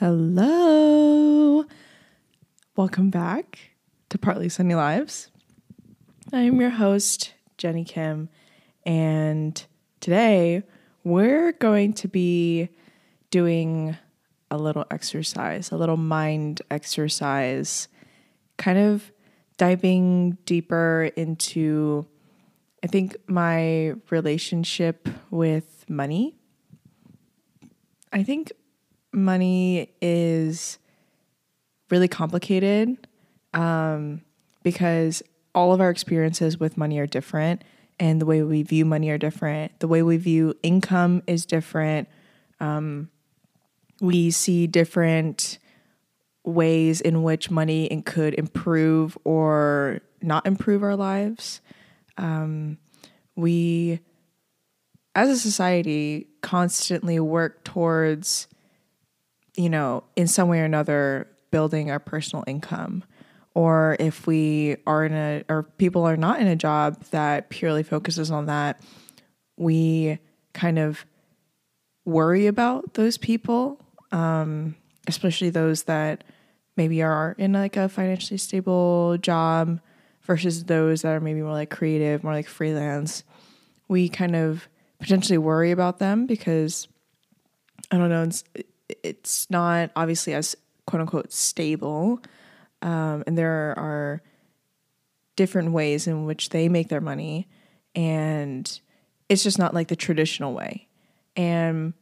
Hello. 0.00 1.66
Welcome 2.74 3.10
back 3.10 3.58
to 4.08 4.16
Partly 4.16 4.48
Sunny 4.48 4.74
Lives. 4.74 5.30
I 6.32 6.40
am 6.40 6.58
your 6.58 6.70
host, 6.70 7.34
Jenny 7.58 7.84
Kim, 7.84 8.30
and 8.86 9.62
today 10.00 10.62
we're 11.04 11.52
going 11.52 11.92
to 11.92 12.08
be 12.08 12.70
doing 13.28 13.94
a 14.50 14.56
little 14.56 14.86
exercise, 14.90 15.70
a 15.70 15.76
little 15.76 15.98
mind 15.98 16.62
exercise, 16.70 17.88
kind 18.56 18.78
of 18.78 19.12
diving 19.58 20.38
deeper 20.46 21.10
into, 21.14 22.06
I 22.82 22.86
think, 22.86 23.18
my 23.26 23.96
relationship 24.08 25.10
with 25.30 25.84
money. 25.90 26.38
I 28.14 28.22
think 28.22 28.50
money 29.12 29.90
is 30.00 30.78
really 31.90 32.08
complicated 32.08 33.06
um, 33.52 34.22
because 34.62 35.22
all 35.54 35.72
of 35.72 35.80
our 35.80 35.90
experiences 35.90 36.58
with 36.58 36.76
money 36.76 36.98
are 36.98 37.06
different 37.06 37.62
and 37.98 38.20
the 38.20 38.26
way 38.26 38.42
we 38.42 38.62
view 38.62 38.84
money 38.84 39.10
are 39.10 39.18
different. 39.18 39.78
The 39.80 39.88
way 39.88 40.02
we 40.02 40.16
view 40.16 40.54
income 40.62 41.22
is 41.26 41.44
different. 41.44 42.08
Um, 42.58 43.10
we 44.00 44.30
see 44.30 44.66
different 44.66 45.58
ways 46.44 47.00
in 47.00 47.22
which 47.22 47.50
money 47.50 48.02
could 48.06 48.34
improve 48.34 49.18
or 49.24 50.00
not 50.22 50.46
improve 50.46 50.82
our 50.82 50.96
lives. 50.96 51.60
Um, 52.16 52.78
we, 53.36 54.00
as 55.14 55.28
a 55.28 55.36
society, 55.36 56.28
constantly 56.40 57.20
work 57.20 57.64
towards, 57.64 58.48
you 59.56 59.68
know, 59.68 60.04
in 60.16 60.26
some 60.26 60.48
way 60.48 60.60
or 60.60 60.64
another, 60.64 61.28
building 61.50 61.90
our 61.90 61.98
personal 61.98 62.44
income. 62.46 63.04
Or 63.54 63.96
if 63.98 64.26
we 64.26 64.76
are 64.86 65.04
in 65.04 65.12
a, 65.12 65.44
or 65.48 65.64
people 65.64 66.04
are 66.04 66.16
not 66.16 66.40
in 66.40 66.46
a 66.46 66.56
job 66.56 67.02
that 67.10 67.50
purely 67.50 67.82
focuses 67.82 68.30
on 68.30 68.46
that, 68.46 68.80
we 69.56 70.18
kind 70.54 70.78
of 70.78 71.04
worry 72.04 72.46
about 72.46 72.94
those 72.94 73.18
people 73.18 73.80
um, 74.12 74.74
especially 75.06 75.50
those 75.50 75.84
that 75.84 76.24
maybe 76.76 77.02
are 77.02 77.34
in 77.38 77.52
like 77.52 77.76
a 77.76 77.88
financially 77.88 78.38
stable 78.38 79.16
job 79.18 79.80
versus 80.22 80.64
those 80.64 81.02
that 81.02 81.12
are 81.12 81.20
maybe 81.20 81.42
more 81.42 81.52
like 81.52 81.70
creative, 81.70 82.22
more 82.22 82.32
like 82.32 82.46
freelance. 82.46 83.24
We 83.88 84.08
kind 84.08 84.36
of 84.36 84.68
potentially 84.98 85.38
worry 85.38 85.70
about 85.70 85.98
them 85.98 86.26
because 86.26 86.88
I 87.90 87.98
don't 87.98 88.08
know, 88.08 88.28
it's, 89.02 89.48
not 89.50 89.90
obviously 89.96 90.34
as 90.34 90.56
quote 90.86 91.00
unquote 91.00 91.32
stable. 91.32 92.20
Um, 92.82 93.24
and 93.26 93.36
there 93.36 93.78
are 93.78 94.22
different 95.36 95.72
ways 95.72 96.06
in 96.06 96.26
which 96.26 96.50
they 96.50 96.68
make 96.68 96.88
their 96.88 97.00
money. 97.00 97.48
And 97.94 98.80
it's 99.28 99.42
just 99.42 99.58
not 99.58 99.74
like 99.74 99.88
the 99.88 99.96
traditional 99.96 100.54
way. 100.54 100.88
And 101.36 101.94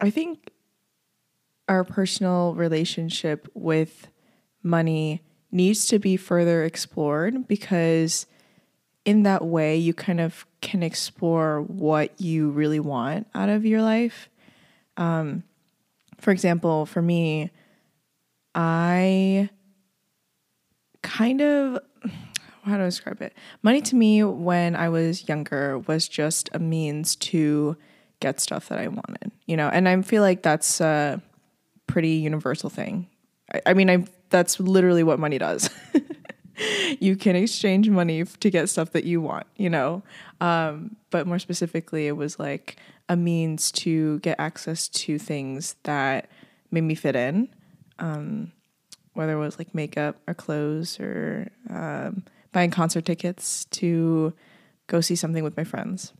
I 0.00 0.10
think 0.10 0.50
our 1.68 1.84
personal 1.84 2.54
relationship 2.54 3.48
with 3.54 4.08
money 4.62 5.22
needs 5.50 5.86
to 5.86 5.98
be 5.98 6.16
further 6.16 6.64
explored 6.64 7.48
because 7.48 8.26
in 9.04 9.22
that 9.22 9.44
way 9.44 9.76
you 9.76 9.94
kind 9.94 10.20
of 10.20 10.46
can 10.60 10.82
explore 10.82 11.62
what 11.62 12.20
you 12.20 12.50
really 12.50 12.80
want 12.80 13.26
out 13.34 13.48
of 13.48 13.64
your 13.64 13.82
life. 13.82 14.28
Um, 14.98 15.44
for 16.18 16.30
example, 16.30 16.84
for 16.84 17.00
me, 17.00 17.50
I 18.54 19.48
kind 21.02 21.40
of 21.40 21.78
how 22.64 22.76
do 22.76 22.82
I 22.82 22.86
describe 22.86 23.22
it? 23.22 23.32
Money 23.62 23.80
to 23.82 23.96
me 23.96 24.22
when 24.22 24.76
I 24.76 24.90
was 24.90 25.28
younger 25.28 25.78
was 25.78 26.06
just 26.06 26.50
a 26.52 26.58
means 26.58 27.16
to 27.16 27.76
get 28.20 28.40
stuff 28.40 28.68
that 28.68 28.78
I 28.78 28.88
wanted, 28.88 29.32
you 29.46 29.56
know, 29.56 29.68
and 29.68 29.88
I 29.88 30.02
feel 30.02 30.22
like 30.22 30.42
that's 30.42 30.80
a 30.80 31.22
pretty 31.86 32.10
universal 32.10 32.68
thing. 32.68 33.08
I, 33.52 33.62
I 33.66 33.74
mean, 33.74 33.88
I 33.88 34.04
that's 34.30 34.60
literally 34.60 35.02
what 35.02 35.18
money 35.18 35.38
does. 35.38 35.70
you 37.00 37.16
can 37.16 37.36
exchange 37.36 37.88
money 37.88 38.24
to 38.24 38.50
get 38.50 38.68
stuff 38.68 38.92
that 38.92 39.04
you 39.04 39.20
want, 39.20 39.46
you 39.56 39.70
know. 39.70 40.02
Um, 40.40 40.96
but 41.10 41.26
more 41.26 41.38
specifically, 41.38 42.06
it 42.06 42.16
was 42.16 42.38
like 42.38 42.76
a 43.08 43.16
means 43.16 43.72
to 43.72 44.18
get 44.20 44.38
access 44.38 44.88
to 44.88 45.18
things 45.18 45.76
that 45.84 46.28
made 46.70 46.82
me 46.82 46.94
fit 46.94 47.16
in, 47.16 47.48
um, 47.98 48.52
whether 49.14 49.32
it 49.32 49.38
was 49.38 49.58
like 49.58 49.74
makeup 49.74 50.16
or 50.26 50.34
clothes 50.34 51.00
or 51.00 51.50
um, 51.70 52.24
buying 52.52 52.70
concert 52.70 53.04
tickets 53.04 53.64
to 53.66 54.32
go 54.86 55.00
see 55.00 55.16
something 55.16 55.44
with 55.44 55.56
my 55.56 55.64
friends 55.64 56.12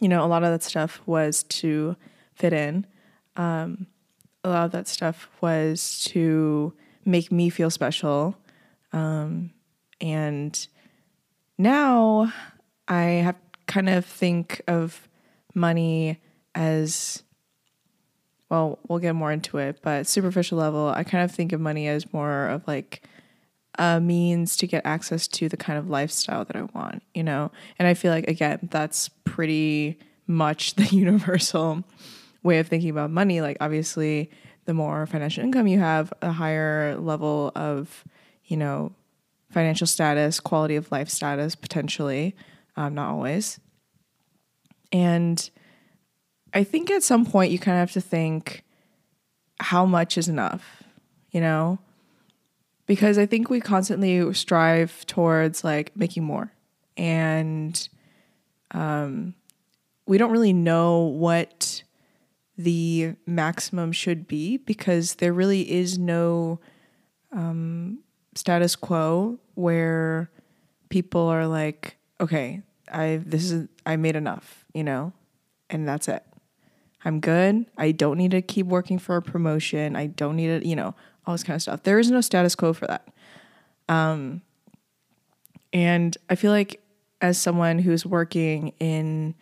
you 0.00 0.08
know, 0.08 0.24
a 0.24 0.26
lot 0.26 0.44
of 0.44 0.50
that 0.50 0.62
stuff 0.62 1.00
was 1.06 1.44
to 1.44 1.96
fit 2.34 2.52
in. 2.52 2.86
Um, 3.36 3.86
a 4.42 4.48
lot 4.50 4.64
of 4.66 4.72
that 4.72 4.88
stuff 4.88 5.28
was 5.40 6.04
to 6.10 6.74
make 7.04 7.32
me 7.32 7.48
feel 7.48 7.70
special. 7.70 8.36
Um, 8.92 9.52
and 10.00 10.66
now 11.56 12.32
I 12.88 13.02
have 13.02 13.36
kind 13.66 13.88
of 13.88 14.04
think 14.04 14.60
of 14.68 15.08
money 15.54 16.20
as 16.54 17.22
well, 18.50 18.78
we'll 18.88 18.98
get 18.98 19.14
more 19.14 19.32
into 19.32 19.58
it, 19.58 19.80
but 19.82 20.06
superficial 20.06 20.58
level, 20.58 20.88
I 20.88 21.02
kind 21.02 21.24
of 21.24 21.34
think 21.34 21.52
of 21.52 21.60
money 21.60 21.88
as 21.88 22.12
more 22.12 22.48
of 22.48 22.66
like 22.68 23.02
a 23.78 24.00
means 24.00 24.56
to 24.58 24.66
get 24.66 24.84
access 24.84 25.26
to 25.26 25.48
the 25.48 25.56
kind 25.56 25.78
of 25.78 25.88
lifestyle 25.88 26.44
that 26.44 26.54
I 26.54 26.62
want, 26.62 27.02
you 27.14 27.22
know? 27.22 27.50
And 27.78 27.88
I 27.88 27.94
feel 27.94 28.12
like, 28.12 28.28
again, 28.28 28.68
that's 28.70 29.08
pretty 29.24 29.98
much 30.26 30.74
the 30.74 30.84
universal 30.96 31.84
way 32.42 32.58
of 32.58 32.68
thinking 32.68 32.90
about 32.90 33.10
money. 33.10 33.40
Like, 33.40 33.56
obviously, 33.60 34.30
the 34.66 34.74
more 34.74 35.06
financial 35.06 35.42
income 35.42 35.66
you 35.66 35.78
have, 35.78 36.12
a 36.22 36.32
higher 36.32 36.96
level 36.96 37.50
of, 37.54 38.04
you 38.44 38.56
know, 38.56 38.92
financial 39.50 39.86
status, 39.86 40.40
quality 40.40 40.76
of 40.76 40.90
life 40.92 41.08
status, 41.08 41.54
potentially, 41.54 42.34
um, 42.76 42.94
not 42.94 43.10
always. 43.10 43.58
And 44.94 45.50
I 46.54 46.64
think 46.64 46.90
at 46.90 47.02
some 47.02 47.26
point 47.26 47.52
you 47.52 47.58
kind 47.58 47.76
of 47.76 47.80
have 47.80 47.92
to 47.92 48.00
think 48.00 48.62
how 49.60 49.84
much 49.84 50.16
is 50.16 50.28
enough, 50.28 50.82
you 51.30 51.42
know? 51.42 51.78
because 52.86 53.18
I 53.18 53.26
think 53.26 53.50
we 53.50 53.60
constantly 53.60 54.32
strive 54.34 55.06
towards 55.06 55.64
like 55.64 55.96
making 55.96 56.24
more 56.24 56.52
and 56.96 57.88
um, 58.72 59.34
we 60.06 60.18
don't 60.18 60.30
really 60.30 60.52
know 60.52 61.00
what 61.00 61.82
the 62.56 63.14
maximum 63.26 63.92
should 63.92 64.28
be 64.28 64.58
because 64.58 65.16
there 65.16 65.32
really 65.32 65.70
is 65.70 65.98
no 65.98 66.60
um, 67.32 68.00
status 68.34 68.76
quo 68.76 69.38
where 69.54 70.30
people 70.88 71.22
are 71.22 71.46
like, 71.46 71.96
okay, 72.20 72.62
I 72.94 73.20
this 73.24 73.50
is 73.50 73.68
I 73.84 73.96
made 73.96 74.16
enough, 74.16 74.64
you 74.72 74.84
know, 74.84 75.12
and 75.68 75.86
that's 75.86 76.08
it. 76.08 76.24
I'm 77.04 77.20
good. 77.20 77.66
I 77.76 77.92
don't 77.92 78.16
need 78.16 78.30
to 78.30 78.40
keep 78.40 78.66
working 78.66 78.98
for 78.98 79.16
a 79.16 79.22
promotion. 79.22 79.94
I 79.94 80.06
don't 80.06 80.36
need 80.36 80.62
to, 80.62 80.66
you 80.66 80.76
know, 80.76 80.94
all 81.26 81.34
this 81.34 81.42
kind 81.42 81.54
of 81.54 81.62
stuff. 81.62 81.82
There 81.82 81.98
is 81.98 82.10
no 82.10 82.20
status 82.20 82.54
quo 82.54 82.72
for 82.72 82.86
that. 82.86 83.08
Um, 83.88 84.40
and 85.72 86.16
I 86.30 86.36
feel 86.36 86.50
like 86.50 86.80
as 87.20 87.36
someone 87.36 87.78
who's 87.78 88.06
working 88.06 88.72
in 88.80 89.34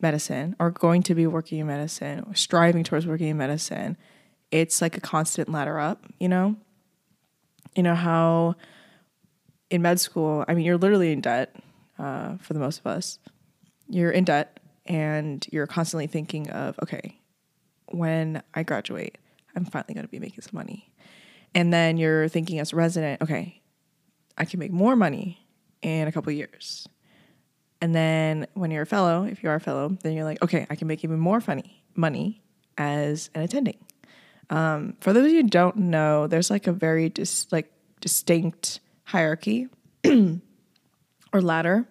medicine 0.00 0.54
or 0.60 0.70
going 0.70 1.02
to 1.04 1.14
be 1.14 1.26
working 1.26 1.58
in 1.58 1.66
medicine 1.66 2.24
or 2.28 2.34
striving 2.34 2.84
towards 2.84 3.06
working 3.06 3.28
in 3.28 3.36
medicine, 3.36 3.96
it's 4.50 4.80
like 4.80 4.96
a 4.96 5.00
constant 5.00 5.50
ladder 5.50 5.80
up, 5.80 6.04
you 6.20 6.28
know? 6.28 6.56
You 7.74 7.82
know 7.82 7.94
how 7.94 8.56
in 9.70 9.82
med 9.82 9.98
school, 9.98 10.44
I 10.46 10.54
mean, 10.54 10.64
you're 10.66 10.76
literally 10.76 11.10
in 11.10 11.22
debt 11.22 11.56
uh, 12.02 12.36
for 12.38 12.52
the 12.52 12.58
most 12.58 12.80
of 12.80 12.86
us. 12.86 13.18
You're 13.88 14.10
in 14.10 14.24
debt 14.24 14.60
and 14.86 15.46
you're 15.52 15.66
constantly 15.66 16.08
thinking 16.08 16.50
of, 16.50 16.78
okay, 16.82 17.20
when 17.86 18.42
I 18.54 18.64
graduate, 18.64 19.18
I'm 19.54 19.64
finally 19.64 19.94
going 19.94 20.04
to 20.04 20.10
be 20.10 20.18
making 20.18 20.42
some 20.42 20.56
money. 20.56 20.92
And 21.54 21.72
then 21.72 21.96
you're 21.98 22.28
thinking 22.28 22.58
as 22.58 22.72
a 22.72 22.76
resident, 22.76 23.22
okay, 23.22 23.60
I 24.36 24.44
can 24.44 24.58
make 24.58 24.72
more 24.72 24.96
money 24.96 25.46
in 25.82 26.08
a 26.08 26.12
couple 26.12 26.32
years. 26.32 26.88
And 27.80 27.94
then 27.94 28.46
when 28.54 28.70
you're 28.70 28.82
a 28.82 28.86
fellow, 28.86 29.24
if 29.24 29.42
you 29.42 29.50
are 29.50 29.56
a 29.56 29.60
fellow, 29.60 29.96
then 30.02 30.14
you're 30.14 30.24
like, 30.24 30.42
okay, 30.42 30.66
I 30.70 30.76
can 30.76 30.88
make 30.88 31.04
even 31.04 31.18
more 31.18 31.40
funny 31.40 31.84
money 31.94 32.42
as 32.78 33.28
an 33.34 33.42
attending. 33.42 33.76
Um, 34.50 34.96
for 35.00 35.12
those 35.12 35.26
of 35.26 35.32
you 35.32 35.42
who 35.42 35.48
don't 35.48 35.76
know, 35.76 36.26
there's 36.26 36.50
like 36.50 36.66
a 36.66 36.72
very 36.72 37.08
dis- 37.08 37.50
like 37.52 37.70
distinct 38.00 38.80
hierarchy 39.04 39.68
or 41.32 41.40
ladder 41.40 41.86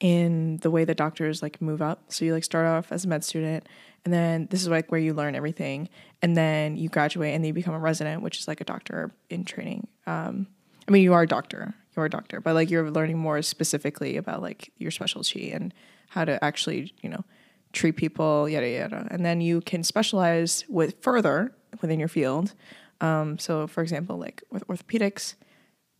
in 0.00 0.56
the 0.58 0.70
way 0.70 0.84
that 0.84 0.96
doctors 0.96 1.42
like 1.42 1.62
move 1.62 1.80
up. 1.80 2.04
So 2.08 2.24
you 2.24 2.34
like 2.34 2.44
start 2.44 2.66
off 2.66 2.90
as 2.90 3.04
a 3.04 3.08
med 3.08 3.24
student, 3.24 3.68
and 4.04 4.12
then 4.12 4.48
this 4.50 4.60
is 4.62 4.68
like 4.68 4.90
where 4.90 5.00
you 5.00 5.14
learn 5.14 5.34
everything, 5.34 5.88
and 6.20 6.36
then 6.36 6.76
you 6.76 6.88
graduate 6.88 7.34
and 7.34 7.44
then 7.44 7.48
you 7.48 7.54
become 7.54 7.74
a 7.74 7.78
resident, 7.78 8.22
which 8.22 8.38
is 8.38 8.48
like 8.48 8.60
a 8.60 8.64
doctor 8.64 9.12
in 9.30 9.44
training. 9.44 9.86
Um, 10.06 10.48
I 10.88 10.90
mean, 10.90 11.02
you 11.02 11.12
are 11.12 11.22
a 11.22 11.26
doctor, 11.28 11.74
you're 11.96 12.04
a 12.04 12.10
doctor, 12.10 12.40
but 12.40 12.54
like 12.54 12.70
you're 12.70 12.90
learning 12.90 13.18
more 13.18 13.40
specifically 13.42 14.16
about 14.16 14.42
like 14.42 14.72
your 14.78 14.90
specialty 14.90 15.52
and 15.52 15.72
how 16.08 16.24
to 16.24 16.42
actually, 16.44 16.92
you 17.00 17.08
know, 17.08 17.24
treat 17.72 17.96
people, 17.96 18.48
yada 18.48 18.68
yada. 18.68 19.06
And 19.10 19.24
then 19.24 19.40
you 19.40 19.60
can 19.60 19.82
specialize 19.84 20.64
with 20.68 20.96
further 21.00 21.54
within 21.80 21.98
your 21.98 22.08
field. 22.08 22.54
Um, 23.00 23.38
so, 23.38 23.66
for 23.66 23.82
example, 23.82 24.18
like 24.18 24.42
with 24.50 24.66
orthopedics, 24.66 25.34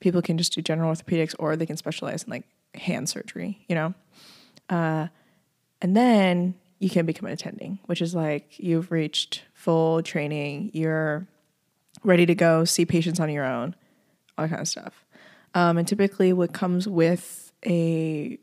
people 0.01 0.23
can 0.23 0.39
just 0.39 0.53
do 0.53 0.61
general 0.61 0.93
orthopedics, 0.93 1.35
or 1.39 1.57
they 1.57 1.67
can 1.67 1.77
specialize 1.77 2.25
in 2.25 2.31
like 2.31 2.45
hand 2.75 3.09
surgery. 3.09 3.65
You 3.69 3.75
know, 3.75 3.95
uh, 4.69 5.09
and 5.81 5.97
then 5.97 6.55
you 6.79 6.91
can 6.91 7.07
become 7.07 7.27
an 7.27 7.33
attending, 7.33 7.79
which 7.87 8.03
is 8.03 8.15
like 8.15 8.59
you've 8.59 8.91
reached 8.91 9.43
full 9.55 10.03
training, 10.03 10.71
you're 10.75 11.27
ready 12.03 12.27
to 12.27 12.35
go 12.35 12.65
see 12.65 12.85
patients 12.85 13.21
on 13.21 13.31
your 13.31 13.45
own, 13.45 13.77
all 14.37 14.45
that 14.45 14.49
kind 14.49 14.61
of 14.61 14.69
stuff. 14.69 15.05
Um, 15.55 15.79
and 15.79 15.87
typically, 15.87 16.33
what 16.33 16.53
comes 16.53 16.89
with 16.89 17.53
a 17.65 18.39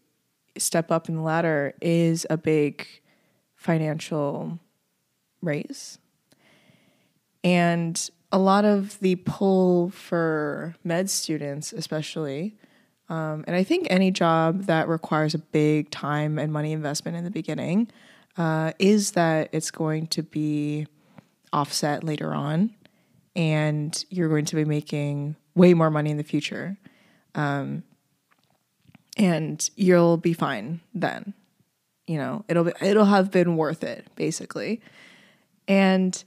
step 0.57 0.91
up 0.91 1.09
in 1.09 1.15
the 1.15 1.21
ladder 1.21 1.73
is 1.81 2.25
a 2.29 2.37
big 2.37 2.87
financial 3.55 4.59
raise. 5.41 5.97
And 7.43 8.09
a 8.31 8.37
lot 8.37 8.65
of 8.65 8.99
the 8.99 9.15
pull 9.15 9.89
for 9.89 10.75
med 10.83 11.09
students, 11.09 11.73
especially, 11.73 12.55
um, 13.09 13.43
and 13.47 13.55
I 13.55 13.63
think 13.63 13.87
any 13.89 14.11
job 14.11 14.65
that 14.65 14.87
requires 14.87 15.33
a 15.33 15.39
big 15.39 15.89
time 15.89 16.37
and 16.37 16.53
money 16.53 16.71
investment 16.71 17.17
in 17.17 17.23
the 17.23 17.31
beginning, 17.31 17.89
uh, 18.37 18.73
is 18.77 19.11
that 19.11 19.49
it's 19.51 19.71
going 19.71 20.07
to 20.07 20.23
be 20.23 20.87
offset 21.51 22.03
later 22.03 22.33
on 22.33 22.75
and 23.35 24.05
you're 24.09 24.29
going 24.29 24.45
to 24.45 24.55
be 24.55 24.65
making 24.65 25.35
way 25.55 25.73
more 25.73 25.89
money 25.89 26.11
in 26.11 26.17
the 26.17 26.23
future. 26.23 26.77
Um, 27.33 27.83
and 29.17 29.67
you'll 29.75 30.17
be 30.17 30.33
fine 30.33 30.81
then. 30.93 31.33
You 32.07 32.17
know, 32.17 32.45
it'll 32.47 32.63
be, 32.63 32.73
it'll 32.79 33.05
have 33.05 33.31
been 33.31 33.57
worth 33.57 33.83
it 33.83 34.07
basically. 34.15 34.81
And 35.67 36.23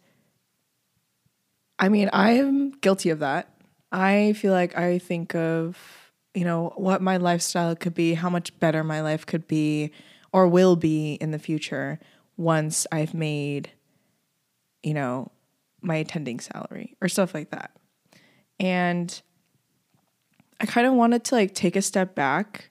I 1.79 1.89
mean, 1.89 2.11
I 2.13 2.33
am 2.33 2.73
guilty 2.73 3.11
of 3.11 3.21
that. 3.21 3.49
I 3.93 4.33
feel 4.35 4.53
like 4.53 4.77
I 4.77 4.99
think 4.99 5.35
of, 5.35 6.02
you 6.35 6.45
know, 6.45 6.73
what 6.77 7.03
my 7.03 7.17
lifestyle 7.19 7.77
could 7.77 7.95
be, 7.95 8.15
how 8.15 8.31
much 8.31 8.59
better 8.59 8.83
my 8.83 9.01
life 9.01 9.27
could 9.27 9.47
be 9.47 9.93
or 10.33 10.49
will 10.49 10.77
be 10.77 11.15
in 11.15 11.31
the 11.31 11.39
future 11.39 11.99
once 12.37 12.87
I've 12.91 13.15
made, 13.15 13.71
you 14.83 14.95
know, 14.95 15.31
my 15.83 15.97
attending 15.97 16.41
salary 16.41 16.97
or 17.01 17.09
stuff 17.09 17.35
like 17.35 17.51
that. 17.51 17.73
And 18.59 19.21
I 20.61 20.67
kind 20.67 20.87
of 20.87 20.95
wanted 20.95 21.25
to 21.25 21.35
like 21.35 21.55
take 21.55 21.77
a 21.77 21.83
step 21.83 22.15
back 22.15 22.71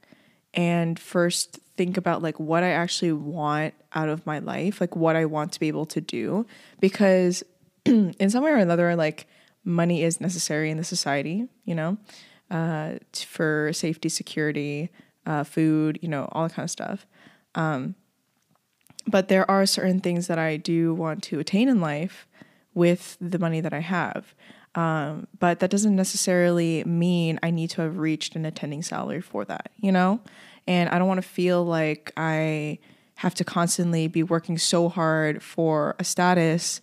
and 0.53 0.97
first 0.97 1.59
think 1.77 1.97
about 1.97 2.21
like 2.21 2.39
what 2.39 2.63
I 2.63 2.69
actually 2.69 3.11
want 3.11 3.73
out 3.93 4.09
of 4.09 4.25
my 4.25 4.39
life, 4.39 4.81
like 4.81 4.95
what 4.95 5.15
I 5.15 5.25
want 5.25 5.51
to 5.53 5.59
be 5.59 5.67
able 5.67 5.85
to 5.87 6.01
do 6.01 6.45
because 6.79 7.43
in 7.85 8.29
some 8.29 8.43
way 8.43 8.51
or 8.51 8.57
another 8.57 8.95
like 8.95 9.27
money 9.63 10.03
is 10.03 10.19
necessary 10.19 10.71
in 10.71 10.77
the 10.77 10.83
society, 10.83 11.47
you 11.65 11.75
know, 11.75 11.97
uh, 12.51 13.00
t- 13.12 13.25
for 13.25 13.71
safety, 13.74 14.09
security, 14.09 14.89
uh, 15.25 15.44
food, 15.44 15.98
you 16.01 16.09
know, 16.09 16.30
all 16.31 16.48
that 16.48 16.53
kind 16.53 16.65
of 16.65 16.69
stuff. 16.69 17.07
Um, 17.56 17.95
but 19.07 19.30
there 19.30 19.50
are 19.50 19.65
certain 19.65 20.00
things 20.00 20.27
that 20.27 20.38
I 20.38 20.57
do 20.57 20.94
want 20.94 21.24
to 21.24 21.39
attain 21.39 21.69
in 21.69 21.81
life 21.81 22.27
with 22.74 23.18
the 23.19 23.39
money 23.39 23.62
that 23.62 23.74
I 23.74 23.80
have. 23.80 24.36
Um, 24.75 25.27
but 25.39 25.59
that 25.59 25.69
doesn't 25.69 25.95
necessarily 25.95 26.83
mean 26.86 27.39
I 27.44 27.51
need 27.51 27.71
to 27.71 27.81
have 27.81 27.98
reached 27.98 28.36
an 28.36 28.45
attending 28.45 28.83
salary 28.83 29.21
for 29.21 29.44
that, 29.45 29.71
you 29.77 29.92
know? 29.92 30.21
And 30.68 30.89
I 30.89 31.00
don't 31.00 31.07
want 31.07 31.21
to 31.21 31.27
feel 31.27 31.65
like 31.65 32.13
I 32.15 32.80
have 33.15 33.36
to 33.36 33.44
constantly 33.44 34.07
be 34.07 34.24
working 34.24 34.57
so 34.57 34.88
hard 34.88 35.44
for 35.44 35.95
a 36.00 36.03
status, 36.03 36.81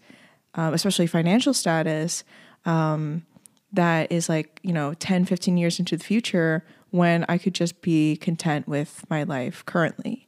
um, 0.54 0.74
especially 0.74 1.06
financial 1.06 1.54
status, 1.54 2.24
um, 2.64 3.24
that 3.72 4.10
is 4.10 4.28
like, 4.28 4.60
you 4.62 4.72
know, 4.72 4.94
10, 4.94 5.24
15 5.24 5.56
years 5.56 5.78
into 5.78 5.96
the 5.96 6.04
future 6.04 6.64
when 6.90 7.24
I 7.28 7.38
could 7.38 7.54
just 7.54 7.82
be 7.82 8.16
content 8.16 8.66
with 8.66 9.04
my 9.10 9.24
life 9.24 9.64
currently. 9.66 10.26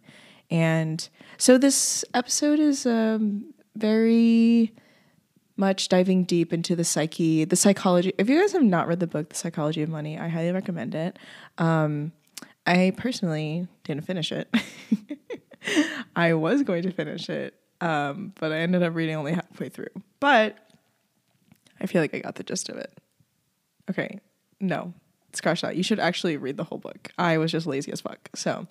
And 0.50 1.08
so 1.38 1.56
this 1.56 2.04
episode 2.12 2.58
is 2.58 2.84
um, 2.84 3.54
very 3.76 4.74
much 5.56 5.88
diving 5.88 6.24
deep 6.24 6.52
into 6.52 6.74
the 6.74 6.84
psyche, 6.84 7.44
the 7.44 7.56
psychology. 7.56 8.12
If 8.18 8.28
you 8.28 8.40
guys 8.40 8.52
have 8.52 8.62
not 8.62 8.88
read 8.88 9.00
the 9.00 9.06
book, 9.06 9.28
The 9.28 9.36
Psychology 9.36 9.82
of 9.82 9.88
Money, 9.88 10.18
I 10.18 10.28
highly 10.28 10.52
recommend 10.52 10.94
it. 10.94 11.18
Um, 11.58 12.12
I 12.66 12.92
personally 12.96 13.68
didn't 13.84 14.04
finish 14.04 14.32
it. 14.32 14.52
I 16.16 16.34
was 16.34 16.62
going 16.62 16.82
to 16.82 16.90
finish 16.90 17.28
it, 17.28 17.54
um, 17.80 18.32
but 18.40 18.52
I 18.52 18.58
ended 18.58 18.82
up 18.82 18.94
reading 18.94 19.16
only 19.16 19.32
halfway 19.32 19.68
through. 19.68 19.90
But 20.18 20.56
I 21.80 21.86
feel 21.86 22.00
like 22.00 22.14
I 22.14 22.18
got 22.18 22.34
the 22.34 22.42
gist 22.42 22.68
of 22.68 22.76
it. 22.76 22.99
Okay, 23.90 24.20
no, 24.60 24.94
scratch 25.32 25.62
that. 25.62 25.76
You 25.76 25.82
should 25.82 26.00
actually 26.00 26.36
read 26.36 26.56
the 26.56 26.64
whole 26.64 26.78
book. 26.78 27.10
I 27.18 27.38
was 27.38 27.52
just 27.52 27.66
lazy 27.66 27.92
as 27.92 28.00
fuck. 28.00 28.30
So 28.34 28.66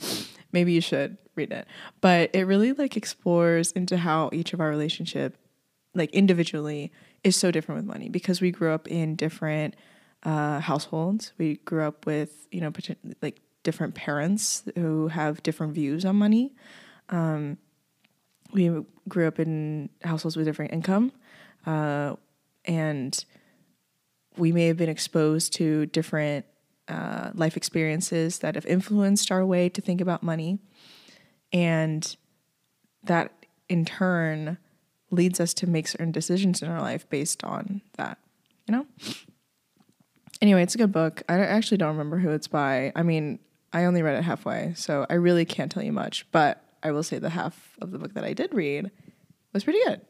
maybe 0.51 0.73
you 0.73 0.81
should 0.81 1.17
read 1.35 1.51
it. 1.51 1.67
But 2.01 2.31
it 2.33 2.43
really 2.43 2.73
like 2.73 2.97
explores 2.97 3.71
into 3.73 3.97
how 3.97 4.29
each 4.33 4.53
of 4.53 4.61
our 4.61 4.69
relationship 4.69 5.37
like 5.95 6.11
individually 6.11 6.91
is 7.23 7.35
so 7.35 7.51
different 7.51 7.79
with 7.81 7.85
money 7.85 8.09
because 8.09 8.41
we 8.41 8.51
grew 8.51 8.71
up 8.71 8.87
in 8.87 9.15
different 9.15 9.75
uh, 10.23 10.59
households. 10.59 11.33
We 11.37 11.57
grew 11.57 11.83
up 11.83 12.05
with, 12.05 12.47
you 12.51 12.61
know, 12.61 12.71
like 13.21 13.41
different 13.63 13.95
parents 13.95 14.63
who 14.75 15.07
have 15.07 15.43
different 15.43 15.73
views 15.73 16.05
on 16.05 16.15
money. 16.15 16.53
Um, 17.09 17.57
we 18.53 18.83
grew 19.07 19.27
up 19.27 19.39
in 19.39 19.89
households 20.03 20.35
with 20.35 20.45
different 20.45 20.73
income. 20.73 21.11
Uh, 21.65 22.15
and 22.65 23.25
we 24.39 24.51
may 24.51 24.67
have 24.67 24.77
been 24.77 24.89
exposed 24.89 25.53
to 25.53 25.85
different 25.87 26.45
uh, 26.87 27.31
life 27.35 27.55
experiences 27.55 28.39
that 28.39 28.55
have 28.55 28.65
influenced 28.65 29.31
our 29.31 29.45
way 29.45 29.69
to 29.69 29.81
think 29.81 30.01
about 30.01 30.23
money. 30.23 30.59
And 31.53 32.15
that 33.03 33.31
in 33.67 33.85
turn 33.85 34.57
leads 35.11 35.39
us 35.39 35.53
to 35.55 35.67
make 35.67 35.87
certain 35.87 36.11
decisions 36.11 36.61
in 36.61 36.69
our 36.69 36.81
life 36.81 37.07
based 37.09 37.43
on 37.43 37.81
that, 37.97 38.17
you 38.67 38.73
know? 38.73 38.85
Anyway, 40.41 40.63
it's 40.63 40.75
a 40.75 40.77
good 40.77 40.91
book. 40.91 41.21
I 41.27 41.39
actually 41.39 41.77
don't 41.77 41.89
remember 41.89 42.17
who 42.17 42.29
it's 42.29 42.47
by. 42.47 42.91
I 42.95 43.03
mean, 43.03 43.39
I 43.73 43.85
only 43.85 44.01
read 44.01 44.17
it 44.17 44.23
halfway, 44.23 44.73
so 44.75 45.05
I 45.09 45.15
really 45.15 45.45
can't 45.45 45.71
tell 45.71 45.83
you 45.83 45.91
much, 45.91 46.25
but 46.31 46.63
I 46.81 46.91
will 46.91 47.03
say 47.03 47.19
the 47.19 47.29
half 47.29 47.75
of 47.81 47.91
the 47.91 47.99
book 47.99 48.13
that 48.13 48.23
I 48.23 48.33
did 48.33 48.53
read 48.53 48.89
was 49.53 49.63
pretty 49.63 49.79
good. 49.85 50.01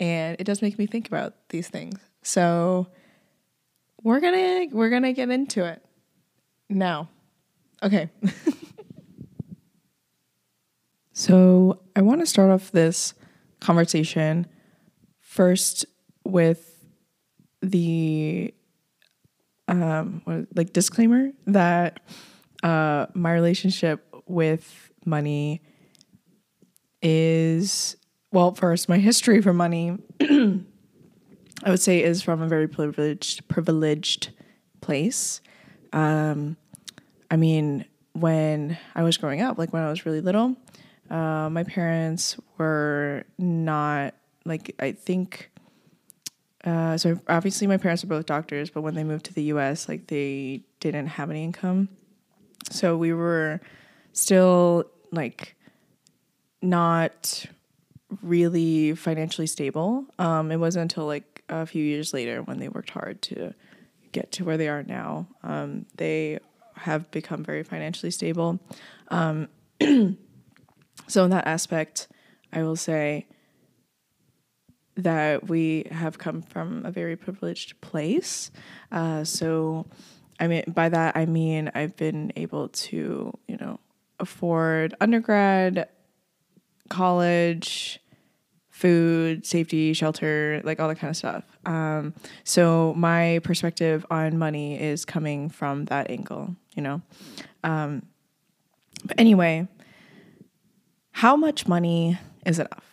And 0.00 0.36
it 0.38 0.44
does 0.44 0.62
make 0.62 0.78
me 0.78 0.86
think 0.86 1.08
about 1.08 1.34
these 1.48 1.68
things. 1.68 1.98
So 2.22 2.86
we're 4.02 4.20
to 4.20 4.76
we're 4.76 4.90
to 5.02 5.12
get 5.12 5.30
into 5.30 5.64
it 5.64 5.82
now. 6.68 7.08
Okay. 7.82 8.10
so, 11.12 11.80
I 11.94 12.02
want 12.02 12.20
to 12.20 12.26
start 12.26 12.50
off 12.50 12.70
this 12.72 13.14
conversation 13.60 14.46
first 15.20 15.84
with 16.24 16.84
the 17.60 18.54
um 19.66 20.46
like 20.54 20.72
disclaimer 20.72 21.30
that 21.46 22.00
uh 22.62 23.06
my 23.14 23.32
relationship 23.32 24.06
with 24.26 24.90
money 25.04 25.60
is 27.02 27.96
well 28.32 28.54
first 28.54 28.88
my 28.88 28.98
history 28.98 29.42
for 29.42 29.52
money 29.52 29.98
i 31.64 31.70
would 31.70 31.80
say 31.80 32.02
is 32.02 32.22
from 32.22 32.42
a 32.42 32.48
very 32.48 32.68
privileged 32.68 33.46
privileged 33.48 34.30
place 34.80 35.40
um 35.92 36.56
i 37.30 37.36
mean 37.36 37.84
when 38.12 38.76
i 38.94 39.02
was 39.02 39.16
growing 39.16 39.40
up 39.40 39.58
like 39.58 39.72
when 39.72 39.82
i 39.82 39.90
was 39.90 40.06
really 40.06 40.20
little 40.20 40.56
uh, 41.10 41.48
my 41.50 41.64
parents 41.64 42.36
were 42.58 43.24
not 43.38 44.14
like 44.44 44.74
I 44.78 44.92
think. 44.92 45.50
Uh, 46.64 46.98
so 46.98 47.20
obviously, 47.28 47.66
my 47.66 47.76
parents 47.76 48.02
are 48.04 48.08
both 48.08 48.26
doctors, 48.26 48.68
but 48.68 48.82
when 48.82 48.94
they 48.94 49.04
moved 49.04 49.24
to 49.26 49.34
the 49.34 49.44
U.S., 49.44 49.88
like 49.88 50.08
they 50.08 50.62
didn't 50.80 51.06
have 51.06 51.30
any 51.30 51.44
income, 51.44 51.88
so 52.70 52.96
we 52.96 53.12
were 53.12 53.60
still 54.12 54.84
like 55.12 55.54
not 56.60 57.46
really 58.22 58.94
financially 58.94 59.46
stable. 59.46 60.04
Um, 60.18 60.50
it 60.50 60.56
wasn't 60.56 60.82
until 60.82 61.06
like 61.06 61.37
a 61.48 61.66
few 61.66 61.84
years 61.84 62.12
later 62.12 62.42
when 62.42 62.58
they 62.58 62.68
worked 62.68 62.90
hard 62.90 63.22
to 63.22 63.54
get 64.12 64.32
to 64.32 64.44
where 64.44 64.56
they 64.56 64.68
are 64.68 64.82
now. 64.82 65.28
Um, 65.42 65.86
they 65.96 66.38
have 66.74 67.10
become 67.10 67.44
very 67.44 67.62
financially 67.62 68.10
stable. 68.10 68.60
Um, 69.08 69.48
so, 69.80 71.24
in 71.24 71.30
that 71.30 71.46
aspect, 71.46 72.08
I 72.52 72.62
will 72.62 72.76
say 72.76 73.26
that 74.96 75.48
we 75.48 75.86
have 75.92 76.18
come 76.18 76.42
from 76.42 76.84
a 76.84 76.90
very 76.90 77.16
privileged 77.16 77.80
place. 77.80 78.50
Uh, 78.90 79.22
so, 79.24 79.86
I 80.40 80.48
mean, 80.48 80.64
by 80.66 80.88
that, 80.88 81.16
I 81.16 81.26
mean 81.26 81.70
I've 81.74 81.96
been 81.96 82.32
able 82.34 82.68
to, 82.68 83.32
you 83.46 83.56
know, 83.56 83.78
afford 84.18 84.94
undergrad, 85.00 85.88
college, 86.88 88.00
food, 88.78 89.44
safety, 89.44 89.92
shelter, 89.92 90.60
like 90.62 90.78
all 90.78 90.86
that 90.86 91.00
kind 91.00 91.10
of 91.10 91.16
stuff. 91.16 91.42
Um, 91.66 92.14
so 92.44 92.94
my 92.96 93.40
perspective 93.42 94.06
on 94.08 94.38
money 94.38 94.80
is 94.80 95.04
coming 95.04 95.50
from 95.50 95.86
that 95.86 96.08
angle, 96.10 96.54
you 96.76 96.82
know. 96.82 97.02
Um, 97.64 98.06
but 99.04 99.18
anyway, 99.18 99.66
how 101.10 101.34
much 101.34 101.66
money 101.66 102.18
is 102.46 102.60
enough? 102.60 102.84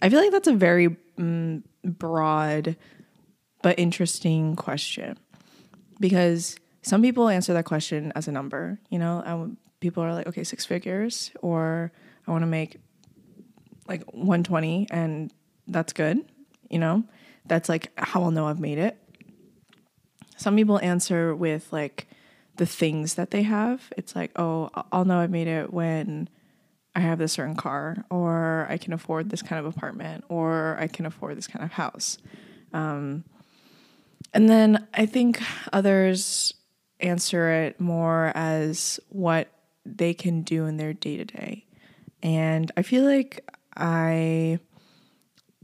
I 0.00 0.08
feel 0.08 0.20
like 0.20 0.30
that's 0.30 0.46
a 0.46 0.54
very 0.54 0.96
mm, 1.18 1.64
broad 1.82 2.76
but 3.62 3.76
interesting 3.76 4.54
question 4.54 5.18
because 5.98 6.54
some 6.82 7.02
people 7.02 7.28
answer 7.28 7.52
that 7.54 7.64
question 7.64 8.12
as 8.14 8.28
a 8.28 8.32
number. 8.32 8.78
You 8.88 9.00
know, 9.00 9.56
people 9.80 10.04
are 10.04 10.14
like, 10.14 10.28
okay, 10.28 10.44
six 10.44 10.64
figures, 10.64 11.32
or 11.42 11.90
I 12.28 12.30
want 12.30 12.42
to 12.42 12.46
make 12.46 12.78
like 13.88 14.04
120 14.12 14.88
and 14.90 15.32
that's 15.66 15.92
good. 15.92 16.24
You 16.70 16.78
know, 16.78 17.04
that's 17.46 17.68
like 17.68 17.90
how 17.98 18.22
I'll 18.22 18.30
know 18.30 18.46
I've 18.46 18.60
made 18.60 18.78
it. 18.78 18.96
Some 20.36 20.56
people 20.56 20.78
answer 20.80 21.34
with 21.34 21.72
like 21.72 22.06
the 22.56 22.66
things 22.66 23.14
that 23.14 23.30
they 23.30 23.42
have. 23.42 23.92
It's 23.96 24.14
like, 24.14 24.30
oh, 24.36 24.70
I'll 24.92 25.04
know 25.04 25.18
I've 25.18 25.30
made 25.30 25.48
it 25.48 25.72
when 25.72 26.28
I 26.94 27.00
have 27.00 27.18
this 27.18 27.32
certain 27.32 27.54
car, 27.54 28.04
or 28.10 28.66
I 28.68 28.76
can 28.76 28.92
afford 28.92 29.30
this 29.30 29.42
kind 29.42 29.64
of 29.64 29.66
apartment, 29.66 30.24
or 30.28 30.76
I 30.80 30.88
can 30.88 31.06
afford 31.06 31.36
this 31.36 31.46
kind 31.46 31.64
of 31.64 31.72
house. 31.72 32.18
Um, 32.72 33.24
and 34.34 34.48
then 34.48 34.86
I 34.92 35.06
think 35.06 35.40
others 35.72 36.54
answer 37.00 37.50
it 37.50 37.80
more 37.80 38.32
as 38.34 38.98
what 39.08 39.48
they 39.86 40.12
can 40.12 40.42
do 40.42 40.66
in 40.66 40.76
their 40.76 40.92
day 40.92 41.16
to 41.16 41.24
day. 41.24 41.64
And 42.22 42.70
I 42.76 42.82
feel 42.82 43.04
like 43.04 43.48
I 43.78 44.58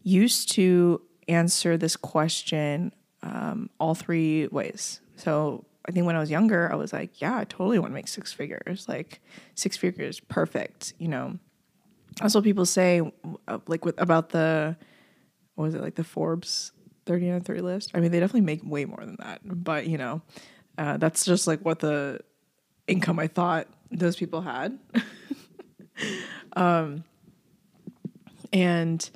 used 0.03 0.53
to 0.53 1.03
answer 1.29 1.77
this 1.77 1.97
question 1.97 2.93
um, 3.23 3.71
all 3.81 3.95
three 3.95 4.47
ways. 4.49 5.01
So 5.17 5.65
I 5.87 5.93
think 5.93 6.07
when 6.07 6.17
I 6.17 6.21
was 6.21 6.31
younger, 6.31 6.71
I 6.71 6.77
was 6.77 6.93
like, 6.93 7.21
yeah, 7.21 7.37
I 7.37 7.45
totally 7.45 7.79
want 7.79 7.91
to 7.91 7.95
make 7.95 8.09
six 8.09 8.33
figures. 8.33 8.87
Like 8.89 9.21
six 9.55 9.77
figures, 9.77 10.21
perfect. 10.21 10.95
You 10.99 11.09
know, 11.09 11.39
that's 12.21 12.35
what 12.35 12.45
people 12.45 12.67
say, 12.67 13.01
uh, 13.49 13.59
like 13.67 13.85
with 13.85 14.01
about 14.01 14.31
the 14.31 14.77
what 15.55 15.65
was 15.65 15.75
it 15.75 15.83
like 15.83 15.95
the 15.95 16.05
Forbes 16.05 16.73
30 17.07 17.31
on 17.31 17.41
30 17.41 17.61
list. 17.61 17.91
I 17.95 18.01
mean, 18.01 18.11
they 18.11 18.21
definitely 18.21 18.43
make 18.43 18.63
way 18.65 18.85
more 18.85 19.05
than 19.05 19.17
that, 19.21 19.41
but 19.45 19.87
you 19.87 19.99
know, 19.99 20.23
uh, 20.79 20.97
that's 20.97 21.25
just 21.25 21.47
like 21.47 21.61
what 21.61 21.81
the 21.81 22.21
income 22.87 23.19
I 23.19 23.27
thought 23.27 23.69
those 23.91 24.17
people 24.17 24.41
had. 24.41 24.79
um, 26.57 27.05
and 28.55 29.11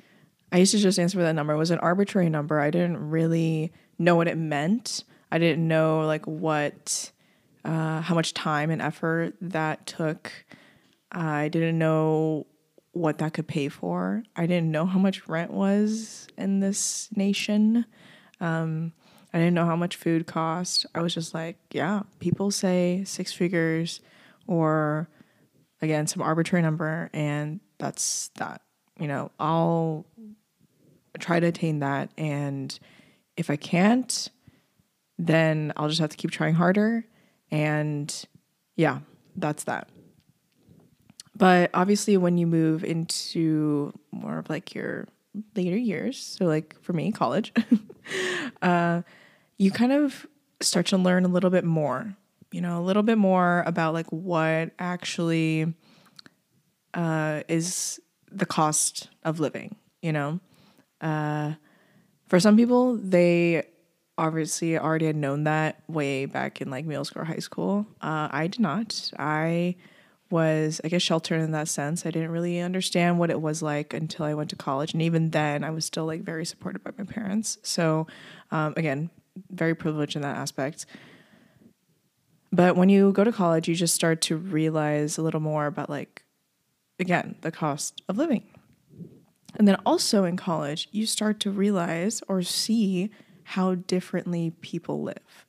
I 0.51 0.57
used 0.57 0.73
to 0.73 0.79
just 0.79 0.99
answer 0.99 1.17
that 1.23 1.33
number. 1.33 1.53
It 1.53 1.57
was 1.57 1.71
an 1.71 1.79
arbitrary 1.79 2.29
number. 2.29 2.59
I 2.59 2.69
didn't 2.69 3.09
really 3.09 3.71
know 3.97 4.15
what 4.15 4.27
it 4.27 4.37
meant. 4.37 5.05
I 5.31 5.39
didn't 5.39 5.65
know 5.65 6.05
like 6.05 6.27
what, 6.27 7.11
uh, 7.63 8.01
how 8.01 8.15
much 8.15 8.33
time 8.33 8.69
and 8.69 8.81
effort 8.81 9.35
that 9.41 9.87
took. 9.87 10.31
I 11.11 11.47
didn't 11.47 11.77
know 11.77 12.47
what 12.91 13.19
that 13.19 13.33
could 13.33 13.47
pay 13.47 13.69
for. 13.69 14.23
I 14.35 14.45
didn't 14.45 14.71
know 14.71 14.85
how 14.85 14.99
much 14.99 15.27
rent 15.27 15.51
was 15.51 16.27
in 16.37 16.59
this 16.59 17.07
nation. 17.15 17.85
Um, 18.41 18.91
I 19.33 19.37
didn't 19.37 19.53
know 19.53 19.65
how 19.65 19.75
much 19.75 19.95
food 19.95 20.27
cost. 20.27 20.85
I 20.93 21.01
was 21.01 21.13
just 21.13 21.33
like, 21.33 21.57
yeah, 21.71 22.01
people 22.19 22.51
say 22.51 23.03
six 23.05 23.31
figures 23.31 24.01
or 24.47 25.07
again, 25.81 26.07
some 26.07 26.21
arbitrary 26.21 26.61
number, 26.61 27.09
and 27.13 27.61
that's 27.77 28.31
that. 28.35 28.61
You 28.99 29.07
know, 29.07 29.31
I'll 29.39 30.05
try 31.19 31.39
to 31.39 31.47
attain 31.47 31.79
that. 31.79 32.09
And 32.17 32.77
if 33.37 33.49
I 33.49 33.55
can't, 33.55 34.29
then 35.17 35.73
I'll 35.75 35.87
just 35.87 36.01
have 36.01 36.09
to 36.09 36.17
keep 36.17 36.31
trying 36.31 36.53
harder. 36.53 37.05
And 37.51 38.13
yeah, 38.75 38.99
that's 39.35 39.63
that. 39.65 39.89
But 41.35 41.69
obviously, 41.73 42.17
when 42.17 42.37
you 42.37 42.45
move 42.45 42.83
into 42.83 43.93
more 44.11 44.39
of 44.39 44.49
like 44.49 44.75
your 44.75 45.07
later 45.55 45.77
years, 45.77 46.19
so 46.19 46.45
like 46.45 46.75
for 46.81 46.91
me, 46.91 47.11
college, 47.13 47.53
uh, 48.61 49.03
you 49.57 49.71
kind 49.71 49.93
of 49.93 50.27
start 50.61 50.87
to 50.87 50.97
learn 50.97 51.23
a 51.23 51.29
little 51.29 51.49
bit 51.49 51.63
more, 51.63 52.13
you 52.51 52.59
know, 52.59 52.79
a 52.79 52.83
little 52.83 53.03
bit 53.03 53.17
more 53.17 53.63
about 53.65 53.93
like 53.93 54.07
what 54.07 54.71
actually 54.79 55.73
uh, 56.93 57.43
is 57.47 58.01
the 58.31 58.45
cost 58.45 59.09
of 59.23 59.39
living, 59.39 59.75
you 60.01 60.13
know. 60.13 60.39
Uh, 61.01 61.53
for 62.27 62.39
some 62.39 62.55
people, 62.57 62.95
they 62.95 63.63
obviously 64.17 64.77
already 64.77 65.05
had 65.05 65.15
known 65.15 65.45
that 65.45 65.81
way 65.87 66.25
back 66.25 66.61
in 66.61 66.69
like 66.69 66.85
middle 66.85 67.05
school 67.05 67.21
or 67.21 67.25
high 67.25 67.37
school. 67.37 67.87
Uh, 68.01 68.27
I 68.31 68.47
did 68.47 68.59
not. 68.59 69.11
I 69.17 69.75
was, 70.29 70.79
I 70.83 70.89
guess, 70.89 71.01
sheltered 71.01 71.41
in 71.41 71.51
that 71.51 71.67
sense. 71.67 72.05
I 72.05 72.11
didn't 72.11 72.31
really 72.31 72.59
understand 72.59 73.17
what 73.17 73.31
it 73.31 73.41
was 73.41 73.61
like 73.61 73.93
until 73.93 74.25
I 74.25 74.33
went 74.33 74.49
to 74.51 74.55
college. 74.55 74.93
And 74.93 75.01
even 75.01 75.31
then, 75.31 75.63
I 75.63 75.71
was 75.71 75.85
still 75.85 76.05
like 76.05 76.21
very 76.21 76.45
supported 76.45 76.83
by 76.83 76.91
my 76.97 77.05
parents. 77.05 77.57
So, 77.63 78.07
um, 78.51 78.73
again, 78.77 79.09
very 79.49 79.73
privileged 79.73 80.15
in 80.15 80.21
that 80.21 80.37
aspect. 80.37 80.85
But 82.51 82.75
when 82.75 82.89
you 82.89 83.11
go 83.11 83.23
to 83.23 83.31
college, 83.31 83.67
you 83.67 83.75
just 83.75 83.95
start 83.95 84.21
to 84.23 84.37
realize 84.37 85.17
a 85.17 85.21
little 85.21 85.39
more 85.39 85.65
about, 85.65 85.89
like, 85.89 86.23
again, 86.99 87.35
the 87.41 87.51
cost 87.51 88.01
of 88.07 88.17
living. 88.17 88.43
And 89.55 89.67
then 89.67 89.77
also 89.85 90.25
in 90.25 90.37
college, 90.37 90.87
you 90.91 91.05
start 91.05 91.39
to 91.41 91.51
realize 91.51 92.21
or 92.27 92.43
see 92.43 93.09
how 93.43 93.75
differently 93.75 94.51
people 94.61 95.01
live 95.01 95.45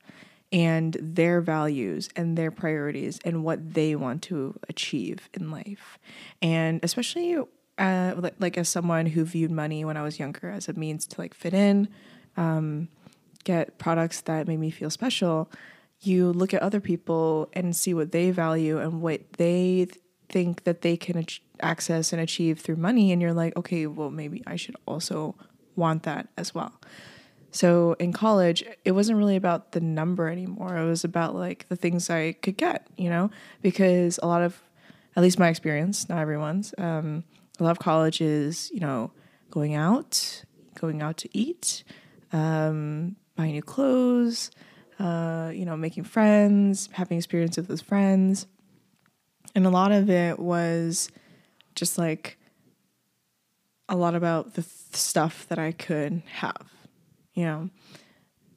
and 0.52 0.96
their 1.00 1.40
values 1.40 2.08
and 2.16 2.36
their 2.36 2.50
priorities 2.50 3.20
and 3.24 3.44
what 3.44 3.74
they 3.74 3.94
want 3.94 4.22
to 4.22 4.58
achieve 4.68 5.28
in 5.34 5.50
life. 5.50 5.98
And 6.42 6.80
especially 6.82 7.38
uh, 7.78 8.30
like 8.38 8.58
as 8.58 8.68
someone 8.68 9.06
who 9.06 9.24
viewed 9.24 9.50
money 9.50 9.84
when 9.84 9.96
I 9.96 10.02
was 10.02 10.18
younger 10.18 10.50
as 10.50 10.68
a 10.68 10.72
means 10.72 11.06
to 11.08 11.20
like 11.20 11.34
fit 11.34 11.54
in, 11.54 11.88
um, 12.36 12.88
get 13.44 13.78
products 13.78 14.22
that 14.22 14.48
made 14.48 14.58
me 14.58 14.70
feel 14.70 14.90
special, 14.90 15.50
you 16.00 16.32
look 16.32 16.54
at 16.54 16.62
other 16.62 16.80
people 16.80 17.48
and 17.52 17.76
see 17.76 17.94
what 17.94 18.12
they 18.12 18.30
value 18.30 18.78
and 18.78 19.02
what 19.02 19.20
they 19.34 19.88
think 20.30 20.64
that 20.64 20.80
they 20.80 20.96
can 20.96 21.18
ach- 21.18 21.42
access 21.60 22.12
and 22.12 22.22
achieve 22.22 22.60
through 22.60 22.76
money. 22.76 23.12
And 23.12 23.20
you're 23.20 23.34
like, 23.34 23.56
okay, 23.56 23.86
well, 23.86 24.10
maybe 24.10 24.42
I 24.46 24.56
should 24.56 24.76
also 24.86 25.34
want 25.76 26.04
that 26.04 26.28
as 26.38 26.54
well. 26.54 26.72
So 27.52 27.96
in 27.98 28.12
college, 28.12 28.64
it 28.84 28.92
wasn't 28.92 29.18
really 29.18 29.36
about 29.36 29.72
the 29.72 29.80
number 29.80 30.28
anymore. 30.28 30.76
It 30.76 30.86
was 30.86 31.04
about 31.04 31.34
like 31.34 31.68
the 31.68 31.76
things 31.76 32.08
I 32.08 32.32
could 32.32 32.56
get, 32.56 32.86
you 32.96 33.10
know, 33.10 33.30
because 33.60 34.20
a 34.22 34.26
lot 34.26 34.42
of, 34.42 34.62
at 35.16 35.22
least 35.22 35.38
my 35.38 35.48
experience, 35.48 36.08
not 36.08 36.18
everyone's, 36.18 36.72
um, 36.78 37.24
a 37.58 37.64
lot 37.64 37.72
of 37.72 37.80
college 37.80 38.20
is, 38.20 38.70
you 38.72 38.80
know, 38.80 39.10
going 39.50 39.74
out, 39.74 40.44
going 40.78 41.02
out 41.02 41.16
to 41.18 41.28
eat, 41.36 41.82
um, 42.32 43.16
buying 43.34 43.52
new 43.52 43.62
clothes, 43.62 44.52
uh, 45.00 45.50
you 45.52 45.64
know, 45.64 45.76
making 45.76 46.04
friends, 46.04 46.88
having 46.92 47.18
experiences 47.18 47.56
with 47.56 47.68
those 47.68 47.82
friends. 47.82 48.46
And 49.54 49.66
a 49.66 49.70
lot 49.70 49.92
of 49.92 50.08
it 50.08 50.38
was 50.38 51.10
just 51.74 51.98
like 51.98 52.38
a 53.88 53.96
lot 53.96 54.14
about 54.14 54.54
the 54.54 54.62
th- 54.62 54.74
stuff 54.92 55.46
that 55.48 55.58
I 55.58 55.72
could 55.72 56.22
have 56.26 56.70
you 57.34 57.44
know? 57.44 57.70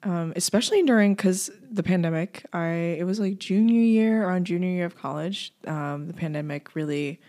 Um, 0.06 0.34
especially 0.36 0.84
during 0.84 1.16
because 1.16 1.50
the 1.72 1.82
pandemic 1.82 2.46
i 2.52 2.68
it 3.00 3.06
was 3.06 3.22
like 3.22 3.38
junior 3.40 3.80
year 3.80 4.26
around 4.26 4.46
junior 4.46 4.68
year 4.68 4.86
of 4.86 4.98
college 4.98 5.54
um, 5.66 6.08
the 6.08 6.14
pandemic 6.14 6.76
really 6.76 7.22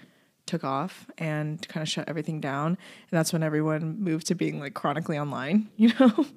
took 0.47 0.65
off 0.65 1.07
and 1.17 1.67
kind 1.69 1.83
of 1.83 1.89
shut 1.89 2.07
everything 2.07 2.39
down. 2.39 2.67
And 2.67 2.79
that's 3.13 3.33
when 3.33 3.43
everyone 3.43 3.99
moved 4.01 4.27
to 4.27 4.35
being 4.35 4.61
like 4.61 4.75
chronically 4.75 5.19
online 5.19 5.69
you 5.77 5.93
know? 6.01 6.27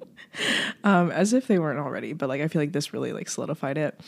Um, 0.84 1.10
as 1.10 1.32
if 1.32 1.48
they 1.48 1.58
weren't 1.58 1.80
already 1.80 2.12
but 2.12 2.28
like 2.28 2.42
i 2.42 2.48
feel 2.48 2.60
like 2.60 2.72
this 2.72 2.92
really 2.92 3.12
like 3.12 3.28
solidified 3.28 3.78
it 3.78 3.98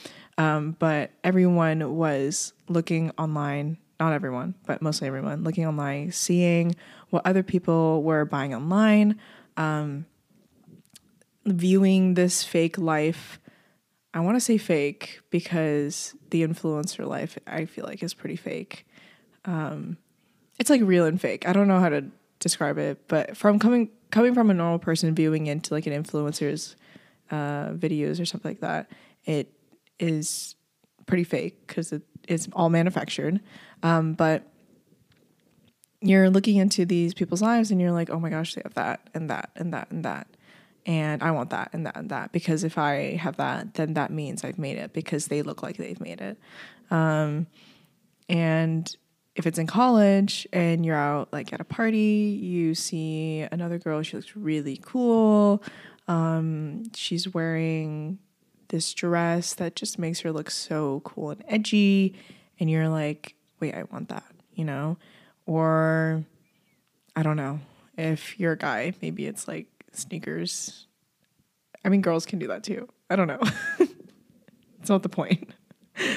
um, 0.41 0.77
but 0.79 1.11
everyone 1.23 1.97
was 1.97 2.53
looking 2.69 3.11
online 3.19 3.77
not 3.99 4.13
everyone 4.13 4.55
but 4.67 4.81
mostly 4.81 5.07
everyone 5.07 5.45
looking 5.45 5.67
online 5.67 6.11
seeing 6.11 6.75
what 7.11 7.27
other 7.27 7.43
people 7.43 8.03
were 8.03 8.25
buying 8.25 8.55
online 8.55 9.19
um, 9.57 10.07
viewing 11.45 12.15
this 12.15 12.43
fake 12.43 12.79
life 12.79 13.39
I 14.13 14.21
want 14.21 14.37
to 14.37 14.41
say 14.41 14.59
fake 14.59 15.21
because 15.31 16.15
the 16.31 16.43
influencer 16.43 17.07
life 17.07 17.39
I 17.47 17.65
feel 17.65 17.85
like 17.85 18.03
is 18.03 18.13
pretty 18.13 18.37
fake. 18.37 18.87
Um, 19.45 19.99
it's 20.59 20.69
like 20.69 20.81
real 20.83 21.07
and 21.07 21.21
fake. 21.21 21.47
I 21.49 21.53
don't 21.53 21.69
know 21.69 21.79
how 21.79 21.91
to 21.91 22.05
describe 22.41 22.77
it, 22.79 23.07
but 23.07 23.37
from 23.37 23.59
coming 23.59 23.91
coming 24.11 24.35
from 24.35 24.51
a 24.51 24.55
normal 24.55 24.81
person 24.81 25.15
viewing 25.15 25.47
into 25.47 25.73
like 25.73 25.87
an 25.87 25.93
influencer's 25.93 26.75
uh, 27.31 27.69
videos 27.71 28.21
or 28.21 28.25
something 28.25 28.51
like 28.51 28.61
that, 28.61 28.91
it 29.25 29.53
is 30.01 30.57
pretty 31.07 31.25
fake 31.25 31.67
because 31.67 31.93
it 31.93 32.03
is 32.29 32.49
all 32.53 32.71
manufactured. 32.71 33.41
Um, 33.83 34.15
but 34.15 34.45
you're 36.01 36.31
looking 36.31 36.57
into 36.57 36.85
these 36.85 37.15
people's 37.15 37.43
lives 37.43 37.71
and 37.71 37.81
you're 37.81 37.93
like, 37.93 38.11
oh 38.11 38.19
my 38.19 38.31
gosh, 38.31 38.55
they 38.55 38.63
have 38.65 38.75
that 38.75 39.09
and 39.15 39.31
that 39.31 39.51
and 39.57 39.73
that 39.75 39.91
and 39.91 40.05
that. 40.05 40.27
And 40.87 41.23
I 41.23 41.31
want 41.31 41.51
that 41.51 41.71
and 41.73 41.85
that 41.87 41.97
and 41.97 42.09
that 42.11 42.33
because 42.33 42.65
if 42.65 42.79
I 42.79 43.17
have 43.17 43.37
that, 43.37 43.75
then 43.75 43.95
that 43.95 44.11
means 44.11 44.45
I've 44.45 44.59
made 44.59 44.79
it 44.79 44.93
because 44.95 45.27
they 45.27 45.43
look 45.43 45.63
like 45.63 45.77
they've 45.77 46.01
made 46.01 46.21
it. 46.21 46.39
Um, 46.91 47.47
and 48.29 48.95
if 49.37 49.47
it's 49.47 49.59
in 49.59 49.67
college 49.67 50.49
and 50.53 50.85
you're 50.85 50.97
out 50.97 51.33
like 51.33 51.53
at 51.53 51.61
a 51.61 51.65
party, 51.65 52.39
you 52.41 52.75
see 52.75 53.47
another 53.53 53.79
girl, 53.79 54.03
she 54.03 54.17
looks 54.17 54.35
really 54.35 54.81
cool. 54.83 55.63
Um, 56.09 56.85
she's 56.95 57.33
wearing 57.33 58.19
this 58.71 58.93
dress 58.95 59.55
that 59.55 59.77
just 59.77 59.99
makes 59.99 60.21
her 60.21 60.33
look 60.33 60.51
so 60.51 61.01
cool 61.05 61.31
and 61.31 61.45
edgy. 61.47 62.15
And 62.59 62.71
you're 62.71 62.89
like, 62.89 63.35
wait, 63.61 63.75
I 63.75 63.85
want 63.85 64.09
that, 64.09 64.25
you 64.55 64.65
know? 64.65 64.97
Or 65.47 66.25
I 67.15 67.23
don't 67.23 67.37
know. 67.37 67.61
If 67.99 68.39
you're 68.41 68.53
a 68.53 68.59
guy, 68.59 68.95
maybe 69.03 69.27
it's 69.27 69.47
like 69.47 69.67
sneakers. 69.93 70.87
I 71.85 71.89
mean, 71.89 72.01
girls 72.01 72.25
can 72.27 72.39
do 72.39 72.49
that 72.49 72.65
too. 72.65 72.89
I 73.09 73.17
don't 73.17 73.27
know. 73.27 73.41
it's 74.81 74.89
not 74.89 75.03
the 75.03 75.09
point. 75.09 75.51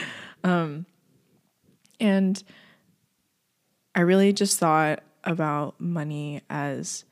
Um, 0.45 0.85
and 2.01 2.43
I 3.95 4.01
really 4.01 4.33
just 4.33 4.59
thought 4.59 5.03
about 5.23 5.79
money 5.79 6.41
as 6.49 7.05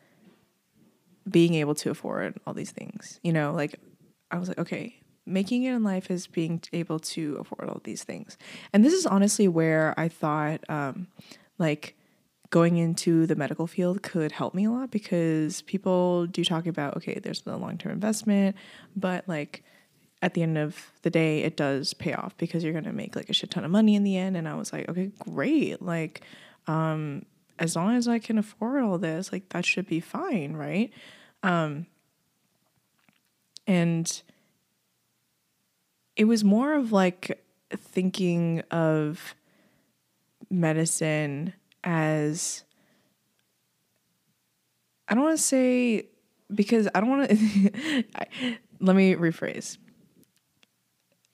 being 1.29 1.53
able 1.53 1.75
to 1.75 1.91
afford 1.91 2.37
all 2.45 2.53
these 2.53 2.71
things. 2.71 3.19
You 3.23 3.31
know, 3.31 3.53
like 3.53 3.79
I 4.31 4.37
was 4.37 4.49
like, 4.49 4.59
okay, 4.59 5.00
making 5.25 5.63
it 5.63 5.73
in 5.73 5.83
life 5.83 6.09
is 6.09 6.27
being 6.27 6.61
able 6.73 6.99
to 6.99 7.37
afford 7.37 7.69
all 7.69 7.81
these 7.83 8.03
things. 8.03 8.37
And 8.73 8.83
this 8.83 8.93
is 8.93 9.05
honestly 9.05 9.47
where 9.47 9.93
I 9.97 10.07
thought 10.07 10.61
um, 10.69 11.07
like 11.57 11.95
going 12.49 12.77
into 12.77 13.25
the 13.25 13.35
medical 13.35 13.65
field 13.65 14.03
could 14.03 14.31
help 14.31 14.53
me 14.53 14.65
a 14.65 14.71
lot 14.71 14.91
because 14.91 15.61
people 15.63 16.27
do 16.27 16.43
talk 16.43 16.67
about 16.67 16.97
okay, 16.97 17.19
there's 17.19 17.41
the 17.41 17.57
long-term 17.57 17.91
investment, 17.91 18.55
but 18.95 19.27
like 19.27 19.63
at 20.21 20.33
the 20.33 20.43
end 20.43 20.57
of 20.57 20.91
the 21.01 21.09
day 21.09 21.41
it 21.41 21.55
does 21.57 21.93
pay 21.93 22.13
off 22.13 22.35
because 22.37 22.63
you're 22.63 22.73
going 22.73 22.83
to 22.83 22.93
make 22.93 23.15
like 23.15 23.29
a 23.29 23.33
shit 23.33 23.49
ton 23.49 23.63
of 23.63 23.71
money 23.71 23.95
in 23.95 24.03
the 24.03 24.17
end 24.17 24.37
and 24.37 24.47
I 24.47 24.55
was 24.55 24.73
like, 24.73 24.87
okay, 24.89 25.11
great. 25.19 25.81
Like 25.81 26.21
um 26.67 27.25
as 27.57 27.75
long 27.75 27.95
as 27.95 28.07
I 28.07 28.17
can 28.17 28.39
afford 28.39 28.81
all 28.81 28.97
this, 28.97 29.31
like 29.31 29.49
that 29.49 29.65
should 29.65 29.87
be 29.87 29.99
fine, 29.99 30.53
right? 30.53 30.91
Um 31.43 31.85
and 33.67 34.21
it 36.21 36.25
was 36.25 36.43
more 36.43 36.75
of 36.75 36.91
like 36.91 37.43
thinking 37.71 38.61
of 38.69 39.33
medicine 40.51 41.51
as 41.83 42.63
I 45.07 45.15
don't 45.15 45.23
want 45.23 45.37
to 45.39 45.43
say 45.43 46.05
because 46.53 46.87
I 46.93 46.99
don't 46.99 47.09
want 47.09 47.27
to 47.27 47.35
let 48.79 48.95
me 48.95 49.15
rephrase. 49.15 49.79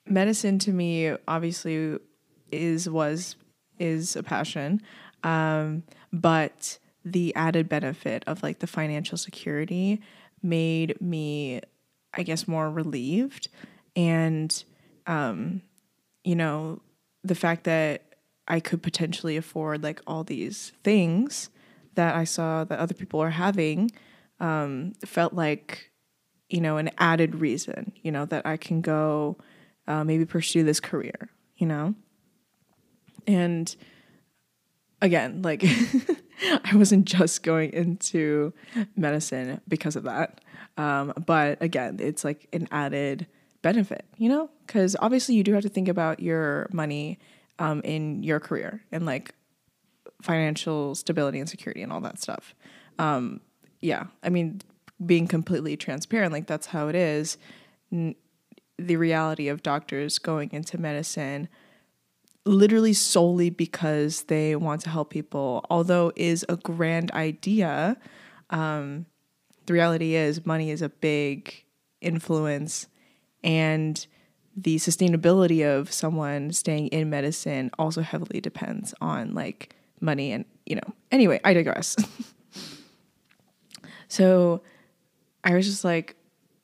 Medicine 0.06 0.58
to 0.60 0.72
me 0.72 1.14
obviously 1.28 1.98
is 2.50 2.88
was 2.88 3.36
is 3.78 4.16
a 4.16 4.22
passion. 4.22 4.80
Um, 5.22 5.82
but 6.14 6.78
the 7.04 7.34
added 7.34 7.68
benefit 7.68 8.24
of 8.26 8.42
like 8.42 8.60
the 8.60 8.66
financial 8.66 9.18
security 9.18 10.00
made 10.42 10.98
me 10.98 11.60
I 12.14 12.22
guess 12.22 12.48
more 12.48 12.70
relieved 12.70 13.48
and 13.94 14.64
um, 15.08 15.62
you 16.22 16.36
know, 16.36 16.80
the 17.24 17.34
fact 17.34 17.64
that 17.64 18.02
I 18.46 18.60
could 18.60 18.82
potentially 18.82 19.36
afford 19.36 19.82
like 19.82 20.00
all 20.06 20.22
these 20.22 20.72
things 20.84 21.50
that 21.94 22.14
I 22.14 22.24
saw 22.24 22.62
that 22.64 22.78
other 22.78 22.94
people 22.94 23.20
are 23.20 23.30
having 23.30 23.90
um, 24.38 24.92
felt 25.04 25.32
like, 25.32 25.90
you 26.48 26.60
know, 26.60 26.76
an 26.76 26.90
added 26.98 27.34
reason, 27.34 27.92
you 28.02 28.12
know, 28.12 28.24
that 28.26 28.46
I 28.46 28.56
can 28.56 28.80
go 28.80 29.36
uh, 29.88 30.04
maybe 30.04 30.24
pursue 30.24 30.62
this 30.62 30.78
career, 30.78 31.30
you 31.56 31.66
know? 31.66 31.94
And 33.26 33.74
again, 35.02 35.42
like, 35.42 35.64
I 36.64 36.76
wasn't 36.76 37.06
just 37.06 37.42
going 37.42 37.72
into 37.72 38.52
medicine 38.94 39.60
because 39.66 39.96
of 39.96 40.04
that. 40.04 40.40
Um, 40.76 41.12
but 41.26 41.60
again, 41.60 41.96
it's 42.00 42.24
like 42.24 42.46
an 42.52 42.68
added 42.70 43.26
benefit, 43.62 44.04
you 44.16 44.28
know? 44.28 44.50
Because 44.66 44.96
obviously 45.00 45.34
you 45.34 45.44
do 45.44 45.52
have 45.52 45.62
to 45.62 45.68
think 45.68 45.88
about 45.88 46.20
your 46.20 46.68
money 46.72 47.18
um, 47.58 47.80
in 47.84 48.22
your 48.22 48.40
career 48.40 48.82
and 48.92 49.04
like 49.06 49.34
financial 50.22 50.94
stability 50.94 51.38
and 51.38 51.48
security 51.48 51.82
and 51.82 51.92
all 51.92 52.00
that 52.00 52.20
stuff. 52.20 52.54
Um, 52.98 53.40
yeah, 53.80 54.06
I 54.22 54.28
mean, 54.28 54.60
being 55.04 55.26
completely 55.26 55.76
transparent, 55.76 56.32
like 56.32 56.46
that's 56.46 56.66
how 56.66 56.88
it 56.88 56.94
is. 56.94 57.38
N- 57.92 58.16
the 58.78 58.96
reality 58.96 59.48
of 59.48 59.62
doctors 59.62 60.18
going 60.18 60.50
into 60.52 60.78
medicine 60.78 61.48
literally 62.44 62.92
solely 62.92 63.50
because 63.50 64.22
they 64.24 64.56
want 64.56 64.80
to 64.80 64.90
help 64.90 65.10
people, 65.10 65.64
although 65.68 66.12
is 66.16 66.46
a 66.48 66.56
grand 66.56 67.10
idea. 67.12 67.96
Um, 68.50 69.06
the 69.66 69.74
reality 69.74 70.14
is 70.14 70.46
money 70.46 70.70
is 70.70 70.80
a 70.80 70.88
big 70.88 71.64
influence 72.00 72.86
and 73.42 74.06
the 74.56 74.76
sustainability 74.76 75.64
of 75.64 75.92
someone 75.92 76.52
staying 76.52 76.88
in 76.88 77.08
medicine 77.08 77.70
also 77.78 78.02
heavily 78.02 78.40
depends 78.40 78.92
on 79.00 79.34
like 79.34 79.74
money 80.00 80.32
and 80.32 80.44
you 80.66 80.76
know. 80.76 80.94
Anyway 81.10 81.40
i 81.44 81.54
digress. 81.54 81.96
So 84.08 84.62
i 85.44 85.54
was 85.54 85.66
just 85.66 85.84
like 85.84 86.16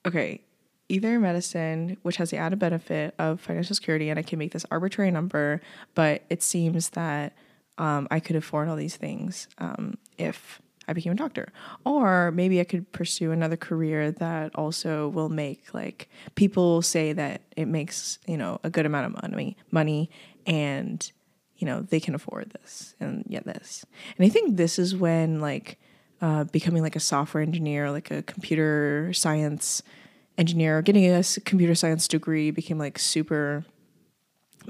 okay 0.05 0.41
either 0.89 1.21
medicine 1.21 1.97
which 2.03 2.17
has 2.17 2.31
the 2.31 2.37
added 2.37 2.59
benefit 2.59 3.15
of 3.19 3.41
financial 3.41 3.75
security 3.75 4.11
and 4.11 4.19
i 4.19 4.23
can 4.23 4.39
make 4.39 4.53
this 4.53 4.67
arbitrary 4.71 5.11
number 5.11 5.61
but 5.95 6.25
it 6.29 6.43
seems 6.43 6.91
that 6.91 7.35
um, 7.79 8.09
i 8.11 8.19
could 8.19 8.37
afford 8.37 8.69
all 8.69 8.77
these 8.77 8.97
things 8.97 9.47
um, 9.59 9.97
if 10.19 10.61
I 10.87 10.93
became 10.93 11.13
a 11.13 11.17
doctor. 11.17 11.53
Or 11.85 12.31
maybe 12.33 12.61
I 12.61 12.65
could 12.65 12.91
pursue 12.93 13.33
another 13.33 13.57
career 13.57 14.11
that 14.13 14.55
also 14.55 15.09
will 15.09 15.29
make 15.29 15.73
like 15.73 16.09
people 16.35 16.83
say 16.83 17.13
that 17.13 17.43
it 17.57 17.67
makes, 17.67 18.19
you 18.27 18.37
know, 18.37 18.61
a 18.63 18.71
good 18.71 18.87
amount 18.87 19.07
of 19.07 19.23
money 19.23 19.57
money 19.71 20.11
and 20.47 21.11
you 21.57 21.67
know, 21.67 21.83
they 21.83 22.01
can 22.01 22.15
afford 22.15 22.51
this 22.51 22.95
and 23.01 23.25
get 23.31 23.45
this. 23.45 23.87
And 24.19 24.27
I 24.27 24.29
think 24.29 24.57
this 24.57 24.79
is 24.79 24.95
when 24.95 25.41
like 25.41 25.79
uh, 26.21 26.45
becoming 26.45 26.83
like 26.83 26.97
a 26.97 27.01
software 27.01 27.43
engineer, 27.43 27.91
like 27.91 28.11
a 28.11 28.23
computer 28.23 29.13
science 29.13 29.83
engineer, 30.37 30.83
getting 30.83 31.07
a 31.07 31.23
computer 31.45 31.75
science 31.75 32.09
degree 32.09 32.51
became 32.51 32.79
like 32.79 32.99
super 32.99 33.65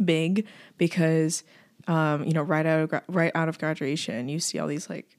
big 0.05 0.47
because 0.77 1.43
um, 1.87 2.25
you 2.25 2.33
know, 2.33 2.43
right 2.43 2.65
out 2.65 2.93
of 2.93 3.03
right 3.09 3.33
out 3.35 3.49
of 3.49 3.59
graduation, 3.59 4.29
you 4.29 4.39
see 4.39 4.59
all 4.59 4.67
these 4.67 4.89
like 4.89 5.17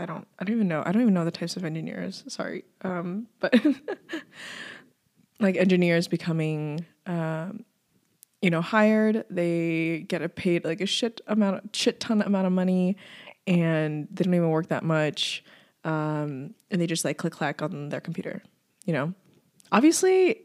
I 0.00 0.06
don't 0.06 0.26
I 0.38 0.44
don't 0.44 0.56
even 0.56 0.68
know. 0.68 0.82
I 0.84 0.92
don't 0.92 1.02
even 1.02 1.14
know 1.14 1.24
the 1.24 1.30
types 1.30 1.56
of 1.56 1.64
engineers. 1.64 2.24
Sorry. 2.26 2.64
Um, 2.82 3.28
but 3.38 3.54
like 5.40 5.56
engineers 5.56 6.08
becoming 6.08 6.86
um, 7.06 7.64
you 8.40 8.48
know, 8.48 8.62
hired, 8.62 9.24
they 9.28 10.06
get 10.08 10.22
a 10.22 10.28
paid 10.28 10.64
like 10.64 10.80
a 10.80 10.86
shit 10.86 11.20
amount 11.26 11.76
shit 11.76 12.00
ton 12.00 12.22
amount 12.22 12.46
of 12.46 12.52
money 12.52 12.96
and 13.46 14.08
they 14.10 14.24
don't 14.24 14.34
even 14.34 14.48
work 14.48 14.68
that 14.68 14.84
much. 14.84 15.44
Um, 15.84 16.54
and 16.70 16.80
they 16.80 16.86
just 16.86 17.04
like 17.04 17.18
click 17.18 17.32
clack 17.32 17.62
on 17.62 17.88
their 17.88 18.00
computer, 18.00 18.42
you 18.84 18.92
know. 18.92 19.14
Obviously, 19.72 20.42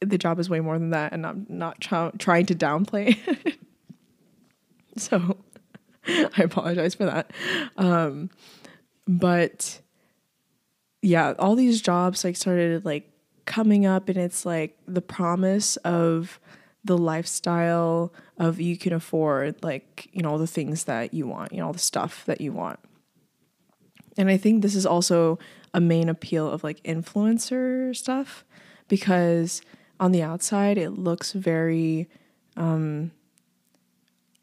the 0.00 0.18
job 0.18 0.38
is 0.38 0.50
way 0.50 0.60
more 0.60 0.78
than 0.78 0.90
that, 0.90 1.12
and 1.12 1.26
I'm 1.26 1.46
not 1.48 1.80
trying 1.80 2.46
to 2.46 2.54
downplay. 2.54 3.16
so, 4.96 5.36
I 6.06 6.42
apologize 6.42 6.94
for 6.94 7.04
that. 7.04 7.30
Um, 7.76 8.30
but 9.06 9.80
yeah, 11.02 11.34
all 11.38 11.54
these 11.54 11.80
jobs 11.80 12.24
like 12.24 12.36
started 12.36 12.84
like 12.84 13.10
coming 13.44 13.84
up 13.84 14.08
and 14.08 14.16
it's 14.16 14.46
like 14.46 14.78
the 14.86 15.02
promise 15.02 15.76
of 15.78 16.40
the 16.84 16.96
lifestyle 16.96 18.12
of 18.38 18.60
you 18.60 18.76
can 18.76 18.92
afford 18.92 19.62
like, 19.62 20.08
you 20.12 20.22
know, 20.22 20.30
all 20.30 20.38
the 20.38 20.46
things 20.46 20.84
that 20.84 21.14
you 21.14 21.26
want, 21.26 21.52
you 21.52 21.58
know, 21.58 21.66
all 21.66 21.72
the 21.72 21.78
stuff 21.78 22.24
that 22.26 22.40
you 22.40 22.52
want. 22.52 22.78
And 24.16 24.30
I 24.30 24.36
think 24.36 24.62
this 24.62 24.74
is 24.74 24.86
also 24.86 25.38
a 25.72 25.80
main 25.80 26.08
appeal 26.08 26.48
of 26.48 26.62
like 26.62 26.82
influencer 26.84 27.94
stuff 27.96 28.44
because 28.88 29.60
on 29.98 30.12
the 30.12 30.22
outside, 30.22 30.78
it 30.78 30.90
looks 30.90 31.32
very 31.32 32.08
um, 32.56 33.10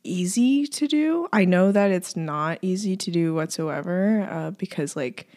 easy 0.04 0.68
to 0.68 0.88
do. 0.88 1.28
I 1.32 1.46
know 1.46 1.72
that 1.72 1.92
it's 1.92 2.16
not 2.16 2.60
easy 2.62 2.96
to 2.98 3.12
do 3.12 3.34
whatsoever 3.34 4.28
uh, 4.30 4.52
because, 4.52 4.96
like, 4.96 5.28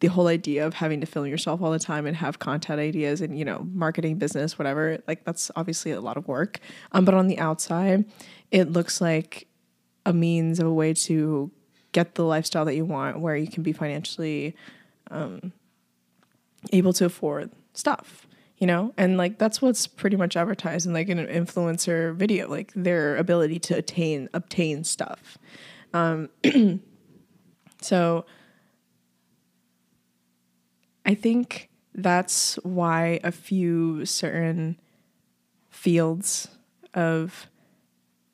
the 0.00 0.08
whole 0.08 0.26
idea 0.26 0.66
of 0.66 0.74
having 0.74 1.00
to 1.00 1.06
film 1.06 1.26
yourself 1.26 1.62
all 1.62 1.70
the 1.70 1.78
time 1.78 2.06
and 2.06 2.16
have 2.16 2.38
content 2.38 2.80
ideas 2.80 3.20
and 3.20 3.38
you 3.38 3.44
know 3.44 3.66
marketing 3.72 4.16
business 4.16 4.58
whatever 4.58 4.98
like 5.08 5.24
that's 5.24 5.50
obviously 5.56 5.90
a 5.90 6.00
lot 6.00 6.16
of 6.16 6.28
work 6.28 6.60
um, 6.92 7.04
but 7.04 7.14
on 7.14 7.28
the 7.28 7.38
outside 7.38 8.04
it 8.50 8.70
looks 8.70 9.00
like 9.00 9.46
a 10.04 10.12
means 10.12 10.60
of 10.60 10.66
a 10.66 10.72
way 10.72 10.92
to 10.92 11.50
get 11.92 12.14
the 12.14 12.24
lifestyle 12.24 12.64
that 12.64 12.74
you 12.74 12.84
want 12.84 13.20
where 13.20 13.36
you 13.36 13.48
can 13.48 13.62
be 13.62 13.72
financially 13.72 14.54
um, 15.10 15.52
able 16.72 16.92
to 16.92 17.06
afford 17.06 17.50
stuff 17.72 18.25
you 18.58 18.66
know? 18.66 18.92
And 18.96 19.16
like 19.16 19.38
that's 19.38 19.60
what's 19.60 19.86
pretty 19.86 20.16
much 20.16 20.36
advertised 20.36 20.86
in 20.86 20.92
like 20.92 21.08
an 21.08 21.18
influencer 21.18 22.14
video 22.14 22.48
like 22.48 22.72
their 22.74 23.16
ability 23.16 23.58
to 23.60 23.74
attain 23.76 24.28
obtain 24.34 24.84
stuff. 24.84 25.38
Um, 25.92 26.28
so 27.80 28.24
I 31.04 31.14
think 31.14 31.70
that's 31.94 32.56
why 32.56 33.20
a 33.24 33.32
few 33.32 34.04
certain 34.04 34.78
fields 35.70 36.48
of 36.94 37.48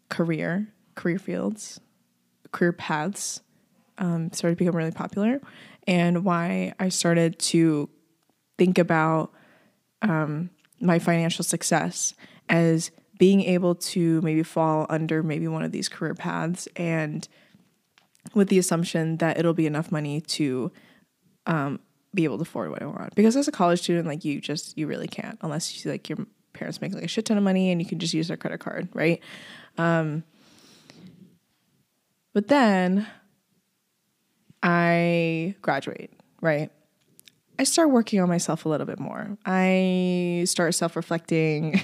career, 0.08 0.68
career 0.94 1.18
fields, 1.18 1.80
career 2.50 2.72
paths 2.72 3.40
um, 3.98 4.32
started 4.32 4.56
to 4.56 4.64
become 4.64 4.76
really 4.76 4.90
popular, 4.90 5.40
and 5.87 6.24
why 6.24 6.74
I 6.78 6.88
started 6.88 7.38
to 7.40 7.88
think 8.58 8.78
about 8.78 9.32
um, 10.03 10.51
my 10.81 10.99
financial 10.99 11.45
success 11.45 12.15
as 12.49 12.91
being 13.19 13.41
able 13.43 13.75
to 13.75 14.21
maybe 14.23 14.43
fall 14.43 14.87
under 14.88 15.23
maybe 15.23 15.47
one 15.49 15.62
of 15.62 15.73
these 15.73 15.88
career 15.88 16.15
paths 16.15 16.69
and 16.77 17.29
with 18.35 18.49
the 18.49 18.59
assumption 18.59 19.17
that 19.19 19.38
it'll 19.38 19.55
be 19.55 19.67
enough 19.67 19.93
money 19.93 20.21
to 20.21 20.71
um, 21.47 21.81
be 22.15 22.25
able 22.25 22.37
to 22.37 22.43
afford 22.43 22.71
what 22.71 22.83
I 22.83 22.87
want. 22.87 23.15
Because 23.15 23.37
as 23.37 23.49
a 23.49 23.53
college 23.53 23.81
student, 23.81 24.07
like 24.07 24.25
you 24.25 24.41
just 24.41 24.77
you 24.77 24.87
really 24.87 25.09
can't 25.09 25.38
unless 25.43 25.85
you 25.85 25.91
like 25.91 26.09
your 26.09 26.19
parents 26.53 26.81
make 26.81 26.93
like 26.95 27.05
a 27.05 27.09
shit 27.09 27.25
ton 27.25 27.38
of 27.38 27.45
money 27.45 27.71
and 27.71 27.81
you 27.81 27.87
can 27.87 27.99
just 27.99 28.15
use 28.15 28.29
their 28.29 28.37
credit 28.37 28.59
card, 28.59 28.88
right? 28.93 29.23
Um, 29.79 30.25
but 32.33 32.49
then 32.49 33.07
I 34.62 35.55
graduate, 35.62 36.12
right? 36.41 36.71
I 37.62 37.64
start 37.64 37.90
working 37.90 38.18
on 38.18 38.29
myself 38.29 38.66
a 38.66 38.68
little 38.68 38.88
bit 38.88 38.98
more. 38.98 39.38
I 39.46 40.42
start 40.46 40.75
self 40.75 40.96
reflecting. 40.96 41.81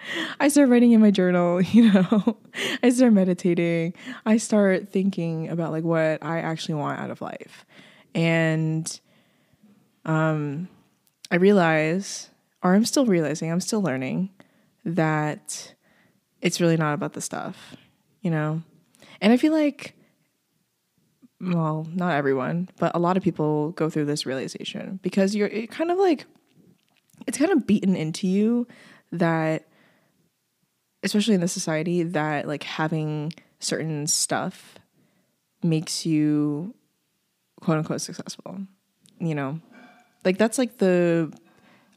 I 0.40 0.48
start 0.48 0.70
writing 0.70 0.92
in 0.92 1.02
my 1.02 1.10
journal, 1.10 1.60
you 1.74 1.92
know. 1.92 2.38
I 2.82 2.88
start 2.88 3.12
meditating. 3.12 3.92
I 4.24 4.38
start 4.38 4.88
thinking 4.88 5.50
about 5.50 5.72
like 5.72 5.84
what 5.84 6.24
I 6.24 6.38
actually 6.38 6.76
want 6.76 7.00
out 7.00 7.10
of 7.10 7.20
life. 7.20 7.66
And 8.14 8.98
um, 10.06 10.70
I 11.30 11.36
realize, 11.36 12.30
or 12.62 12.74
I'm 12.74 12.86
still 12.86 13.04
realizing, 13.04 13.52
I'm 13.52 13.60
still 13.60 13.82
learning 13.82 14.30
that 14.86 15.74
it's 16.40 16.62
really 16.62 16.78
not 16.78 16.94
about 16.94 17.12
the 17.12 17.20
stuff, 17.20 17.76
you 18.22 18.30
know? 18.30 18.62
And 19.20 19.34
I 19.34 19.36
feel 19.36 19.52
like, 19.52 19.99
well, 21.40 21.86
not 21.94 22.14
everyone, 22.14 22.68
but 22.78 22.94
a 22.94 22.98
lot 22.98 23.16
of 23.16 23.22
people 23.22 23.72
go 23.72 23.88
through 23.88 24.04
this 24.04 24.26
realization 24.26 25.00
because 25.02 25.34
you're 25.34 25.48
kind 25.66 25.90
of 25.90 25.98
like, 25.98 26.26
it's 27.26 27.38
kind 27.38 27.50
of 27.50 27.66
beaten 27.66 27.96
into 27.96 28.26
you 28.26 28.66
that, 29.12 29.66
especially 31.02 31.34
in 31.34 31.40
this 31.40 31.52
society, 31.52 32.02
that 32.02 32.46
like 32.46 32.62
having 32.62 33.32
certain 33.58 34.06
stuff 34.06 34.78
makes 35.62 36.04
you 36.04 36.74
quote 37.60 37.78
unquote 37.78 38.00
successful, 38.00 38.58
you 39.18 39.34
know? 39.34 39.60
Like 40.24 40.36
that's 40.36 40.58
like 40.58 40.78
the 40.78 41.32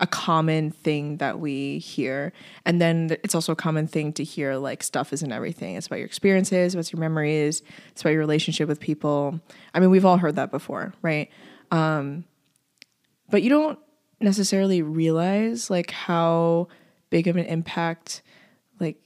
a 0.03 0.07
common 0.07 0.69
thing 0.69 1.15
that 1.17 1.39
we 1.39 1.79
hear. 1.79 2.33
And 2.65 2.81
then 2.81 3.15
it's 3.23 3.33
also 3.33 3.53
a 3.53 3.55
common 3.55 3.87
thing 3.87 4.11
to 4.13 4.23
hear 4.25 4.57
like 4.57 4.83
stuff 4.83 5.13
isn't 5.13 5.31
everything. 5.31 5.77
It's 5.77 5.87
about 5.87 5.99
your 5.99 6.05
experiences, 6.05 6.75
what's 6.75 6.91
your 6.91 6.99
memories, 6.99 7.63
it's 7.93 8.01
about 8.01 8.09
your 8.09 8.19
relationship 8.19 8.67
with 8.67 8.81
people. 8.81 9.39
I 9.73 9.79
mean, 9.79 9.91
we've 9.91 10.03
all 10.03 10.17
heard 10.17 10.35
that 10.35 10.51
before, 10.51 10.93
right? 11.01 11.29
Um, 11.71 12.25
but 13.29 13.43
you 13.43 13.49
don't 13.49 13.79
necessarily 14.19 14.81
realize 14.81 15.69
like 15.69 15.91
how 15.91 16.67
big 17.09 17.29
of 17.29 17.37
an 17.37 17.45
impact 17.45 18.23
like 18.81 18.97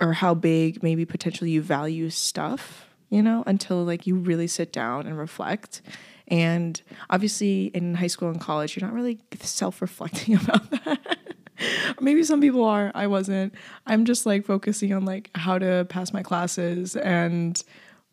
or 0.00 0.14
how 0.14 0.32
big 0.32 0.82
maybe 0.82 1.04
potentially 1.04 1.50
you 1.50 1.60
value 1.60 2.08
stuff, 2.08 2.86
you 3.10 3.22
know, 3.22 3.44
until 3.46 3.84
like 3.84 4.06
you 4.06 4.14
really 4.14 4.46
sit 4.46 4.72
down 4.72 5.06
and 5.06 5.18
reflect 5.18 5.82
and 6.28 6.80
obviously, 7.10 7.66
in 7.66 7.94
high 7.94 8.06
school 8.06 8.28
and 8.28 8.40
college, 8.40 8.76
you're 8.76 8.86
not 8.86 8.94
really 8.94 9.18
self 9.40 9.80
reflecting 9.80 10.34
about 10.42 10.70
that. 10.70 11.16
Maybe 12.00 12.22
some 12.22 12.40
people 12.40 12.64
are. 12.64 12.92
I 12.94 13.06
wasn't. 13.06 13.54
I'm 13.86 14.04
just 14.04 14.26
like 14.26 14.44
focusing 14.44 14.92
on 14.92 15.04
like 15.04 15.30
how 15.34 15.58
to 15.58 15.86
pass 15.88 16.12
my 16.12 16.22
classes 16.22 16.94
and 16.96 17.60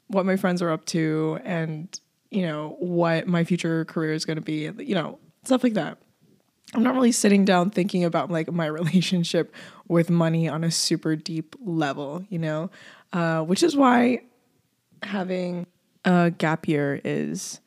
what 0.07 0.25
my 0.25 0.35
friends 0.35 0.61
are 0.61 0.69
up 0.69 0.85
to 0.85 1.39
and, 1.43 1.99
you 2.31 2.43
know, 2.43 2.75
what 2.79 3.27
my 3.27 3.43
future 3.43 3.85
career 3.85 4.13
is 4.13 4.25
going 4.25 4.37
to 4.37 4.41
be, 4.41 4.71
you 4.77 4.95
know, 4.95 5.19
stuff 5.43 5.63
like 5.63 5.73
that. 5.73 5.97
I'm 6.73 6.83
not 6.83 6.95
really 6.95 7.11
sitting 7.11 7.45
down 7.45 7.69
thinking 7.69 8.03
about 8.03 8.31
like 8.31 8.51
my 8.51 8.65
relationship 8.65 9.53
with 9.87 10.09
money 10.09 10.47
on 10.47 10.63
a 10.63 10.71
super 10.71 11.15
deep 11.15 11.55
level, 11.61 12.25
you 12.29 12.39
know, 12.39 12.71
uh, 13.13 13.41
which 13.41 13.61
is 13.61 13.75
why 13.75 14.21
having 15.03 15.67
a 16.03 16.31
gap 16.31 16.67
year 16.67 16.99
is 17.03 17.59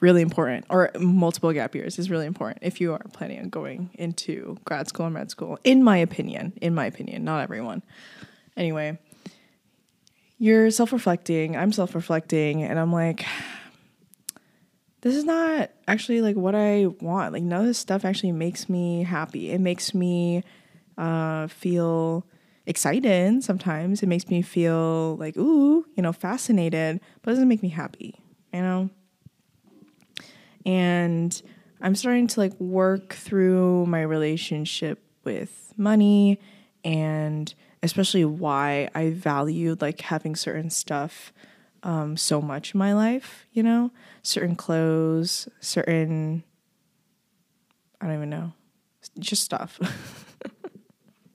really 0.00 0.22
important, 0.22 0.66
or 0.68 0.90
multiple 0.98 1.52
gap 1.52 1.74
years 1.74 1.98
is 1.98 2.10
really 2.10 2.26
important 2.26 2.58
if 2.62 2.80
you 2.80 2.92
are 2.92 3.02
planning 3.12 3.40
on 3.40 3.48
going 3.48 3.90
into 3.94 4.56
grad 4.64 4.88
school 4.88 5.06
and 5.06 5.14
med 5.14 5.30
school. 5.30 5.58
In 5.64 5.82
my 5.82 5.96
opinion, 5.96 6.52
in 6.60 6.74
my 6.74 6.86
opinion, 6.86 7.24
not 7.24 7.42
everyone. 7.42 7.82
Anyway, 8.56 8.98
you're 10.38 10.70
self 10.70 10.92
reflecting, 10.92 11.56
I'm 11.56 11.72
self 11.72 11.94
reflecting, 11.94 12.62
and 12.62 12.78
I'm 12.78 12.92
like, 12.92 13.24
this 15.00 15.14
is 15.14 15.24
not 15.24 15.70
actually 15.86 16.20
like 16.20 16.36
what 16.36 16.54
I 16.54 16.86
want. 17.00 17.32
Like, 17.32 17.42
none 17.42 17.60
of 17.60 17.66
this 17.66 17.78
stuff 17.78 18.04
actually 18.04 18.32
makes 18.32 18.68
me 18.68 19.02
happy. 19.02 19.50
It 19.50 19.60
makes 19.60 19.94
me 19.94 20.42
uh, 20.98 21.46
feel 21.46 22.26
excited 22.66 23.44
sometimes. 23.44 24.02
It 24.02 24.08
makes 24.08 24.28
me 24.28 24.42
feel 24.42 25.16
like, 25.16 25.36
ooh, 25.36 25.86
you 25.94 26.02
know, 26.02 26.12
fascinated, 26.12 27.00
but 27.22 27.30
it 27.30 27.34
doesn't 27.34 27.48
make 27.48 27.62
me 27.62 27.68
happy, 27.68 28.16
you 28.52 28.60
know? 28.60 28.90
And 30.66 31.40
I'm 31.80 31.94
starting 31.94 32.26
to 32.26 32.40
like 32.40 32.58
work 32.60 33.14
through 33.14 33.86
my 33.86 34.02
relationship 34.02 35.02
with 35.24 35.72
money 35.76 36.40
and 36.84 37.54
especially 37.82 38.24
why 38.24 38.88
I 38.94 39.10
valued 39.10 39.80
like 39.80 40.00
having 40.00 40.34
certain 40.34 40.70
stuff 40.70 41.32
um, 41.82 42.16
so 42.16 42.42
much 42.42 42.74
in 42.74 42.78
my 42.78 42.94
life, 42.94 43.46
you 43.52 43.62
know, 43.62 43.92
certain 44.22 44.56
clothes, 44.56 45.48
certain, 45.60 46.42
I 48.00 48.06
don't 48.06 48.16
even 48.16 48.30
know, 48.30 48.52
just 49.20 49.44
stuff. 49.44 49.78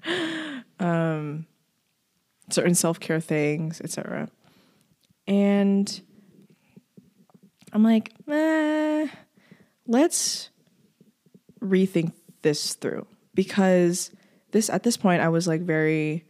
um, 0.80 1.46
certain 2.50 2.76
self 2.76 3.00
care 3.00 3.22
things, 3.22 3.80
etc. 3.80 4.30
And 5.28 6.02
I'm 7.72 7.84
like, 7.84 8.14
eh, 8.28 9.08
let's 9.92 10.50
rethink 11.62 12.14
this 12.42 12.76
through 12.76 13.06
because 13.36 14.10
this 14.52 14.70
at 14.70 14.84
this 14.84 14.98
point 14.98 15.22
I 15.22 15.28
was 15.28 15.48
like 15.48 15.62
very 15.62 16.26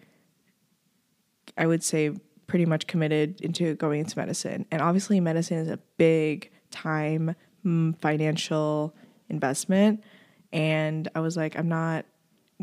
I 1.58 1.68
would 1.68 1.84
say 1.84 2.12
pretty 2.48 2.66
much 2.66 2.88
committed 2.88 3.40
into 3.42 3.76
going 3.76 4.00
into 4.00 4.18
medicine. 4.18 4.66
And 4.72 4.82
obviously 4.82 5.20
medicine 5.20 5.58
is 5.58 5.68
a 5.68 5.78
big 5.98 6.52
time 6.72 7.36
mm, 7.66 8.00
financial 8.02 8.96
investment 9.30 10.04
and 10.52 11.08
I 11.14 11.20
was 11.20 11.38
like 11.38 11.58
I'm 11.58 11.70
not 11.70 12.06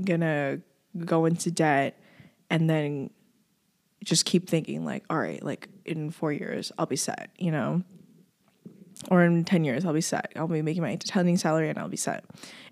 going 0.02 0.20
to 0.20 0.60
go 1.04 1.26
into 1.26 1.50
debt 1.50 1.98
and 2.50 2.68
then 2.68 3.10
just 4.02 4.24
keep 4.24 4.48
thinking 4.48 4.84
like 4.84 5.04
all 5.08 5.18
right 5.18 5.42
like 5.44 5.68
in 5.84 6.10
4 6.10 6.32
years 6.32 6.72
I'll 6.76 6.86
be 6.86 6.96
set, 6.96 7.30
you 7.38 7.52
know 7.52 7.84
or 9.10 9.22
in 9.22 9.44
10 9.44 9.64
years 9.64 9.84
I'll 9.84 9.92
be 9.92 10.00
set. 10.00 10.32
I'll 10.36 10.48
be 10.48 10.62
making 10.62 10.82
my 10.82 10.90
attending 10.90 11.36
salary 11.36 11.68
and 11.68 11.78
I'll 11.78 11.88
be 11.88 11.96
set. 11.96 12.24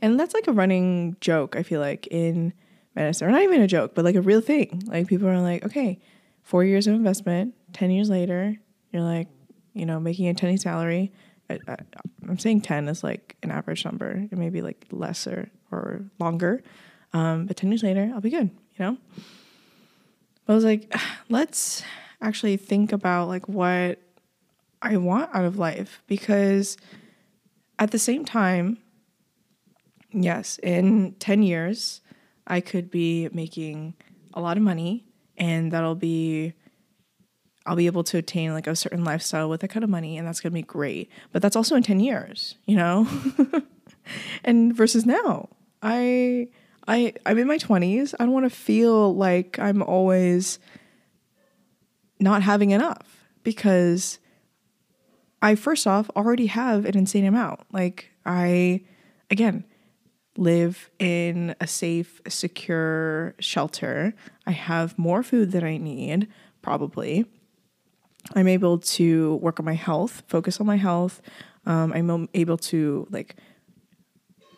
And 0.03 0.19
that's 0.19 0.35
like 0.35 0.49
a 0.49 0.53
running 0.53 1.17
joke, 1.21 1.57
I 1.57 1.63
feel 1.63 1.81
like, 1.81 2.07
in 2.09 2.53
medicine. 2.95 3.29
Or 3.29 3.31
not 3.31 3.43
even 3.43 3.61
a 3.61 3.67
joke, 3.67 3.95
but 3.95 4.05
like 4.05 4.15
a 4.15 4.23
real 4.23 4.41
thing. 4.41 4.83
Like 4.87 5.07
people 5.07 5.29
are 5.29 5.41
like, 5.41 5.65
okay, 5.65 6.01
four 6.43 6.65
years 6.65 6.87
of 6.87 6.95
investment, 6.95 7.55
10 7.73 7.91
years 7.91 8.11
later, 8.11 8.57
you're 8.93 9.03
like, 9.03 9.29
you 9.75 9.87
know, 9.87 10.01
making 10.01 10.27
a 10.27 10.31
attending 10.31 10.59
salary. 10.59 11.13
I, 11.49 11.59
am 12.29 12.39
saying 12.39 12.63
10 12.63 12.89
is 12.89 13.05
like 13.05 13.37
an 13.43 13.51
average 13.51 13.85
number. 13.85 14.27
It 14.31 14.37
may 14.37 14.51
be 14.51 14.63
like 14.63 14.87
lesser 14.91 15.51
or 15.71 16.05
longer. 16.19 16.63
Um, 17.13 17.47
but 17.47 17.57
10 17.57 17.71
years 17.71 17.83
later, 17.83 18.11
I'll 18.15 18.21
be 18.21 18.31
good, 18.31 18.51
you 18.51 18.85
know? 18.85 18.97
But 20.45 20.53
I 20.53 20.57
was 20.57 20.65
like, 20.65 20.93
let's 21.29 21.83
actually 22.21 22.57
think 22.57 22.93
about 22.93 23.29
like 23.29 23.49
what 23.49 24.01
I 24.83 24.97
want 24.97 25.35
out 25.35 25.45
of 25.45 25.59
life 25.59 26.03
because 26.07 26.77
at 27.79 27.91
the 27.91 27.99
same 27.99 28.25
time, 28.25 28.79
yes, 30.13 30.59
in 30.63 31.15
10 31.19 31.43
years, 31.43 32.01
I 32.47 32.61
could 32.61 32.91
be 32.91 33.29
making 33.33 33.95
a 34.35 34.41
lot 34.41 34.57
of 34.57 34.63
money 34.63 35.05
and 35.37 35.73
that'll 35.73 35.95
be 35.95 36.55
I'll 37.67 37.77
be 37.77 37.87
able 37.87 38.05
to 38.05 38.19
attain 38.19 38.53
like 38.53 38.69
a 38.69 38.77
certain 38.77 39.03
lifestyle 39.03 39.49
with 39.49 39.61
that 39.63 39.69
kind 39.69 39.83
of 39.83 39.91
money 39.91 40.17
and 40.17 40.27
that's 40.27 40.41
going 40.41 40.53
to 40.53 40.55
be 40.55 40.63
great. 40.63 41.11
But 41.33 41.43
that's 41.43 41.57
also 41.57 41.75
in 41.75 41.83
10 41.83 41.99
years, 41.99 42.55
you 42.65 42.77
know? 42.77 43.09
and 44.45 44.75
versus 44.75 45.05
now, 45.05 45.49
I 45.83 46.49
I 46.87 47.15
I'm 47.25 47.39
in 47.39 47.49
my 47.49 47.59
20s. 47.59 48.15
I 48.19 48.25
don't 48.25 48.33
want 48.33 48.47
to 48.47 48.57
feel 48.57 49.15
like 49.15 49.59
I'm 49.59 49.83
always 49.83 50.61
not 52.21 52.43
having 52.43 52.71
enough 52.71 53.25
because 53.43 54.19
I 55.47 55.55
first 55.55 55.87
off 55.87 56.11
already 56.17 56.47
have 56.47 56.85
an 56.87 56.99
insane 56.99 57.25
amount. 57.25 57.61
Like 57.73 58.11
I 58.25 58.81
again 59.31 59.63
live 60.37 60.91
in 60.99 61.55
a 61.61 61.69
safe, 61.69 62.21
secure 62.29 63.37
shelter. 63.39 64.13
I 64.45 64.51
have 64.51 64.99
more 64.99 65.23
food 65.23 65.53
than 65.53 65.63
I 65.63 65.77
need, 65.77 66.27
probably. 66.63 67.27
I'm 68.35 68.49
able 68.49 68.79
to 68.79 69.37
work 69.37 69.61
on 69.61 69.65
my 69.65 69.75
health, 69.75 70.25
focus 70.27 70.61
on 70.61 70.67
my 70.67 70.79
health. 70.79 71.23
Um, 71.65 71.93
I'm 71.93 72.29
able 72.35 72.59
to 72.59 73.07
like 73.11 73.37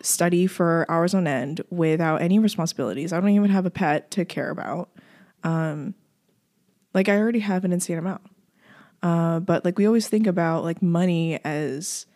study 0.00 0.46
for 0.46 0.86
hours 0.88 1.12
on 1.12 1.26
end 1.26 1.60
without 1.68 2.22
any 2.22 2.38
responsibilities. 2.38 3.12
I 3.12 3.20
don't 3.20 3.28
even 3.28 3.50
have 3.50 3.66
a 3.66 3.70
pet 3.70 4.10
to 4.12 4.24
care 4.24 4.48
about. 4.48 4.88
Um, 5.44 5.94
like 6.94 7.10
I 7.10 7.18
already 7.18 7.40
have 7.40 7.66
an 7.66 7.74
insane 7.74 7.98
amount. 7.98 8.22
Uh, 9.02 9.40
but 9.40 9.64
like 9.64 9.78
we 9.78 9.86
always 9.86 10.08
think 10.08 10.26
about 10.26 10.64
like 10.64 10.82
money 10.82 11.38
as 11.44 12.06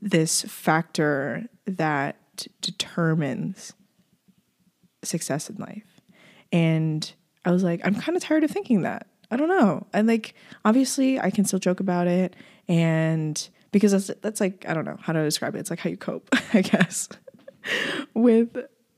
this 0.00 0.42
factor 0.42 1.46
that 1.66 2.46
determines 2.60 3.72
success 5.02 5.48
in 5.48 5.56
life. 5.56 6.00
And 6.52 7.12
I 7.44 7.50
was 7.50 7.62
like, 7.62 7.80
I'm 7.84 7.94
kind 7.94 8.16
of 8.16 8.22
tired 8.22 8.44
of 8.44 8.50
thinking 8.50 8.82
that. 8.82 9.06
I 9.30 9.36
don't 9.36 9.48
know. 9.48 9.86
And 9.92 10.06
like 10.06 10.34
obviously 10.64 11.18
I 11.20 11.30
can 11.30 11.44
still 11.44 11.58
joke 11.58 11.80
about 11.80 12.06
it 12.06 12.36
and 12.68 13.48
because 13.74 13.90
that's 13.90 14.20
that's 14.20 14.40
like 14.40 14.64
I 14.68 14.72
don't 14.74 14.84
know 14.84 14.98
how 15.00 15.12
to 15.12 15.22
describe 15.22 15.56
it. 15.56 15.58
It's 15.58 15.70
like 15.70 15.80
how 15.80 15.90
you 15.90 15.96
cope, 15.96 16.28
I 16.54 16.62
guess, 16.62 17.08
with 18.14 18.56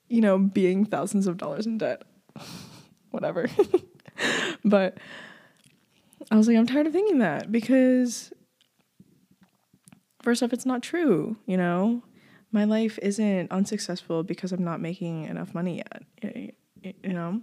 you 0.08 0.20
know 0.20 0.38
being 0.38 0.84
thousands 0.84 1.26
of 1.26 1.38
dollars 1.38 1.66
in 1.66 1.78
debt. 1.78 2.02
Whatever. 3.10 3.48
but 4.64 4.98
I 6.30 6.36
was 6.36 6.48
like, 6.48 6.56
I'm 6.56 6.66
tired 6.66 6.86
of 6.86 6.92
thinking 6.92 7.18
that 7.18 7.52
because 7.52 8.32
first 10.22 10.42
off, 10.42 10.52
it's 10.52 10.66
not 10.66 10.82
true, 10.82 11.36
you 11.46 11.56
know? 11.56 12.02
My 12.52 12.64
life 12.64 12.98
isn't 13.00 13.50
unsuccessful 13.50 14.22
because 14.22 14.52
I'm 14.52 14.64
not 14.64 14.80
making 14.80 15.24
enough 15.24 15.54
money 15.54 15.82
yet, 16.22 16.52
you 16.82 17.12
know? 17.12 17.40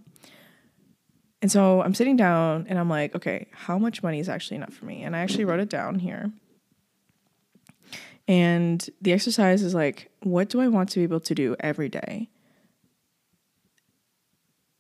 And 1.42 1.52
so 1.52 1.82
I'm 1.82 1.94
sitting 1.94 2.16
down 2.16 2.66
and 2.70 2.80
I'm 2.80 2.90
like, 2.90 3.16
okay, 3.16 3.48
how 3.52 3.78
much 3.78 4.02
money 4.02 4.20
is 4.20 4.30
actually 4.30 4.58
enough 4.58 4.74
for 4.74 4.86
me? 4.86 5.04
And 5.04 5.16
I 5.16 5.20
actually 5.20 5.46
wrote 5.46 5.60
it 5.60 5.70
down 5.70 6.00
here. 6.00 6.32
And 8.28 8.90
the 9.02 9.12
exercise 9.12 9.62
is 9.62 9.74
like, 9.74 10.10
what 10.22 10.50
do 10.50 10.62
I 10.62 10.70
want 10.70 10.90
to 10.90 11.00
be 11.00 11.04
able 11.04 11.20
to 11.20 11.36
do 11.36 11.56
every 11.60 11.90
day? 11.90 12.30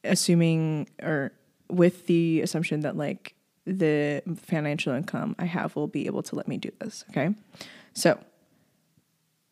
Assuming 0.05 0.87
or 1.01 1.33
with 1.69 2.07
the 2.07 2.41
assumption 2.41 2.81
that 2.81 2.95
like 2.95 3.35
the 3.65 4.21
financial 4.35 4.93
income 4.93 5.35
I 5.39 5.45
have 5.45 5.75
will 5.75 5.87
be 5.87 6.05
able 6.05 6.23
to 6.23 6.35
let 6.35 6.47
me 6.47 6.57
do 6.57 6.71
this. 6.79 7.05
Okay. 7.09 7.33
So, 7.93 8.19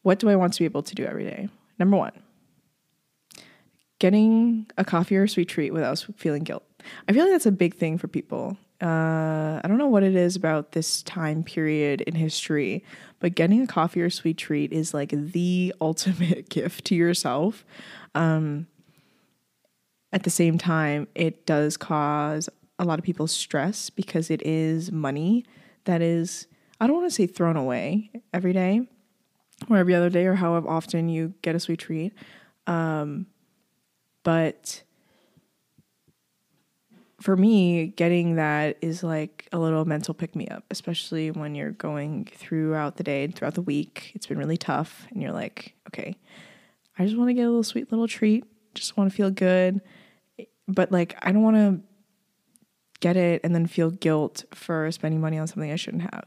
what 0.02 0.20
do 0.20 0.30
I 0.30 0.36
want 0.36 0.54
to 0.54 0.60
be 0.60 0.66
able 0.66 0.84
to 0.84 0.96
do 0.96 1.06
every 1.06 1.24
day? 1.24 1.50
Number 1.80 1.98
one, 1.98 2.14
getting 4.00 4.68
a 4.78 4.84
coffee 4.84 5.16
or 5.16 5.24
a 5.24 5.30
sweet 5.30 5.48
treat 5.48 5.72
without 5.72 6.06
feeling 6.18 6.44
guilt. 6.44 6.64
I 7.08 7.14
feel 7.14 7.24
like 7.24 7.32
that's 7.32 7.46
a 7.46 7.52
big 7.52 7.76
thing 7.76 7.98
for 7.98 8.08
people. 8.08 8.58
Uh, 8.82 9.62
I 9.64 9.68
don't 9.68 9.78
know 9.78 9.88
what 9.88 10.02
it 10.02 10.16
is 10.16 10.36
about 10.36 10.72
this 10.72 11.04
time 11.04 11.44
period 11.44 12.02
in 12.02 12.16
history, 12.16 12.84
but 13.20 13.36
getting 13.36 13.62
a 13.62 13.68
coffee 13.68 14.02
or 14.02 14.10
sweet 14.10 14.38
treat 14.38 14.74
is 14.74 14.94
like 14.94 15.12
the 15.12 15.74
ultimate 15.82 16.50
gift 16.50 16.86
to 16.86 16.96
yourself. 16.96 17.64
Um, 18.16 18.66
at 20.12 20.24
the 20.24 20.32
same 20.32 20.58
time, 20.58 21.08
it 21.14 21.46
does 21.46 21.78
cause 21.78 22.50
a 22.82 22.86
lot 22.86 22.98
of 22.98 23.06
people 23.06 23.28
stress 23.28 23.92
because 23.92 24.32
it 24.32 24.42
is 24.42 24.92
money 24.92 25.46
that 25.86 26.02
is, 26.02 26.48
I 26.80 26.88
don't 26.88 26.98
want 26.98 27.10
to 27.10 27.16
say 27.16 27.28
thrown 27.28 27.56
away 27.56 28.12
every 28.34 28.54
day 28.54 28.82
or 29.70 29.78
every 29.78 29.94
other 29.94 30.10
day 30.10 30.26
or 30.26 30.34
however 30.34 30.68
often 30.68 31.08
you 31.08 31.36
get 31.44 31.56
a 31.56 31.60
sweet 31.60 31.80
treat. 31.80 32.14
Um, 32.66 33.28
but 34.24 34.82
for 37.22 37.38
me, 37.38 37.88
getting 37.88 38.36
that 38.38 38.78
is 38.82 39.04
like 39.04 39.48
a 39.52 39.60
little 39.60 39.86
mental 39.86 40.16
pick 40.16 40.36
me 40.36 40.48
up, 40.48 40.66
especially 40.72 41.30
when 41.30 41.54
you're 41.54 41.72
going 41.72 42.28
throughout 42.36 42.98
the 42.98 43.04
day 43.04 43.24
and 43.24 43.36
throughout 43.36 43.54
the 43.54 43.62
week. 43.62 44.12
It's 44.16 44.26
been 44.26 44.40
really 44.40 44.58
tough, 44.58 45.06
and 45.12 45.22
you're 45.22 45.32
like, 45.32 45.76
okay, 45.90 46.16
I 46.98 47.06
just 47.06 47.16
want 47.16 47.30
to 47.30 47.36
get 47.36 47.44
a 47.44 47.50
little 47.50 47.64
sweet 47.64 47.92
little 47.92 48.08
treat, 48.08 48.44
just 48.74 48.98
want 48.98 49.12
to 49.12 49.16
feel 49.16 49.30
good 49.30 49.82
but 50.68 50.92
like 50.92 51.16
I 51.22 51.32
don't 51.32 51.44
want 51.44 51.58
to 51.58 51.80
get 53.02 53.18
it 53.18 53.42
and 53.44 53.54
then 53.54 53.68
feel 53.68 53.92
guilt 53.92 54.46
for 54.54 54.90
spending 54.92 55.20
money 55.20 55.38
on 55.38 55.48
something 55.48 55.72
I 55.72 55.76
shouldn't 55.76 56.04
have. 56.04 56.26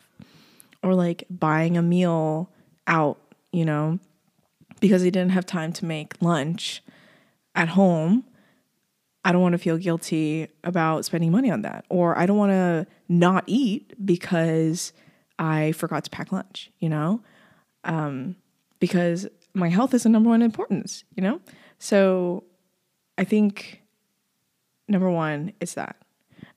Or 0.82 0.94
like 0.94 1.24
buying 1.30 1.78
a 1.78 1.82
meal 1.82 2.50
out, 2.86 3.18
you 3.52 3.64
know, 3.64 3.98
because 4.80 5.02
I 5.02 5.06
didn't 5.06 5.30
have 5.30 5.46
time 5.46 5.72
to 5.74 5.86
make 5.86 6.20
lunch 6.20 6.82
at 7.54 7.68
home. 7.68 8.24
I 9.24 9.32
don't 9.32 9.40
want 9.40 9.54
to 9.54 9.58
feel 9.58 9.78
guilty 9.78 10.48
about 10.62 11.06
spending 11.06 11.32
money 11.32 11.50
on 11.50 11.62
that. 11.62 11.86
Or 11.88 12.18
I 12.18 12.26
don't 12.26 12.36
want 12.36 12.52
to 12.52 12.86
not 13.08 13.44
eat 13.46 13.94
because 14.04 14.92
I 15.38 15.72
forgot 15.72 16.04
to 16.04 16.10
pack 16.10 16.30
lunch, 16.30 16.70
you 16.78 16.90
know? 16.90 17.22
Um, 17.84 18.36
because 18.80 19.26
my 19.54 19.70
health 19.70 19.94
is 19.94 20.02
the 20.02 20.10
number 20.10 20.28
one 20.28 20.42
importance, 20.42 21.04
you 21.14 21.22
know? 21.22 21.40
So 21.78 22.44
I 23.16 23.24
think 23.24 23.80
number 24.88 25.10
one, 25.10 25.52
is 25.60 25.74
that. 25.74 25.96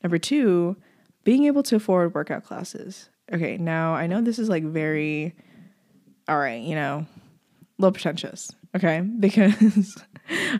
Number 0.03 0.17
two, 0.17 0.77
being 1.23 1.45
able 1.45 1.63
to 1.63 1.75
afford 1.75 2.13
workout 2.13 2.43
classes. 2.43 3.09
Okay, 3.31 3.57
now 3.57 3.93
I 3.93 4.07
know 4.07 4.21
this 4.21 4.39
is 4.39 4.49
like 4.49 4.63
very, 4.63 5.35
all 6.27 6.37
right, 6.37 6.61
you 6.61 6.75
know, 6.75 7.05
a 7.05 7.81
little 7.81 7.91
pretentious, 7.91 8.51
okay? 8.75 9.01
Because 9.19 9.97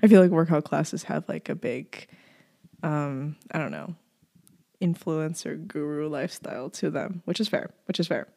I 0.02 0.08
feel 0.08 0.22
like 0.22 0.32
workout 0.32 0.66
classes 0.66 1.04
have 1.04 1.28
like 1.30 1.50
a 1.50 1.56
big, 1.56 2.08
um, 2.84 3.38
I 3.52 3.60
don't 3.60 3.72
know, 3.72 3.96
influencer 4.82 5.66
guru 5.68 6.10
lifestyle 6.10 6.70
to 6.72 6.90
them, 6.90 7.22
which 7.26 7.40
is 7.40 7.48
fair, 7.48 7.72
which 7.86 8.00
is 8.00 8.08
fair. 8.08 8.28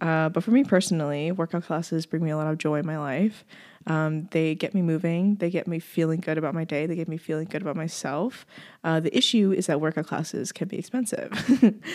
Uh, 0.00 0.28
but 0.28 0.44
for 0.44 0.50
me 0.50 0.64
personally, 0.64 1.32
workout 1.32 1.64
classes 1.64 2.06
bring 2.06 2.24
me 2.24 2.30
a 2.30 2.36
lot 2.36 2.46
of 2.46 2.58
joy 2.58 2.78
in 2.78 2.86
my 2.86 2.98
life. 2.98 3.44
Um, 3.86 4.28
they 4.30 4.54
get 4.54 4.74
me 4.74 4.82
moving. 4.82 5.36
They 5.36 5.48
get 5.48 5.66
me 5.66 5.78
feeling 5.78 6.20
good 6.20 6.36
about 6.36 6.54
my 6.54 6.64
day. 6.64 6.86
They 6.86 6.96
get 6.96 7.08
me 7.08 7.16
feeling 7.16 7.46
good 7.46 7.62
about 7.62 7.76
myself. 7.76 8.44
Uh, 8.84 9.00
the 9.00 9.16
issue 9.16 9.52
is 9.56 9.66
that 9.66 9.80
workout 9.80 10.06
classes 10.06 10.52
can 10.52 10.68
be 10.68 10.78
expensive. 10.78 11.32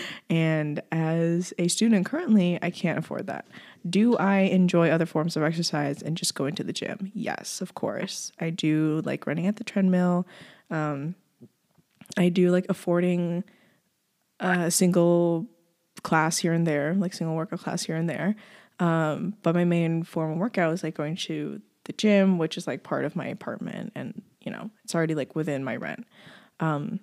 and 0.30 0.82
as 0.91 1.54
a 1.60 1.67
student 1.67 2.06
currently, 2.06 2.58
I 2.62 2.71
can't 2.71 2.98
afford 2.98 3.28
that. 3.28 3.48
Do 3.88 4.17
I 4.17 4.39
enjoy 4.39 4.89
other 4.89 5.06
forms 5.06 5.38
of 5.38 5.43
exercise 5.43 6.02
and 6.02 6.17
just 6.17 6.34
going 6.34 6.56
to 6.56 6.63
the 6.63 6.74
gym? 6.74 7.12
Yes, 7.13 7.62
of 7.62 7.76
course. 7.76 8.32
I 8.39 8.50
do 8.50 9.02
like 9.06 9.28
running 9.28 9.45
at 9.45 9.58
the 9.58 9.63
treadmill. 9.63 10.26
Um, 10.71 11.13
I 12.17 12.30
do 12.30 12.50
like 12.50 12.65
affording 12.67 13.43
a 14.39 14.71
single 14.71 15.45
class 16.02 16.38
here 16.39 16.54
and 16.54 16.65
there, 16.65 16.95
like 16.95 17.13
single 17.13 17.36
workout 17.36 17.60
class 17.60 17.84
here 17.84 17.95
and 17.95 18.10
there. 18.10 18.36
Um, 18.80 19.36
but 19.43 19.56
my 19.56 19.63
main 19.63 20.04
form 20.04 20.34
of 20.34 20.38
workout 20.38 20.74
is 20.74 20.84
like 20.84 20.95
going 20.95 21.15
to 21.15 21.62
the 21.86 21.93
gym, 21.93 22.38
which 22.38 22.58
is 22.58 22.67
like 22.67 22.84
part 22.84 23.06
of 23.06 23.15
my 23.15 23.28
apartment, 23.28 23.93
and 23.95 24.21
you 24.41 24.52
know, 24.52 24.69
it's 24.84 24.93
already 24.93 25.15
like 25.15 25.36
within 25.36 25.63
my 25.63 25.76
rent. 25.76 26.06
Um, 26.60 27.00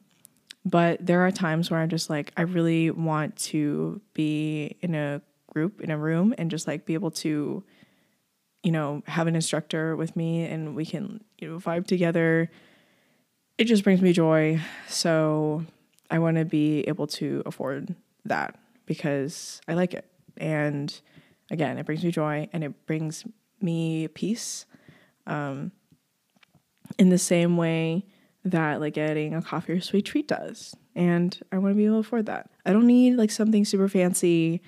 but 0.64 1.05
there 1.05 1.27
are 1.27 1.31
times 1.31 1.71
where 1.71 1.81
I'm 1.81 1.88
just 1.88 2.09
like, 2.09 2.33
I 2.37 2.42
really 2.42 2.90
want 2.90 3.37
to 3.37 4.01
be 4.14 4.77
in 4.81 4.95
a 4.95 5.21
group, 5.53 5.81
in 5.81 5.90
a 5.90 5.99
room, 5.99 6.35
and 6.38 6.51
just 6.51 6.66
like 6.66 6.87
be 6.87 6.95
able 6.95 7.11
to, 7.11 7.64
you 8.62 8.73
know, 8.73 9.03
have 9.07 9.27
an 9.27 9.35
instructor 9.35 9.97
with 9.97 10.14
me 10.14 10.45
and 10.45 10.77
we 10.77 10.87
can, 10.87 11.23
you 11.38 11.49
know, 11.49 11.59
vibe 11.59 11.87
together. 11.87 12.49
It 13.59 13.64
just 13.64 13.83
brings 13.83 14.01
me 14.01 14.12
joy. 14.12 14.61
So 14.88 15.64
I 16.11 16.21
want 16.21 16.37
to 16.37 16.45
be 16.45 16.81
able 16.83 17.09
to 17.09 17.42
afford 17.45 17.95
that 18.25 18.57
because 18.87 19.61
I 19.66 19.75
like 19.75 19.95
it. 19.95 20.07
And 20.37 20.97
again, 21.51 21.77
it 21.77 21.87
brings 21.87 22.05
me 22.05 22.12
joy 22.12 22.49
and 22.53 22.62
it 22.62 22.87
brings 22.87 23.25
me 23.61 24.09
peace. 24.09 24.64
Um, 25.27 25.73
in 26.99 27.09
the 27.09 27.19
same 27.19 27.57
way 27.57 28.05
that 28.45 28.81
like 28.81 28.95
getting 28.95 29.35
a 29.35 29.43
coffee 29.43 29.73
or 29.73 29.81
sweet 29.81 30.05
treat 30.05 30.29
does. 30.29 30.75
And 30.95 31.39
I 31.51 31.59
want 31.59 31.73
to 31.73 31.77
be 31.77 31.87
able 31.87 31.97
to 31.97 32.07
afford 32.07 32.27
that. 32.27 32.51
I 32.67 32.73
don't 32.73 32.87
need 32.87 33.17
like 33.17 33.31
something 33.31 33.65
super 33.65 33.89
fancy. 33.89 34.61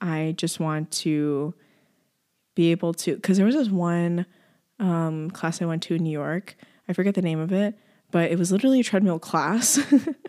I 0.00 0.34
just 0.36 0.60
want 0.60 0.90
to 0.92 1.54
be 2.54 2.70
able 2.70 2.92
to 2.94 3.14
because 3.14 3.36
there 3.36 3.46
was 3.46 3.54
this 3.54 3.68
one 3.68 4.26
um, 4.78 5.30
class 5.30 5.62
I 5.62 5.66
went 5.66 5.82
to 5.84 5.94
in 5.94 6.02
New 6.02 6.10
York. 6.10 6.56
I 6.88 6.92
forget 6.92 7.14
the 7.14 7.22
name 7.22 7.38
of 7.38 7.52
it, 7.52 7.78
but 8.10 8.30
it 8.30 8.38
was 8.38 8.52
literally 8.52 8.80
a 8.80 8.84
treadmill 8.84 9.20
class, 9.20 9.78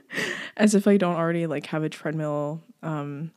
as 0.57 0.75
if 0.75 0.87
I 0.87 0.97
don't 0.97 1.15
already 1.15 1.47
like 1.47 1.65
have 1.67 1.83
a 1.83 1.89
treadmill 1.89 2.63
um, 2.83 3.31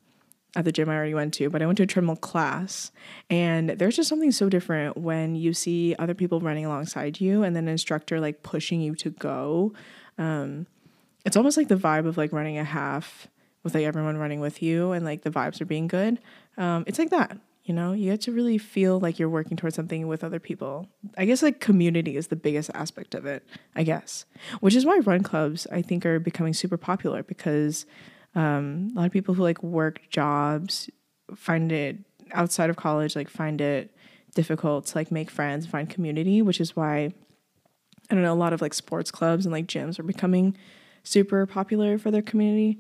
at 0.56 0.64
the 0.64 0.72
gym 0.72 0.88
I 0.88 0.96
already 0.96 1.14
went 1.14 1.34
to. 1.34 1.48
But 1.50 1.62
I 1.62 1.66
went 1.66 1.76
to 1.76 1.84
a 1.84 1.86
treadmill 1.86 2.16
class, 2.16 2.90
and 3.30 3.70
there's 3.70 3.94
just 3.94 4.08
something 4.08 4.32
so 4.32 4.48
different 4.48 4.96
when 4.96 5.36
you 5.36 5.52
see 5.52 5.94
other 5.98 6.14
people 6.14 6.40
running 6.40 6.64
alongside 6.64 7.20
you, 7.20 7.42
and 7.42 7.54
then 7.54 7.64
an 7.64 7.70
instructor 7.70 8.18
like 8.18 8.42
pushing 8.42 8.80
you 8.80 8.94
to 8.96 9.10
go. 9.10 9.72
Um, 10.18 10.66
it's 11.24 11.36
almost 11.36 11.56
like 11.56 11.68
the 11.68 11.76
vibe 11.76 12.06
of 12.06 12.16
like 12.16 12.32
running 12.32 12.58
a 12.58 12.64
half 12.64 13.28
with 13.62 13.74
like 13.74 13.84
everyone 13.84 14.16
running 14.16 14.40
with 14.40 14.62
you, 14.62 14.92
and 14.92 15.04
like 15.04 15.22
the 15.22 15.30
vibes 15.30 15.60
are 15.60 15.66
being 15.66 15.86
good. 15.86 16.18
Um, 16.56 16.84
it's 16.86 16.98
like 16.98 17.10
that 17.10 17.38
you 17.66 17.74
know 17.74 17.92
you 17.92 18.12
get 18.12 18.20
to 18.22 18.32
really 18.32 18.58
feel 18.58 18.98
like 19.00 19.18
you're 19.18 19.28
working 19.28 19.56
towards 19.56 19.74
something 19.74 20.06
with 20.06 20.22
other 20.22 20.38
people 20.38 20.88
i 21.18 21.24
guess 21.24 21.42
like 21.42 21.60
community 21.60 22.16
is 22.16 22.28
the 22.28 22.36
biggest 22.36 22.70
aspect 22.74 23.14
of 23.14 23.26
it 23.26 23.44
i 23.74 23.82
guess 23.82 24.24
which 24.60 24.74
is 24.74 24.86
why 24.86 24.98
run 24.98 25.22
clubs 25.22 25.66
i 25.72 25.82
think 25.82 26.06
are 26.06 26.20
becoming 26.20 26.54
super 26.54 26.76
popular 26.76 27.22
because 27.24 27.84
um, 28.36 28.90
a 28.94 29.00
lot 29.00 29.06
of 29.06 29.12
people 29.12 29.34
who 29.34 29.42
like 29.42 29.62
work 29.62 30.00
jobs 30.08 30.88
find 31.34 31.72
it 31.72 31.98
outside 32.32 32.70
of 32.70 32.76
college 32.76 33.16
like 33.16 33.28
find 33.28 33.60
it 33.60 33.92
difficult 34.34 34.86
to 34.86 34.96
like 34.96 35.10
make 35.10 35.30
friends 35.30 35.66
find 35.66 35.90
community 35.90 36.42
which 36.42 36.60
is 36.60 36.76
why 36.76 37.12
i 38.10 38.14
don't 38.14 38.22
know 38.22 38.32
a 38.32 38.34
lot 38.34 38.52
of 38.52 38.60
like 38.60 38.74
sports 38.74 39.10
clubs 39.10 39.44
and 39.44 39.52
like 39.52 39.66
gyms 39.66 39.98
are 39.98 40.04
becoming 40.04 40.56
super 41.02 41.46
popular 41.46 41.98
for 41.98 42.12
their 42.12 42.22
community 42.22 42.78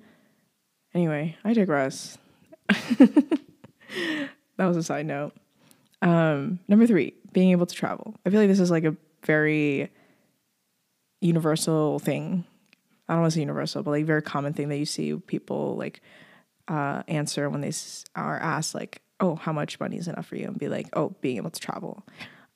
anyway 0.94 1.36
i 1.44 1.52
digress 1.52 2.18
that 4.56 4.66
was 4.66 4.76
a 4.76 4.82
side 4.82 5.06
note. 5.06 5.32
Um, 6.02 6.58
number 6.68 6.86
three, 6.86 7.14
being 7.32 7.50
able 7.50 7.66
to 7.66 7.74
travel. 7.74 8.14
I 8.24 8.30
feel 8.30 8.40
like 8.40 8.48
this 8.48 8.60
is 8.60 8.70
like 8.70 8.84
a 8.84 8.96
very 9.24 9.90
universal 11.20 11.98
thing. 11.98 12.44
I 13.08 13.14
don't 13.14 13.22
want 13.22 13.32
to 13.32 13.36
say 13.36 13.40
universal, 13.40 13.82
but 13.82 13.90
like 13.92 14.04
very 14.04 14.22
common 14.22 14.52
thing 14.52 14.68
that 14.68 14.78
you 14.78 14.86
see 14.86 15.14
people 15.14 15.76
like 15.76 16.00
uh, 16.68 17.02
answer 17.08 17.48
when 17.48 17.60
they 17.60 17.72
are 18.14 18.38
asked 18.38 18.74
like, 18.74 19.02
"Oh, 19.20 19.36
how 19.36 19.52
much 19.52 19.78
money 19.78 19.96
is 19.96 20.08
enough 20.08 20.26
for 20.26 20.36
you?" 20.36 20.46
and 20.46 20.58
be 20.58 20.68
like, 20.68 20.88
"Oh, 20.94 21.14
being 21.20 21.36
able 21.36 21.50
to 21.50 21.60
travel." 21.60 22.04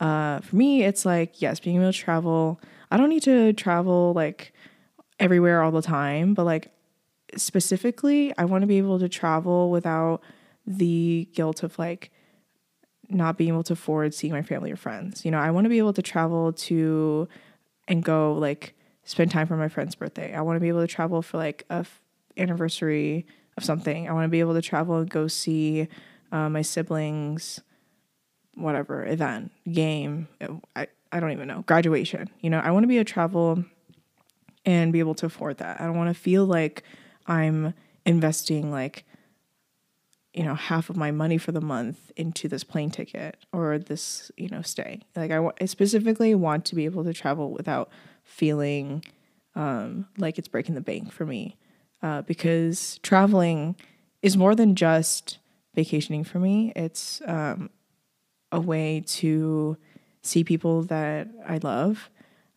Uh, 0.00 0.40
for 0.40 0.56
me, 0.56 0.82
it's 0.82 1.04
like 1.04 1.40
yes, 1.40 1.60
being 1.60 1.76
able 1.76 1.92
to 1.92 1.98
travel. 1.98 2.60
I 2.90 2.96
don't 2.96 3.10
need 3.10 3.22
to 3.24 3.52
travel 3.52 4.12
like 4.14 4.52
everywhere 5.20 5.62
all 5.62 5.70
the 5.70 5.82
time, 5.82 6.34
but 6.34 6.44
like 6.44 6.72
specifically, 7.36 8.32
I 8.36 8.44
want 8.44 8.62
to 8.62 8.66
be 8.66 8.78
able 8.78 8.98
to 8.98 9.08
travel 9.08 9.70
without 9.70 10.22
the 10.66 11.28
guilt 11.32 11.62
of 11.62 11.78
like 11.78 12.10
not 13.08 13.36
being 13.36 13.50
able 13.50 13.64
to 13.64 13.72
afford 13.72 14.14
seeing 14.14 14.32
my 14.32 14.42
family 14.42 14.70
or 14.70 14.76
friends. 14.76 15.24
You 15.24 15.30
know, 15.30 15.38
I 15.38 15.50
want 15.50 15.64
to 15.64 15.68
be 15.68 15.78
able 15.78 15.92
to 15.92 16.02
travel 16.02 16.52
to 16.52 17.28
and 17.88 18.02
go 18.02 18.34
like 18.34 18.74
spend 19.04 19.30
time 19.30 19.46
for 19.46 19.56
my 19.56 19.68
friend's 19.68 19.94
birthday. 19.94 20.34
I 20.34 20.40
want 20.42 20.56
to 20.56 20.60
be 20.60 20.68
able 20.68 20.80
to 20.80 20.86
travel 20.86 21.22
for 21.22 21.36
like 21.38 21.64
a 21.70 21.74
f- 21.80 22.00
anniversary 22.36 23.26
of 23.56 23.64
something. 23.64 24.08
I 24.08 24.12
want 24.12 24.24
to 24.24 24.28
be 24.28 24.40
able 24.40 24.54
to 24.54 24.62
travel 24.62 24.96
and 24.96 25.08
go 25.10 25.26
see 25.26 25.88
uh, 26.32 26.48
my 26.48 26.62
siblings, 26.62 27.60
whatever 28.54 29.06
event, 29.06 29.52
game. 29.70 30.28
I 30.76 30.88
I 31.12 31.20
don't 31.20 31.32
even 31.32 31.48
know 31.48 31.62
graduation. 31.62 32.30
You 32.40 32.50
know, 32.50 32.60
I 32.60 32.70
want 32.70 32.84
to 32.84 32.88
be 32.88 32.96
able 32.96 33.04
to 33.04 33.12
travel 33.12 33.64
and 34.64 34.92
be 34.92 34.98
able 34.98 35.14
to 35.14 35.26
afford 35.26 35.58
that. 35.58 35.80
I 35.80 35.84
don't 35.84 35.96
want 35.96 36.14
to 36.14 36.20
feel 36.20 36.44
like 36.46 36.82
I'm 37.26 37.74
investing 38.04 38.70
like 38.70 39.04
you 40.32 40.44
know 40.44 40.54
half 40.54 40.90
of 40.90 40.96
my 40.96 41.10
money 41.10 41.38
for 41.38 41.52
the 41.52 41.60
month 41.60 42.12
into 42.16 42.48
this 42.48 42.64
plane 42.64 42.90
ticket 42.90 43.36
or 43.52 43.78
this 43.78 44.30
you 44.36 44.48
know 44.48 44.62
stay 44.62 45.00
like 45.16 45.30
I, 45.30 45.36
w- 45.36 45.52
I 45.60 45.64
specifically 45.64 46.34
want 46.34 46.64
to 46.66 46.74
be 46.74 46.84
able 46.84 47.04
to 47.04 47.12
travel 47.12 47.50
without 47.50 47.90
feeling 48.30 49.04
um, 49.54 50.06
like 50.16 50.38
it's 50.38 50.48
breaking 50.48 50.74
the 50.74 50.80
bank 50.80 51.12
for 51.12 51.26
me 51.26 51.56
uh, 52.02 52.22
because 52.22 52.98
traveling 53.02 53.76
is 54.22 54.36
more 54.36 54.54
than 54.54 54.74
just 54.74 55.38
vacationing 55.74 56.24
for 56.24 56.38
me 56.38 56.72
it's 56.76 57.20
um, 57.26 57.70
a 58.52 58.60
way 58.60 59.02
to 59.06 59.76
see 60.22 60.44
people 60.44 60.82
that 60.82 61.28
i 61.46 61.58
love 61.58 62.10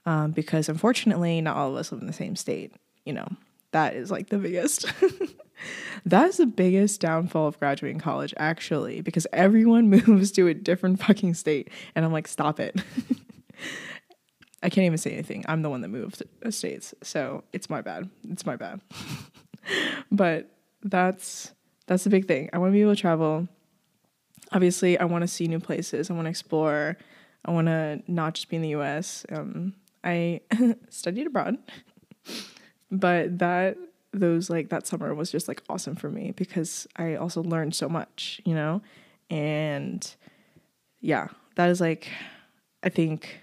um, 0.05 0.31
because 0.31 0.69
unfortunately 0.69 1.41
not 1.41 1.55
all 1.55 1.71
of 1.71 1.75
us 1.75 1.91
live 1.91 2.01
in 2.01 2.07
the 2.07 2.13
same 2.13 2.35
state 2.35 2.73
you 3.05 3.13
know 3.13 3.27
that 3.71 3.95
is 3.95 4.11
like 4.11 4.29
the 4.29 4.37
biggest 4.37 4.85
That's 6.05 6.37
the 6.37 6.45
biggest 6.45 7.01
downfall 7.01 7.47
of 7.47 7.59
graduating 7.59 7.99
college, 7.99 8.33
actually, 8.37 9.01
because 9.01 9.27
everyone 9.31 9.89
moves 10.07 10.31
to 10.33 10.47
a 10.47 10.53
different 10.53 10.99
fucking 10.99 11.33
state. 11.35 11.69
And 11.95 12.03
I'm 12.03 12.11
like, 12.11 12.27
stop 12.27 12.59
it. 12.59 12.81
I 14.63 14.69
can't 14.69 14.85
even 14.85 14.97
say 14.97 15.11
anything. 15.11 15.43
I'm 15.47 15.61
the 15.61 15.69
one 15.69 15.81
that 15.81 15.89
moved 15.89 16.23
states. 16.49 16.93
So 17.03 17.43
it's 17.51 17.69
my 17.69 17.81
bad. 17.81 18.09
It's 18.29 18.45
my 18.45 18.55
bad. 18.55 18.79
but 20.11 20.49
that's 20.81 21.51
that's 21.85 22.05
the 22.05 22.09
big 22.09 22.27
thing. 22.27 22.49
I 22.53 22.57
want 22.57 22.71
to 22.71 22.73
be 22.73 22.81
able 22.81 22.95
to 22.95 23.01
travel. 23.01 23.47
Obviously, 24.53 24.97
I 24.97 25.03
want 25.03 25.23
to 25.23 25.27
see 25.27 25.47
new 25.47 25.59
places. 25.59 26.09
I 26.09 26.13
want 26.13 26.25
to 26.25 26.29
explore. 26.29 26.97
I 27.43 27.51
want 27.51 27.67
to 27.67 28.01
not 28.07 28.35
just 28.35 28.47
be 28.47 28.55
in 28.55 28.61
the 28.61 28.69
US. 28.69 29.25
Um, 29.29 29.73
I 30.03 30.41
studied 30.89 31.27
abroad, 31.27 31.57
but 32.89 33.39
that 33.39 33.77
those 34.13 34.49
like 34.49 34.69
that 34.69 34.87
summer 34.87 35.13
was 35.13 35.31
just 35.31 35.47
like 35.47 35.61
awesome 35.67 35.95
for 35.95 36.09
me 36.09 36.31
because 36.31 36.87
I 36.95 37.15
also 37.15 37.43
learned 37.43 37.75
so 37.75 37.89
much, 37.89 38.39
you 38.45 38.53
know? 38.53 38.81
And 39.29 40.15
yeah, 41.01 41.27
that 41.55 41.69
is 41.69 41.81
like 41.81 42.09
I 42.83 42.89
think 42.89 43.42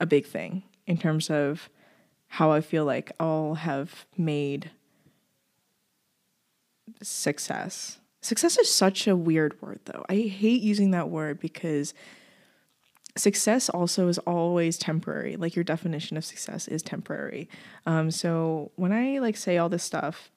a 0.00 0.06
big 0.06 0.26
thing 0.26 0.62
in 0.86 0.96
terms 0.96 1.30
of 1.30 1.68
how 2.26 2.50
I 2.50 2.60
feel 2.60 2.84
like 2.84 3.12
I'll 3.20 3.54
have 3.54 4.06
made 4.16 4.70
success. 7.02 7.98
Success 8.20 8.58
is 8.58 8.72
such 8.72 9.06
a 9.06 9.16
weird 9.16 9.60
word 9.60 9.80
though. 9.84 10.04
I 10.08 10.16
hate 10.16 10.62
using 10.62 10.90
that 10.92 11.10
word 11.10 11.38
because 11.40 11.94
success 13.16 13.68
also 13.68 14.08
is 14.08 14.18
always 14.20 14.76
temporary 14.76 15.36
like 15.36 15.54
your 15.54 15.62
definition 15.62 16.16
of 16.16 16.24
success 16.24 16.66
is 16.66 16.82
temporary 16.82 17.48
um, 17.86 18.10
so 18.10 18.72
when 18.74 18.92
i 18.92 19.18
like 19.18 19.36
say 19.36 19.56
all 19.56 19.68
this 19.68 19.84
stuff 19.84 20.32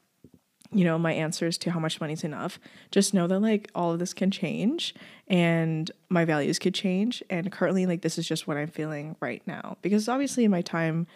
you 0.71 0.83
know 0.83 0.97
my 0.97 1.13
answers 1.13 1.57
to 1.59 1.71
how 1.71 1.79
much 1.79 2.01
money 2.01 2.13
is 2.13 2.23
enough. 2.23 2.59
Just 2.91 3.13
know 3.13 3.27
that 3.27 3.39
like 3.39 3.69
all 3.73 3.93
of 3.93 3.99
this 3.99 4.13
can 4.13 4.31
change 4.31 4.93
and 5.27 5.89
my 6.09 6.25
values 6.25 6.59
could 6.59 6.73
change. 6.73 7.23
And 7.29 7.51
currently 7.51 7.85
like 7.85 8.01
this 8.01 8.17
is 8.17 8.27
just 8.27 8.47
what 8.47 8.57
i'm 8.57 8.67
feeling 8.67 9.15
right 9.19 9.41
now. 9.45 9.77
Because 9.81 10.09
obviously 10.09 10.43
in 10.43 10.51
my 10.51 10.61
time 10.61 11.07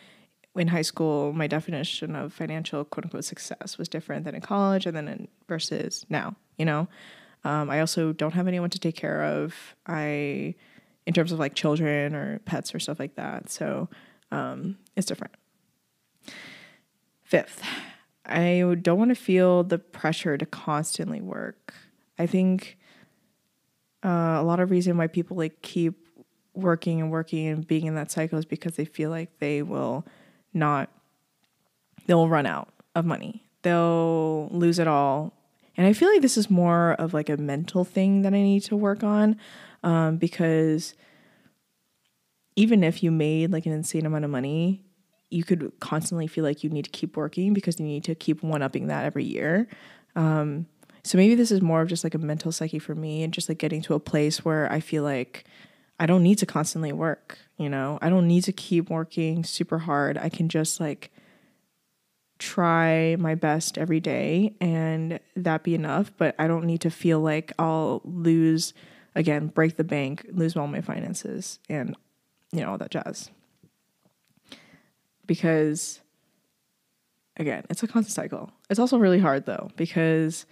in 0.55 0.67
high 0.67 0.81
school 0.81 1.33
my 1.33 1.47
definition 1.47 2.15
of 2.15 2.33
financial 2.33 2.83
quote 2.83 3.05
unquote 3.05 3.25
success 3.25 3.77
was 3.77 3.87
different 3.87 4.25
than 4.25 4.35
in 4.35 4.41
college 4.41 4.85
and 4.85 4.95
then 4.95 5.07
in 5.07 5.27
versus 5.47 6.05
now 6.09 6.35
you 6.57 6.65
know? 6.65 6.87
Um, 7.43 7.71
i 7.71 7.79
also 7.79 8.13
don't 8.13 8.33
have 8.33 8.47
anyone 8.47 8.69
to 8.69 8.79
take 8.79 8.95
care 8.95 9.23
of. 9.23 9.55
I 9.87 10.55
in 11.05 11.13
terms 11.13 11.31
of 11.31 11.39
like 11.39 11.55
children 11.55 12.15
or 12.15 12.39
pets 12.39 12.73
or 12.75 12.79
stuff 12.79 12.99
like 12.99 13.15
that. 13.15 13.49
So 13.49 13.89
um, 14.31 14.77
it's 14.95 15.07
different. 15.07 15.33
Fifth, 17.23 17.63
I 18.31 18.75
don't 18.81 18.97
want 18.97 19.09
to 19.09 19.15
feel 19.15 19.63
the 19.63 19.77
pressure 19.77 20.37
to 20.37 20.45
constantly 20.45 21.21
work. 21.21 21.73
I 22.17 22.25
think 22.25 22.77
uh, 24.03 24.37
a 24.39 24.43
lot 24.43 24.59
of 24.59 24.71
reason 24.71 24.97
why 24.97 25.07
people 25.07 25.37
like 25.37 25.61
keep 25.61 26.07
working 26.53 26.99
and 27.01 27.11
working 27.11 27.47
and 27.47 27.65
being 27.65 27.85
in 27.85 27.95
that 27.95 28.11
cycle 28.11 28.37
is 28.37 28.45
because 28.45 28.75
they 28.75 28.85
feel 28.85 29.09
like 29.09 29.39
they 29.39 29.61
will 29.61 30.05
not, 30.53 30.89
they'll 32.07 32.27
run 32.27 32.45
out 32.45 32.69
of 32.95 33.05
money. 33.05 33.43
They'll 33.61 34.49
lose 34.49 34.79
it 34.79 34.87
all. 34.87 35.33
And 35.77 35.87
I 35.87 35.93
feel 35.93 36.11
like 36.11 36.21
this 36.21 36.37
is 36.37 36.49
more 36.49 36.93
of 36.93 37.13
like 37.13 37.29
a 37.29 37.37
mental 37.37 37.83
thing 37.85 38.23
that 38.23 38.33
I 38.33 38.41
need 38.41 38.61
to 38.63 38.75
work 38.75 39.03
on 39.03 39.37
um, 39.83 40.17
because 40.17 40.93
even 42.55 42.83
if 42.83 43.01
you 43.01 43.11
made 43.11 43.51
like 43.51 43.65
an 43.65 43.71
insane 43.71 44.05
amount 44.05 44.25
of 44.25 44.31
money, 44.31 44.83
you 45.31 45.43
could 45.43 45.71
constantly 45.79 46.27
feel 46.27 46.43
like 46.43 46.63
you 46.63 46.69
need 46.69 46.85
to 46.85 46.91
keep 46.91 47.17
working 47.17 47.53
because 47.53 47.79
you 47.79 47.85
need 47.85 48.03
to 48.03 48.15
keep 48.15 48.43
one 48.43 48.61
upping 48.61 48.87
that 48.87 49.05
every 49.05 49.23
year. 49.23 49.67
Um, 50.15 50.67
so 51.03 51.17
maybe 51.17 51.35
this 51.35 51.51
is 51.51 51.61
more 51.61 51.81
of 51.81 51.87
just 51.87 52.03
like 52.03 52.13
a 52.13 52.19
mental 52.19 52.51
psyche 52.51 52.79
for 52.79 52.93
me 52.93 53.23
and 53.23 53.33
just 53.33 53.49
like 53.49 53.57
getting 53.57 53.81
to 53.83 53.93
a 53.93 53.99
place 53.99 54.45
where 54.45 54.71
I 54.71 54.79
feel 54.81 55.03
like 55.03 55.45
I 55.99 56.05
don't 56.05 56.21
need 56.21 56.37
to 56.39 56.45
constantly 56.45 56.91
work, 56.91 57.39
you 57.57 57.69
know? 57.69 57.97
I 58.01 58.09
don't 58.09 58.27
need 58.27 58.43
to 58.43 58.51
keep 58.51 58.89
working 58.89 59.43
super 59.43 59.79
hard. 59.79 60.17
I 60.17 60.29
can 60.29 60.49
just 60.49 60.79
like 60.79 61.11
try 62.37 63.15
my 63.19 63.35
best 63.35 63.77
every 63.77 63.99
day 63.99 64.55
and 64.59 65.19
that 65.35 65.63
be 65.63 65.75
enough, 65.75 66.11
but 66.17 66.35
I 66.37 66.47
don't 66.47 66.65
need 66.65 66.81
to 66.81 66.89
feel 66.89 67.19
like 67.19 67.53
I'll 67.57 68.01
lose 68.03 68.73
again, 69.15 69.47
break 69.47 69.77
the 69.77 69.83
bank, 69.83 70.25
lose 70.31 70.55
all 70.55 70.67
my 70.67 70.81
finances, 70.81 71.59
and 71.69 71.95
you 72.51 72.61
know, 72.61 72.71
all 72.71 72.77
that 72.77 72.91
jazz. 72.91 73.29
Because 75.25 76.01
again, 77.37 77.65
it's 77.69 77.83
a 77.83 77.87
constant 77.87 78.13
cycle. 78.13 78.51
It's 78.69 78.79
also 78.79 78.97
really 78.97 79.19
hard 79.19 79.45
though 79.45 79.69
because 79.75 80.45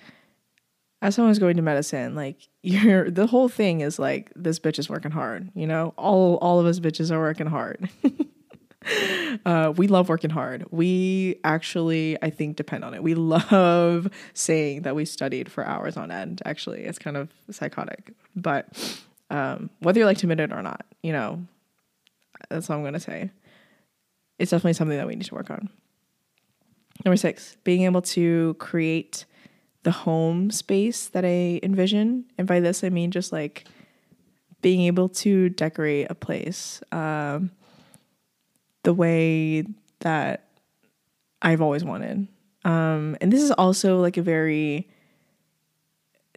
as 1.01 1.15
someone 1.15 1.29
who's 1.29 1.39
going 1.39 1.55
to 1.55 1.61
medicine, 1.61 2.15
like 2.15 2.49
you're 2.63 3.09
the 3.09 3.27
whole 3.27 3.49
thing 3.49 3.81
is 3.81 3.99
like 3.99 4.31
this 4.35 4.59
bitch 4.59 4.79
is 4.79 4.89
working 4.89 5.11
hard, 5.11 5.49
you 5.53 5.67
know? 5.67 5.93
All 5.97 6.35
all 6.37 6.59
of 6.59 6.65
us 6.65 6.79
bitches 6.79 7.11
are 7.11 7.19
working 7.19 7.47
hard. 7.47 7.89
uh, 9.45 9.73
we 9.75 9.87
love 9.87 10.09
working 10.09 10.29
hard. 10.29 10.65
We 10.71 11.39
actually, 11.43 12.17
I 12.21 12.29
think, 12.29 12.55
depend 12.55 12.83
on 12.83 12.93
it. 12.93 13.03
We 13.03 13.13
love 13.15 14.09
saying 14.33 14.83
that 14.83 14.95
we 14.95 15.05
studied 15.05 15.51
for 15.51 15.65
hours 15.65 15.97
on 15.97 16.11
end. 16.11 16.41
Actually, 16.45 16.83
it's 16.83 16.99
kind 16.99 17.17
of 17.17 17.29
psychotic. 17.51 18.13
But 18.35 18.99
um, 19.29 19.69
whether 19.79 19.99
you 19.99 20.05
like 20.05 20.17
to 20.19 20.25
admit 20.25 20.39
it 20.39 20.51
or 20.51 20.61
not, 20.61 20.85
you 21.03 21.13
know, 21.13 21.45
that's 22.49 22.69
all 22.69 22.77
I'm 22.77 22.83
gonna 22.83 22.99
say. 22.99 23.31
It's 24.39 24.51
definitely 24.51 24.73
something 24.73 24.97
that 24.97 25.07
we 25.07 25.15
need 25.15 25.25
to 25.25 25.35
work 25.35 25.51
on. 25.51 25.69
Number 27.05 27.17
six, 27.17 27.57
being 27.63 27.83
able 27.83 28.01
to 28.01 28.55
create 28.55 29.25
the 29.83 29.91
home 29.91 30.51
space 30.51 31.07
that 31.07 31.23
I 31.23 31.59
envision. 31.63 32.25
And 32.37 32.47
by 32.47 32.59
this, 32.59 32.83
I 32.83 32.89
mean 32.89 33.11
just 33.11 33.31
like 33.31 33.65
being 34.61 34.81
able 34.81 35.09
to 35.09 35.49
decorate 35.49 36.07
a 36.09 36.15
place 36.15 36.81
um, 36.91 37.51
the 38.83 38.93
way 38.93 39.65
that 39.99 40.49
I've 41.41 41.61
always 41.61 41.83
wanted. 41.83 42.27
Um, 42.65 43.15
and 43.21 43.31
this 43.31 43.41
is 43.41 43.51
also 43.51 44.01
like 44.01 44.17
a 44.17 44.21
very 44.21 44.89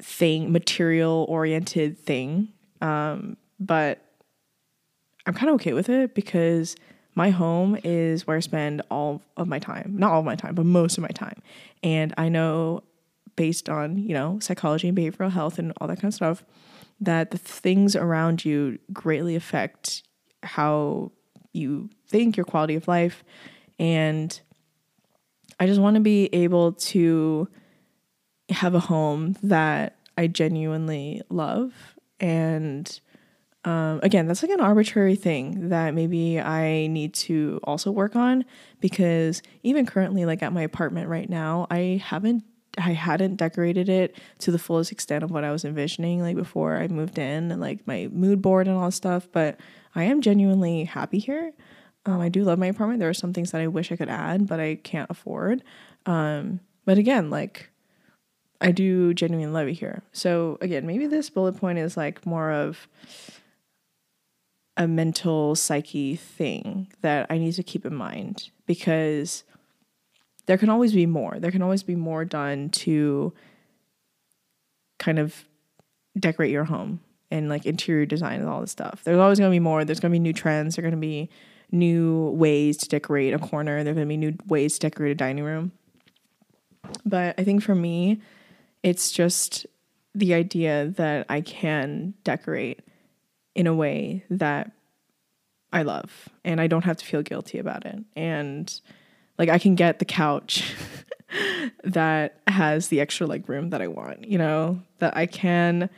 thing, 0.00 0.53
material 0.53 1.26
oriented 1.28 1.98
thing. 1.98 2.48
Um, 2.80 3.36
but 3.59 4.05
I'm 5.26 5.34
kind 5.34 5.48
of 5.50 5.55
okay 5.57 5.72
with 5.72 5.88
it 5.88 6.14
because 6.14 6.76
my 7.14 7.30
home 7.30 7.78
is 7.84 8.26
where 8.26 8.36
I 8.36 8.40
spend 8.40 8.82
all 8.90 9.22
of 9.36 9.46
my 9.48 9.58
time. 9.58 9.94
Not 9.96 10.12
all 10.12 10.20
of 10.20 10.24
my 10.24 10.36
time, 10.36 10.54
but 10.54 10.66
most 10.66 10.96
of 10.96 11.02
my 11.02 11.08
time. 11.08 11.42
And 11.82 12.14
I 12.16 12.28
know 12.28 12.82
based 13.36 13.68
on, 13.68 13.98
you 13.98 14.14
know, 14.14 14.38
psychology 14.40 14.88
and 14.88 14.96
behavioral 14.96 15.30
health 15.30 15.58
and 15.58 15.72
all 15.80 15.88
that 15.88 15.96
kind 15.96 16.10
of 16.10 16.14
stuff, 16.14 16.44
that 17.00 17.30
the 17.30 17.38
things 17.38 17.96
around 17.96 18.44
you 18.44 18.78
greatly 18.92 19.36
affect 19.36 20.02
how 20.42 21.12
you 21.52 21.90
think, 22.08 22.36
your 22.36 22.44
quality 22.44 22.74
of 22.74 22.88
life. 22.88 23.24
And 23.78 24.38
I 25.58 25.66
just 25.66 25.80
want 25.80 25.94
to 25.94 26.00
be 26.00 26.26
able 26.32 26.72
to 26.72 27.48
have 28.50 28.74
a 28.74 28.80
home 28.80 29.36
that 29.42 29.96
I 30.16 30.26
genuinely 30.26 31.22
love. 31.28 31.72
And 32.20 33.00
um, 33.64 34.00
again, 34.02 34.26
that's 34.26 34.42
like 34.42 34.50
an 34.50 34.60
arbitrary 34.60 35.14
thing 35.14 35.68
that 35.68 35.94
maybe 35.94 36.40
I 36.40 36.88
need 36.88 37.14
to 37.14 37.60
also 37.62 37.92
work 37.92 38.16
on 38.16 38.44
because 38.80 39.40
even 39.62 39.86
currently, 39.86 40.24
like 40.24 40.42
at 40.42 40.52
my 40.52 40.62
apartment 40.62 41.08
right 41.08 41.28
now, 41.28 41.66
I 41.70 42.02
haven't 42.04 42.44
I 42.78 42.92
hadn't 42.92 43.36
decorated 43.36 43.88
it 43.88 44.16
to 44.38 44.50
the 44.50 44.58
fullest 44.58 44.92
extent 44.92 45.22
of 45.22 45.30
what 45.30 45.44
I 45.44 45.52
was 45.52 45.64
envisioning 45.64 46.22
like 46.22 46.36
before 46.36 46.78
I 46.78 46.88
moved 46.88 47.18
in 47.18 47.52
and 47.52 47.60
like 47.60 47.86
my 47.86 48.08
mood 48.10 48.40
board 48.40 48.66
and 48.66 48.76
all 48.76 48.86
that 48.86 48.92
stuff. 48.92 49.28
But 49.30 49.60
I 49.94 50.04
am 50.04 50.22
genuinely 50.22 50.84
happy 50.84 51.18
here. 51.18 51.52
Um, 52.06 52.20
I 52.20 52.30
do 52.30 52.42
love 52.42 52.58
my 52.58 52.66
apartment. 52.66 52.98
There 52.98 53.10
are 53.10 53.14
some 53.14 53.32
things 53.32 53.52
that 53.52 53.60
I 53.60 53.68
wish 53.68 53.92
I 53.92 53.96
could 53.96 54.08
add, 54.08 54.48
but 54.48 54.58
I 54.58 54.76
can't 54.76 55.10
afford. 55.10 55.62
Um, 56.06 56.60
but 56.84 56.98
again, 56.98 57.30
like 57.30 57.70
I 58.60 58.72
do 58.72 59.12
genuinely 59.14 59.52
love 59.52 59.68
it 59.68 59.74
here. 59.74 60.02
So 60.12 60.58
again, 60.60 60.86
maybe 60.86 61.06
this 61.06 61.30
bullet 61.30 61.56
point 61.58 61.78
is 61.78 61.96
like 61.96 62.24
more 62.24 62.50
of 62.50 62.88
a 64.76 64.88
mental 64.88 65.54
psyche 65.54 66.16
thing 66.16 66.90
that 67.02 67.26
I 67.28 67.38
need 67.38 67.52
to 67.54 67.62
keep 67.62 67.84
in 67.84 67.94
mind 67.94 68.50
because 68.66 69.44
there 70.46 70.58
can 70.58 70.70
always 70.70 70.92
be 70.92 71.06
more. 71.06 71.38
There 71.38 71.50
can 71.50 71.62
always 71.62 71.82
be 71.82 71.94
more 71.94 72.24
done 72.24 72.70
to 72.70 73.32
kind 74.98 75.18
of 75.18 75.44
decorate 76.18 76.50
your 76.50 76.64
home 76.64 77.00
and 77.30 77.48
like 77.48 77.66
interior 77.66 78.06
design 78.06 78.40
and 78.40 78.48
all 78.48 78.60
this 78.60 78.70
stuff. 78.70 79.02
There's 79.04 79.18
always 79.18 79.38
going 79.38 79.50
to 79.50 79.54
be 79.54 79.60
more. 79.60 79.84
There's 79.84 80.00
going 80.00 80.10
to 80.10 80.14
be 80.14 80.20
new 80.20 80.32
trends. 80.32 80.76
There're 80.76 80.82
going 80.82 80.92
to 80.92 80.98
be 80.98 81.28
new 81.70 82.30
ways 82.30 82.76
to 82.78 82.88
decorate 82.88 83.34
a 83.34 83.38
corner. 83.38 83.82
There's 83.82 83.94
going 83.94 84.06
to 84.06 84.12
be 84.12 84.16
new 84.16 84.36
ways 84.46 84.74
to 84.74 84.80
decorate 84.88 85.12
a 85.12 85.14
dining 85.14 85.44
room. 85.44 85.72
But 87.04 87.34
I 87.38 87.44
think 87.44 87.62
for 87.62 87.74
me, 87.74 88.20
it's 88.82 89.10
just 89.10 89.66
the 90.14 90.34
idea 90.34 90.88
that 90.96 91.26
I 91.28 91.40
can 91.40 92.14
decorate 92.24 92.80
in 93.55 93.66
a 93.66 93.74
way 93.74 94.24
that 94.30 94.72
I 95.72 95.82
love 95.82 96.28
and 96.44 96.61
I 96.61 96.66
don't 96.66 96.84
have 96.84 96.98
to 96.98 97.05
feel 97.05 97.22
guilty 97.22 97.59
about 97.59 97.86
it. 97.86 97.98
And 98.14 98.80
like 99.38 99.48
I 99.48 99.59
can 99.59 99.74
get 99.74 99.98
the 99.98 100.05
couch 100.05 100.74
that 101.84 102.40
has 102.46 102.88
the 102.88 103.00
extra 103.00 103.26
leg 103.26 103.48
room 103.48 103.70
that 103.70 103.80
I 103.80 103.88
want, 103.88 104.26
you 104.28 104.38
know, 104.38 104.80
that 104.98 105.16
I 105.16 105.26
can 105.26 105.88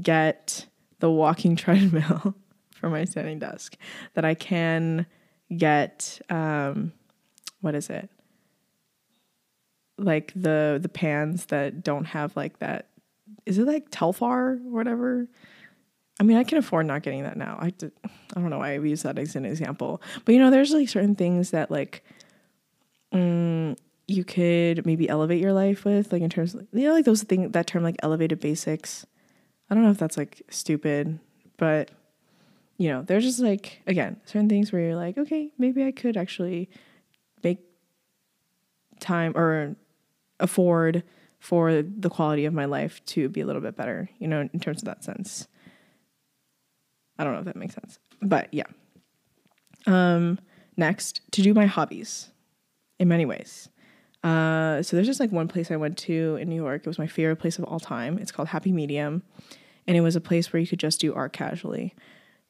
get 0.00 0.66
the 1.00 1.10
walking 1.10 1.56
treadmill 1.56 2.34
for 2.70 2.90
my 2.90 3.04
standing 3.04 3.38
desk, 3.38 3.76
that 4.14 4.24
I 4.24 4.34
can 4.34 5.06
get 5.56 6.20
um 6.30 6.92
what 7.60 7.74
is 7.74 7.90
it? 7.90 8.10
Like 9.98 10.32
the 10.34 10.78
the 10.82 10.88
pans 10.88 11.46
that 11.46 11.82
don't 11.82 12.06
have 12.06 12.36
like 12.36 12.58
that 12.58 12.88
is 13.46 13.58
it 13.58 13.66
like 13.66 13.90
Telfar 13.90 14.56
or 14.56 14.56
whatever? 14.56 15.26
I 16.20 16.24
mean, 16.24 16.36
I 16.36 16.44
can 16.44 16.58
afford 16.58 16.86
not 16.86 17.02
getting 17.02 17.22
that 17.24 17.36
now. 17.36 17.58
I, 17.60 17.70
did, 17.70 17.92
I 18.04 18.40
don't 18.40 18.50
know 18.50 18.58
why 18.58 18.72
I 18.74 18.78
use 18.78 19.02
that 19.02 19.18
as 19.18 19.34
an 19.34 19.44
example, 19.44 20.02
but 20.24 20.34
you 20.34 20.40
know, 20.40 20.50
there's 20.50 20.72
like 20.72 20.88
certain 20.88 21.14
things 21.14 21.50
that 21.50 21.70
like 21.70 22.04
mm, 23.12 23.76
you 24.06 24.24
could 24.24 24.84
maybe 24.86 25.08
elevate 25.08 25.40
your 25.40 25.52
life 25.52 25.84
with, 25.84 26.12
like 26.12 26.22
in 26.22 26.30
terms 26.30 26.54
of, 26.54 26.66
you 26.72 26.88
know, 26.88 26.94
like 26.94 27.04
those 27.04 27.22
thing 27.22 27.50
that 27.50 27.66
term 27.66 27.82
like 27.82 27.96
elevated 28.02 28.40
basics. 28.40 29.06
I 29.70 29.74
don't 29.74 29.84
know 29.84 29.90
if 29.90 29.98
that's 29.98 30.16
like 30.16 30.42
stupid, 30.50 31.18
but 31.56 31.90
you 32.78 32.88
know, 32.88 33.02
there's 33.02 33.24
just 33.24 33.40
like 33.40 33.80
again 33.86 34.20
certain 34.24 34.48
things 34.48 34.72
where 34.72 34.82
you're 34.82 34.96
like, 34.96 35.16
okay, 35.18 35.50
maybe 35.58 35.84
I 35.84 35.92
could 35.92 36.16
actually 36.16 36.68
make 37.42 37.58
time 39.00 39.32
or 39.36 39.76
afford 40.40 41.04
for 41.38 41.82
the 41.82 42.10
quality 42.10 42.44
of 42.44 42.54
my 42.54 42.66
life 42.66 43.04
to 43.04 43.28
be 43.28 43.40
a 43.40 43.46
little 43.46 43.62
bit 43.62 43.76
better, 43.76 44.08
you 44.18 44.28
know, 44.28 44.48
in 44.52 44.60
terms 44.60 44.78
of 44.78 44.86
that 44.86 45.02
sense. 45.02 45.48
I 47.18 47.24
don't 47.24 47.32
know 47.34 47.40
if 47.40 47.44
that 47.46 47.56
makes 47.56 47.74
sense, 47.74 47.98
but 48.20 48.48
yeah. 48.52 48.64
Um, 49.86 50.38
next, 50.76 51.20
to 51.32 51.42
do 51.42 51.54
my 51.54 51.66
hobbies 51.66 52.30
in 52.98 53.08
many 53.08 53.24
ways. 53.26 53.68
Uh, 54.22 54.82
so 54.82 54.96
there's 54.96 55.06
just 55.06 55.20
like 55.20 55.32
one 55.32 55.48
place 55.48 55.70
I 55.70 55.76
went 55.76 55.98
to 55.98 56.36
in 56.36 56.48
New 56.48 56.56
York. 56.56 56.82
It 56.82 56.86
was 56.86 56.98
my 56.98 57.08
favorite 57.08 57.36
place 57.36 57.58
of 57.58 57.64
all 57.64 57.80
time. 57.80 58.18
It's 58.18 58.30
called 58.30 58.48
Happy 58.48 58.72
Medium, 58.72 59.22
and 59.86 59.96
it 59.96 60.00
was 60.00 60.14
a 60.14 60.20
place 60.20 60.52
where 60.52 60.60
you 60.60 60.66
could 60.66 60.78
just 60.78 61.00
do 61.00 61.12
art 61.14 61.32
casually. 61.32 61.94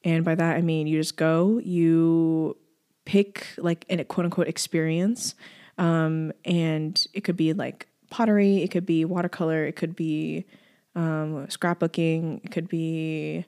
And 0.04 0.24
by 0.24 0.34
that 0.34 0.56
I 0.56 0.60
mean 0.60 0.86
you 0.86 0.98
just 0.98 1.16
go, 1.16 1.60
you 1.64 2.56
pick 3.04 3.46
like 3.56 3.86
a 3.88 4.04
quote 4.04 4.26
unquote 4.26 4.48
experience, 4.48 5.34
um, 5.78 6.32
and 6.44 7.06
it 7.14 7.22
could 7.24 7.36
be 7.36 7.54
like 7.54 7.86
pottery, 8.10 8.62
it 8.62 8.70
could 8.70 8.84
be 8.84 9.04
watercolor, 9.04 9.64
it 9.64 9.76
could 9.76 9.96
be 9.96 10.44
um, 10.94 11.46
scrapbooking, 11.46 12.44
it 12.44 12.50
could 12.50 12.68
be 12.68 13.46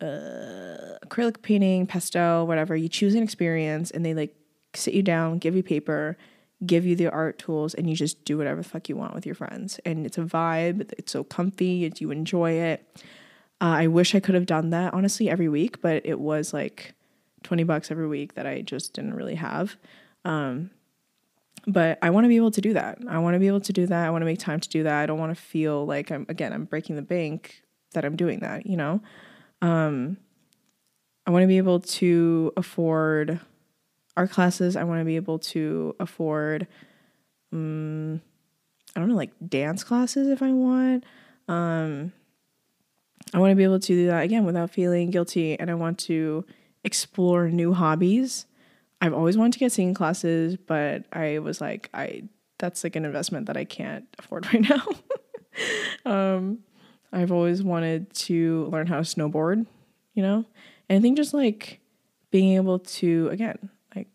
uh, 0.00 0.98
acrylic 1.04 1.42
painting, 1.42 1.86
pastel, 1.86 2.46
whatever. 2.46 2.76
You 2.76 2.88
choose 2.88 3.14
an 3.14 3.22
experience, 3.22 3.90
and 3.90 4.04
they 4.04 4.14
like 4.14 4.34
sit 4.74 4.94
you 4.94 5.02
down, 5.02 5.38
give 5.38 5.56
you 5.56 5.62
paper, 5.62 6.16
give 6.66 6.84
you 6.84 6.96
the 6.96 7.10
art 7.10 7.38
tools, 7.38 7.74
and 7.74 7.88
you 7.88 7.96
just 7.96 8.24
do 8.24 8.38
whatever 8.38 8.62
the 8.62 8.68
fuck 8.68 8.88
you 8.88 8.96
want 8.96 9.14
with 9.14 9.26
your 9.26 9.34
friends. 9.34 9.80
And 9.84 10.06
it's 10.06 10.18
a 10.18 10.22
vibe. 10.22 10.92
It's 10.98 11.12
so 11.12 11.24
comfy. 11.24 11.84
It's, 11.84 12.00
you 12.00 12.10
enjoy 12.10 12.52
it. 12.52 12.86
Uh, 13.60 13.74
I 13.82 13.86
wish 13.88 14.14
I 14.14 14.20
could 14.20 14.34
have 14.36 14.46
done 14.46 14.70
that 14.70 14.94
honestly 14.94 15.28
every 15.28 15.48
week, 15.48 15.80
but 15.80 16.06
it 16.06 16.20
was 16.20 16.52
like 16.52 16.94
twenty 17.42 17.64
bucks 17.64 17.90
every 17.90 18.06
week 18.06 18.34
that 18.34 18.46
I 18.46 18.62
just 18.62 18.92
didn't 18.92 19.14
really 19.14 19.34
have. 19.34 19.76
Um, 20.24 20.70
but 21.66 21.98
I 22.02 22.10
want 22.10 22.24
to 22.24 22.28
be 22.28 22.36
able 22.36 22.52
to 22.52 22.60
do 22.60 22.72
that. 22.74 22.98
I 23.08 23.18
want 23.18 23.34
to 23.34 23.40
be 23.40 23.48
able 23.48 23.60
to 23.60 23.72
do 23.72 23.86
that. 23.86 24.06
I 24.06 24.10
want 24.10 24.22
to 24.22 24.26
make 24.26 24.38
time 24.38 24.60
to 24.60 24.68
do 24.68 24.84
that. 24.84 24.94
I 24.94 25.06
don't 25.06 25.18
want 25.18 25.36
to 25.36 25.42
feel 25.42 25.84
like 25.84 26.10
I'm 26.10 26.24
again 26.28 26.52
I'm 26.52 26.64
breaking 26.64 26.96
the 26.96 27.02
bank 27.02 27.62
that 27.92 28.04
I'm 28.04 28.16
doing 28.16 28.40
that. 28.40 28.66
You 28.66 28.76
know, 28.76 29.00
um, 29.62 30.16
I 31.26 31.30
want 31.30 31.42
to 31.42 31.48
be 31.48 31.58
able 31.58 31.80
to 31.80 32.52
afford 32.56 33.40
art 34.16 34.30
classes. 34.30 34.76
I 34.76 34.84
want 34.84 35.00
to 35.00 35.04
be 35.04 35.16
able 35.16 35.38
to 35.38 35.94
afford, 36.00 36.66
um, 37.52 38.20
I 38.96 39.00
don't 39.00 39.08
know, 39.08 39.14
like 39.14 39.32
dance 39.46 39.84
classes 39.84 40.28
if 40.28 40.42
I 40.42 40.52
want. 40.52 41.04
Um, 41.46 42.12
I 43.34 43.38
want 43.38 43.52
to 43.52 43.56
be 43.56 43.64
able 43.64 43.78
to 43.78 43.86
do 43.86 44.06
that 44.06 44.22
again 44.22 44.44
without 44.44 44.70
feeling 44.70 45.10
guilty. 45.10 45.58
And 45.58 45.70
I 45.70 45.74
want 45.74 45.98
to 46.00 46.44
explore 46.84 47.48
new 47.48 47.72
hobbies. 47.74 48.46
I've 49.00 49.14
always 49.14 49.36
wanted 49.36 49.52
to 49.52 49.58
get 49.58 49.72
singing 49.72 49.94
classes, 49.94 50.56
but 50.56 51.04
I 51.12 51.38
was 51.38 51.60
like, 51.60 51.90
I 51.94 52.24
that's 52.58 52.82
like 52.82 52.96
an 52.96 53.04
investment 53.04 53.46
that 53.46 53.56
I 53.56 53.64
can't 53.64 54.04
afford 54.18 54.46
right 54.52 54.68
now. 54.68 54.86
um, 56.36 56.58
I've 57.12 57.32
always 57.32 57.62
wanted 57.62 58.12
to 58.14 58.66
learn 58.66 58.86
how 58.86 58.96
to 58.96 59.02
snowboard, 59.02 59.66
you 60.14 60.22
know? 60.22 60.44
And 60.88 60.98
I 60.98 61.00
think 61.00 61.16
just 61.16 61.34
like 61.34 61.80
being 62.30 62.54
able 62.56 62.78
to, 62.78 63.28
again, 63.30 63.70
like 63.96 64.08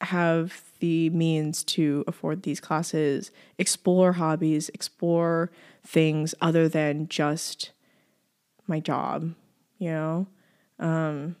have 0.00 0.62
the 0.80 1.10
means 1.10 1.64
to 1.64 2.04
afford 2.06 2.42
these 2.42 2.60
classes, 2.60 3.30
explore 3.58 4.12
hobbies, 4.14 4.68
explore 4.70 5.50
things 5.84 6.34
other 6.40 6.68
than 6.68 7.08
just 7.08 7.70
my 8.66 8.80
job, 8.80 9.34
you 9.78 9.90
know? 9.90 10.26
Um, 10.78 11.36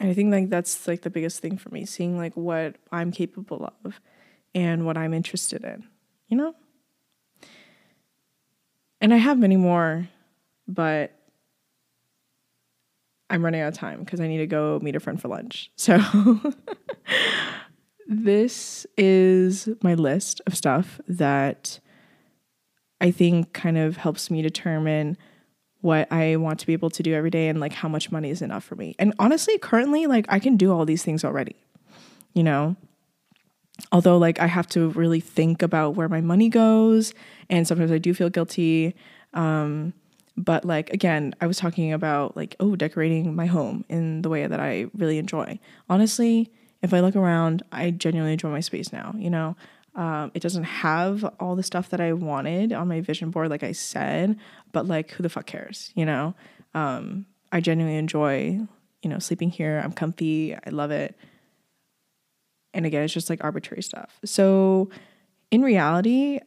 and 0.00 0.10
I 0.10 0.14
think 0.14 0.32
like 0.32 0.50
that's 0.50 0.88
like 0.88 1.02
the 1.02 1.10
biggest 1.10 1.40
thing 1.40 1.56
for 1.56 1.70
me, 1.70 1.86
seeing 1.86 2.18
like 2.18 2.36
what 2.36 2.76
I'm 2.90 3.12
capable 3.12 3.72
of 3.84 4.00
and 4.54 4.84
what 4.84 4.96
I'm 4.96 5.14
interested 5.14 5.64
in, 5.64 5.84
you 6.28 6.36
know? 6.36 6.54
And 9.02 9.12
I 9.12 9.16
have 9.16 9.36
many 9.36 9.56
more, 9.56 10.08
but 10.68 11.12
I'm 13.28 13.44
running 13.44 13.60
out 13.60 13.68
of 13.68 13.74
time 13.74 13.98
because 13.98 14.20
I 14.20 14.28
need 14.28 14.38
to 14.38 14.46
go 14.46 14.78
meet 14.80 14.94
a 14.94 15.00
friend 15.00 15.20
for 15.20 15.28
lunch. 15.28 15.70
So 15.76 15.98
this 18.08 18.86
is 18.96 19.68
my 19.82 19.94
list 19.94 20.40
of 20.46 20.56
stuff 20.56 21.00
that 21.08 21.80
I 23.00 23.10
think 23.10 23.52
kind 23.52 23.78
of 23.78 23.96
helps 23.96 24.30
me 24.30 24.42
determine 24.42 25.16
what 25.80 26.10
I 26.12 26.36
want 26.36 26.60
to 26.60 26.66
be 26.66 26.72
able 26.72 26.90
to 26.90 27.02
do 27.02 27.14
every 27.14 27.30
day 27.30 27.48
and 27.48 27.58
like 27.58 27.72
how 27.72 27.88
much 27.88 28.12
money 28.12 28.30
is 28.30 28.42
enough 28.42 28.62
for 28.62 28.76
me. 28.76 28.94
And 28.98 29.14
honestly, 29.18 29.58
currently, 29.58 30.06
like 30.06 30.26
I 30.28 30.38
can 30.38 30.56
do 30.56 30.72
all 30.72 30.84
these 30.84 31.02
things 31.02 31.24
already, 31.24 31.56
you 32.34 32.44
know? 32.44 32.76
Although, 33.90 34.18
like, 34.18 34.38
I 34.38 34.46
have 34.46 34.68
to 34.68 34.90
really 34.90 35.20
think 35.20 35.62
about 35.62 35.96
where 35.96 36.08
my 36.08 36.20
money 36.20 36.48
goes, 36.48 37.14
and 37.52 37.68
sometimes 37.68 37.92
I 37.92 37.98
do 37.98 38.14
feel 38.14 38.30
guilty. 38.30 38.96
Um, 39.34 39.92
but, 40.36 40.64
like, 40.64 40.90
again, 40.90 41.34
I 41.40 41.46
was 41.46 41.58
talking 41.58 41.92
about, 41.92 42.36
like, 42.36 42.56
oh, 42.58 42.74
decorating 42.74 43.36
my 43.36 43.46
home 43.46 43.84
in 43.88 44.22
the 44.22 44.30
way 44.30 44.46
that 44.46 44.58
I 44.58 44.86
really 44.96 45.18
enjoy. 45.18 45.60
Honestly, 45.88 46.50
if 46.80 46.94
I 46.94 47.00
look 47.00 47.14
around, 47.14 47.62
I 47.70 47.90
genuinely 47.90 48.32
enjoy 48.32 48.48
my 48.48 48.60
space 48.60 48.92
now, 48.92 49.14
you 49.16 49.30
know? 49.30 49.54
Um, 49.94 50.30
it 50.32 50.40
doesn't 50.40 50.64
have 50.64 51.22
all 51.38 51.54
the 51.54 51.62
stuff 51.62 51.90
that 51.90 52.00
I 52.00 52.14
wanted 52.14 52.72
on 52.72 52.88
my 52.88 53.02
vision 53.02 53.30
board, 53.30 53.50
like 53.50 53.62
I 53.62 53.72
said, 53.72 54.38
but 54.72 54.88
like, 54.88 55.10
who 55.10 55.22
the 55.22 55.28
fuck 55.28 55.44
cares, 55.44 55.92
you 55.94 56.06
know? 56.06 56.34
Um, 56.72 57.26
I 57.52 57.60
genuinely 57.60 57.98
enjoy, 57.98 58.58
you 59.02 59.10
know, 59.10 59.18
sleeping 59.18 59.50
here. 59.50 59.82
I'm 59.84 59.92
comfy. 59.92 60.54
I 60.54 60.70
love 60.70 60.90
it. 60.90 61.14
And 62.72 62.86
again, 62.86 63.02
it's 63.02 63.12
just 63.12 63.28
like 63.28 63.44
arbitrary 63.44 63.82
stuff. 63.82 64.18
So 64.24 64.88
in 65.50 65.60
reality, 65.60 66.40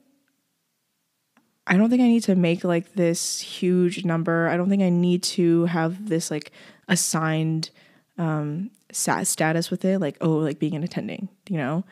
I 1.67 1.77
don't 1.77 1.89
think 1.89 2.01
I 2.01 2.07
need 2.07 2.23
to 2.23 2.35
make 2.35 2.63
like 2.63 2.93
this 2.93 3.41
huge 3.41 4.05
number. 4.05 4.47
I 4.47 4.57
don't 4.57 4.69
think 4.69 4.83
I 4.83 4.89
need 4.89 5.23
to 5.23 5.65
have 5.65 6.09
this 6.09 6.29
like 6.29 6.51
assigned 6.87 7.71
um 8.17 8.71
status 8.91 9.69
with 9.69 9.83
it, 9.83 9.99
like, 9.99 10.17
oh, 10.21 10.37
like 10.37 10.59
being 10.59 10.75
an 10.75 10.83
attending, 10.83 11.27
you 11.49 11.57
know? 11.57 11.83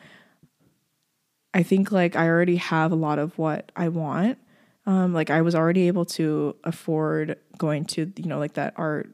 I 1.52 1.62
think 1.62 1.92
like 1.92 2.16
I 2.16 2.28
already 2.28 2.56
have 2.56 2.92
a 2.92 2.96
lot 2.96 3.18
of 3.18 3.36
what 3.38 3.70
I 3.76 3.88
want. 3.88 4.38
Um, 4.86 5.14
like 5.14 5.30
I 5.30 5.42
was 5.42 5.54
already 5.54 5.86
able 5.86 6.04
to 6.06 6.56
afford 6.64 7.38
going 7.58 7.84
to, 7.86 8.12
you 8.16 8.26
know, 8.26 8.38
like 8.38 8.54
that 8.54 8.74
art 8.76 9.08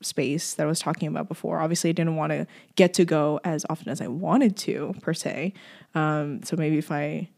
space 0.00 0.54
that 0.54 0.64
I 0.64 0.66
was 0.66 0.78
talking 0.78 1.08
about 1.08 1.28
before. 1.28 1.60
Obviously, 1.60 1.90
I 1.90 1.92
didn't 1.92 2.16
want 2.16 2.32
to 2.32 2.46
get 2.76 2.94
to 2.94 3.04
go 3.04 3.40
as 3.44 3.66
often 3.68 3.88
as 3.88 4.00
I 4.00 4.06
wanted 4.06 4.56
to, 4.58 4.94
per 5.00 5.12
se. 5.12 5.54
Um, 5.94 6.42
so 6.44 6.56
maybe 6.56 6.78
if 6.78 6.90
I, 6.90 7.28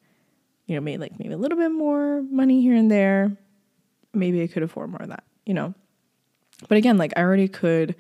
you 0.67 0.75
know, 0.75 0.81
made 0.81 1.01
like 1.01 1.19
maybe 1.19 1.35
a 1.35 1.39
little 1.39 1.59
bit 1.59 1.71
more 1.71 2.23
money 2.23 2.63
here 2.63 2.75
and 2.75 2.91
there, 2.91 3.37
maybe 4.13 4.43
I 4.43 4.47
could 4.47 4.63
afford 4.63 4.91
more 4.91 5.03
of 5.03 5.09
that, 5.09 5.25
you 5.45 5.55
know. 5.55 5.75
But 6.69 6.79
again, 6.79 6.97
like 6.97 7.13
I 7.17 7.21
already 7.21 7.49
could 7.49 7.97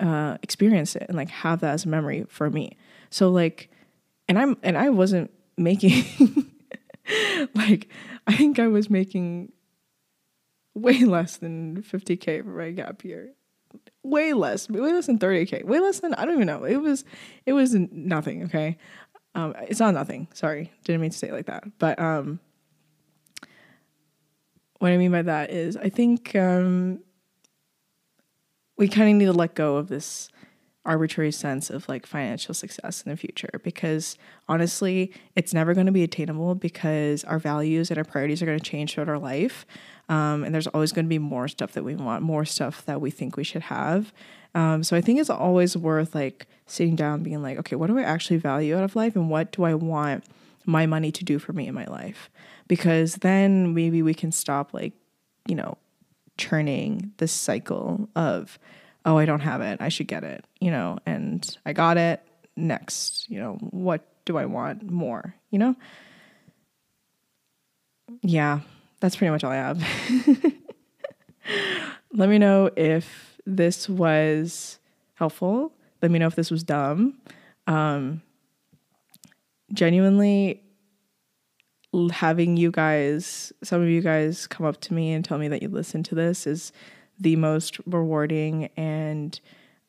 uh, 0.00 0.36
experience 0.42 0.96
it 0.96 1.06
and 1.08 1.16
like 1.16 1.30
have 1.30 1.60
that 1.60 1.72
as 1.72 1.84
a 1.84 1.88
memory 1.88 2.26
for 2.28 2.50
me. 2.50 2.76
So 3.10 3.30
like, 3.30 3.70
and 4.28 4.38
I'm 4.38 4.56
and 4.62 4.76
I 4.76 4.90
wasn't 4.90 5.30
making 5.56 6.04
like 7.54 7.88
I 8.26 8.36
think 8.36 8.58
I 8.58 8.68
was 8.68 8.90
making 8.90 9.52
way 10.74 11.04
less 11.04 11.36
than 11.36 11.82
50k 11.82 12.42
for 12.42 12.50
my 12.50 12.70
gap 12.70 13.04
year. 13.04 13.32
Way 14.02 14.34
less, 14.34 14.68
way 14.68 14.92
less 14.92 15.06
than 15.06 15.18
30k. 15.18 15.64
Way 15.64 15.80
less 15.80 16.00
than 16.00 16.14
I 16.14 16.24
don't 16.24 16.34
even 16.34 16.46
know. 16.46 16.64
It 16.64 16.76
was 16.76 17.04
it 17.46 17.52
was 17.52 17.74
nothing, 17.74 18.44
okay? 18.44 18.76
Um 19.34 19.54
it's 19.62 19.80
not 19.80 19.94
nothing. 19.94 20.28
Sorry. 20.34 20.72
Didn't 20.84 21.00
mean 21.00 21.10
to 21.10 21.18
say 21.18 21.28
it 21.28 21.32
like 21.32 21.46
that. 21.46 21.64
But 21.78 21.98
um 21.98 22.40
what 24.78 24.92
I 24.92 24.96
mean 24.96 25.12
by 25.12 25.22
that 25.22 25.50
is 25.50 25.76
I 25.76 25.88
think 25.88 26.34
um 26.34 27.00
we 28.76 28.88
kind 28.88 29.08
of 29.08 29.16
need 29.16 29.26
to 29.26 29.32
let 29.32 29.54
go 29.54 29.76
of 29.76 29.88
this 29.88 30.30
arbitrary 30.86 31.32
sense 31.32 31.70
of 31.70 31.88
like 31.88 32.06
financial 32.06 32.52
success 32.52 33.02
in 33.02 33.10
the 33.10 33.16
future 33.16 33.60
because 33.62 34.18
honestly, 34.48 35.12
it's 35.34 35.54
never 35.54 35.72
going 35.72 35.86
to 35.86 35.92
be 35.92 36.02
attainable 36.02 36.54
because 36.54 37.24
our 37.24 37.38
values 37.38 37.90
and 37.90 37.98
our 37.98 38.04
priorities 38.04 38.42
are 38.42 38.46
going 38.46 38.58
to 38.58 38.70
change 38.70 38.94
throughout 38.94 39.08
our 39.08 39.18
life. 39.18 39.64
Um, 40.08 40.44
and 40.44 40.54
there's 40.54 40.66
always 40.66 40.92
going 40.92 41.06
to 41.06 41.08
be 41.08 41.18
more 41.18 41.48
stuff 41.48 41.72
that 41.72 41.84
we 41.84 41.94
want, 41.94 42.22
more 42.22 42.44
stuff 42.44 42.84
that 42.84 43.00
we 43.00 43.10
think 43.10 43.36
we 43.36 43.44
should 43.44 43.62
have. 43.62 44.12
Um, 44.54 44.84
so 44.84 44.96
I 44.96 45.00
think 45.00 45.20
it's 45.20 45.30
always 45.30 45.76
worth 45.76 46.14
like 46.14 46.46
sitting 46.66 46.96
down, 46.96 47.22
being 47.22 47.42
like, 47.42 47.58
okay, 47.58 47.76
what 47.76 47.88
do 47.88 47.98
I 47.98 48.02
actually 48.02 48.36
value 48.36 48.76
out 48.76 48.84
of 48.84 48.96
life, 48.96 49.16
and 49.16 49.28
what 49.30 49.52
do 49.52 49.64
I 49.64 49.74
want 49.74 50.24
my 50.64 50.86
money 50.86 51.12
to 51.12 51.24
do 51.24 51.38
for 51.38 51.52
me 51.52 51.66
in 51.66 51.74
my 51.74 51.86
life? 51.86 52.30
Because 52.68 53.16
then 53.16 53.74
maybe 53.74 54.02
we 54.02 54.14
can 54.14 54.32
stop 54.32 54.72
like, 54.72 54.92
you 55.46 55.54
know, 55.54 55.76
churning 56.36 57.12
this 57.18 57.32
cycle 57.32 58.08
of 58.16 58.58
oh, 59.04 59.18
I 59.18 59.26
don't 59.26 59.40
have 59.40 59.60
it. 59.60 59.80
I 59.80 59.90
should 59.90 60.08
get 60.08 60.24
it, 60.24 60.44
you 60.60 60.70
know, 60.70 60.98
and 61.04 61.58
I 61.66 61.72
got 61.72 61.98
it. 61.98 62.22
Next, 62.56 63.28
you 63.28 63.38
know, 63.38 63.58
what 63.70 64.06
do 64.24 64.38
I 64.38 64.46
want 64.46 64.88
more, 64.88 65.34
you 65.50 65.58
know? 65.58 65.76
Yeah, 68.22 68.60
that's 69.00 69.16
pretty 69.16 69.30
much 69.30 69.44
all 69.44 69.50
I 69.50 69.56
have. 69.56 69.82
Let 72.12 72.28
me 72.28 72.38
know 72.38 72.70
if 72.76 73.33
this 73.46 73.88
was 73.88 74.78
helpful. 75.14 75.72
Let 76.02 76.10
me 76.10 76.18
know 76.18 76.26
if 76.26 76.34
this 76.34 76.50
was 76.50 76.62
dumb. 76.62 77.18
Um, 77.66 78.22
genuinely, 79.72 80.62
having 82.10 82.56
you 82.56 82.70
guys, 82.70 83.52
some 83.62 83.80
of 83.82 83.88
you 83.88 84.00
guys 84.00 84.46
come 84.46 84.66
up 84.66 84.80
to 84.82 84.94
me 84.94 85.12
and 85.12 85.24
tell 85.24 85.38
me 85.38 85.48
that 85.48 85.62
you 85.62 85.68
listen 85.68 86.02
to 86.04 86.14
this 86.14 86.46
is 86.46 86.72
the 87.18 87.36
most 87.36 87.78
rewarding 87.86 88.68
and 88.76 89.40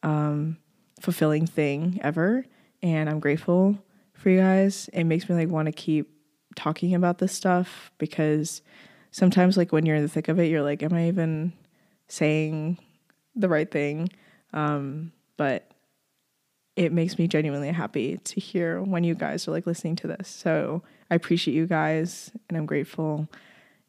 um, 0.04 0.58
fulfilling 1.02 1.48
thing 1.48 2.00
ever. 2.04 2.46
And 2.84 3.10
I'm 3.10 3.20
grateful 3.20 3.78
for 4.14 4.30
you 4.30 4.40
guys. 4.40 4.90
It 4.94 5.06
makes 5.06 5.28
me 5.28 5.36
like 5.36 5.50
want 5.50 5.66
to 5.66 5.72
keep 5.72 6.12
talking 6.56 6.94
about 6.94 7.18
this 7.18 7.34
stuff 7.34 7.92
because 7.98 8.62
sometimes 9.12 9.58
like 9.58 9.72
when 9.72 9.86
you're 9.86 9.96
in 9.96 10.04
the 10.04 10.10
thick 10.10 10.28
of 10.28 10.40
it, 10.40 10.50
you're 10.50 10.62
like, 10.62 10.84
am 10.84 10.94
I 10.94 11.08
even 11.08 11.54
saying 12.08 12.78
the 13.36 13.50
right 13.50 13.70
thing? 13.70 14.10
Um, 14.54 15.12
but 15.38 15.70
it 16.76 16.92
makes 16.92 17.18
me 17.18 17.28
genuinely 17.28 17.72
happy 17.72 18.18
to 18.18 18.40
hear 18.40 18.82
when 18.82 19.04
you 19.04 19.16
guys 19.16 19.48
are 19.48 19.52
like 19.52 19.66
listening 19.66 19.96
to 19.98 20.08
this. 20.08 20.28
So 20.28 20.84
I 21.10 21.16
appreciate 21.16 21.54
you 21.54 21.68
guys 21.68 22.32
and 22.50 22.58
I'm 22.58 22.66
grateful. 22.66 23.30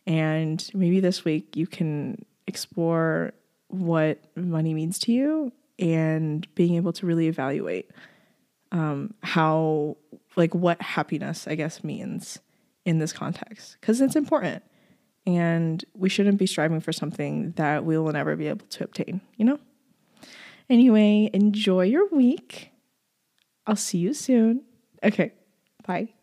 And 0.06 0.68
maybe 0.72 1.00
this 1.00 1.24
week 1.24 1.56
you 1.56 1.66
can 1.66 2.24
explore 2.46 3.32
what 3.68 4.18
money 4.36 4.72
means 4.72 4.98
to 5.00 5.12
you 5.12 5.52
and 5.78 6.46
being 6.54 6.76
able 6.76 6.92
to 6.94 7.06
really 7.06 7.26
evaluate 7.26 7.90
um, 8.72 9.14
how, 9.22 9.96
like, 10.36 10.54
what 10.54 10.80
happiness, 10.80 11.46
I 11.46 11.54
guess, 11.54 11.82
means 11.82 12.38
in 12.84 12.98
this 12.98 13.12
context 13.12 13.76
because 13.80 14.00
it's 14.00 14.16
important. 14.16 14.62
And 15.26 15.84
we 15.94 16.08
shouldn't 16.08 16.38
be 16.38 16.46
striving 16.46 16.80
for 16.80 16.92
something 16.92 17.52
that 17.52 17.84
we 17.84 17.98
will 17.98 18.12
never 18.12 18.36
be 18.36 18.46
able 18.46 18.66
to 18.66 18.84
obtain, 18.84 19.20
you 19.36 19.44
know? 19.44 19.58
Anyway, 20.70 21.30
enjoy 21.32 21.84
your 21.84 22.08
week. 22.08 22.70
I'll 23.66 23.76
see 23.76 23.98
you 23.98 24.14
soon. 24.14 24.62
Okay, 25.02 25.32
bye. 25.86 26.15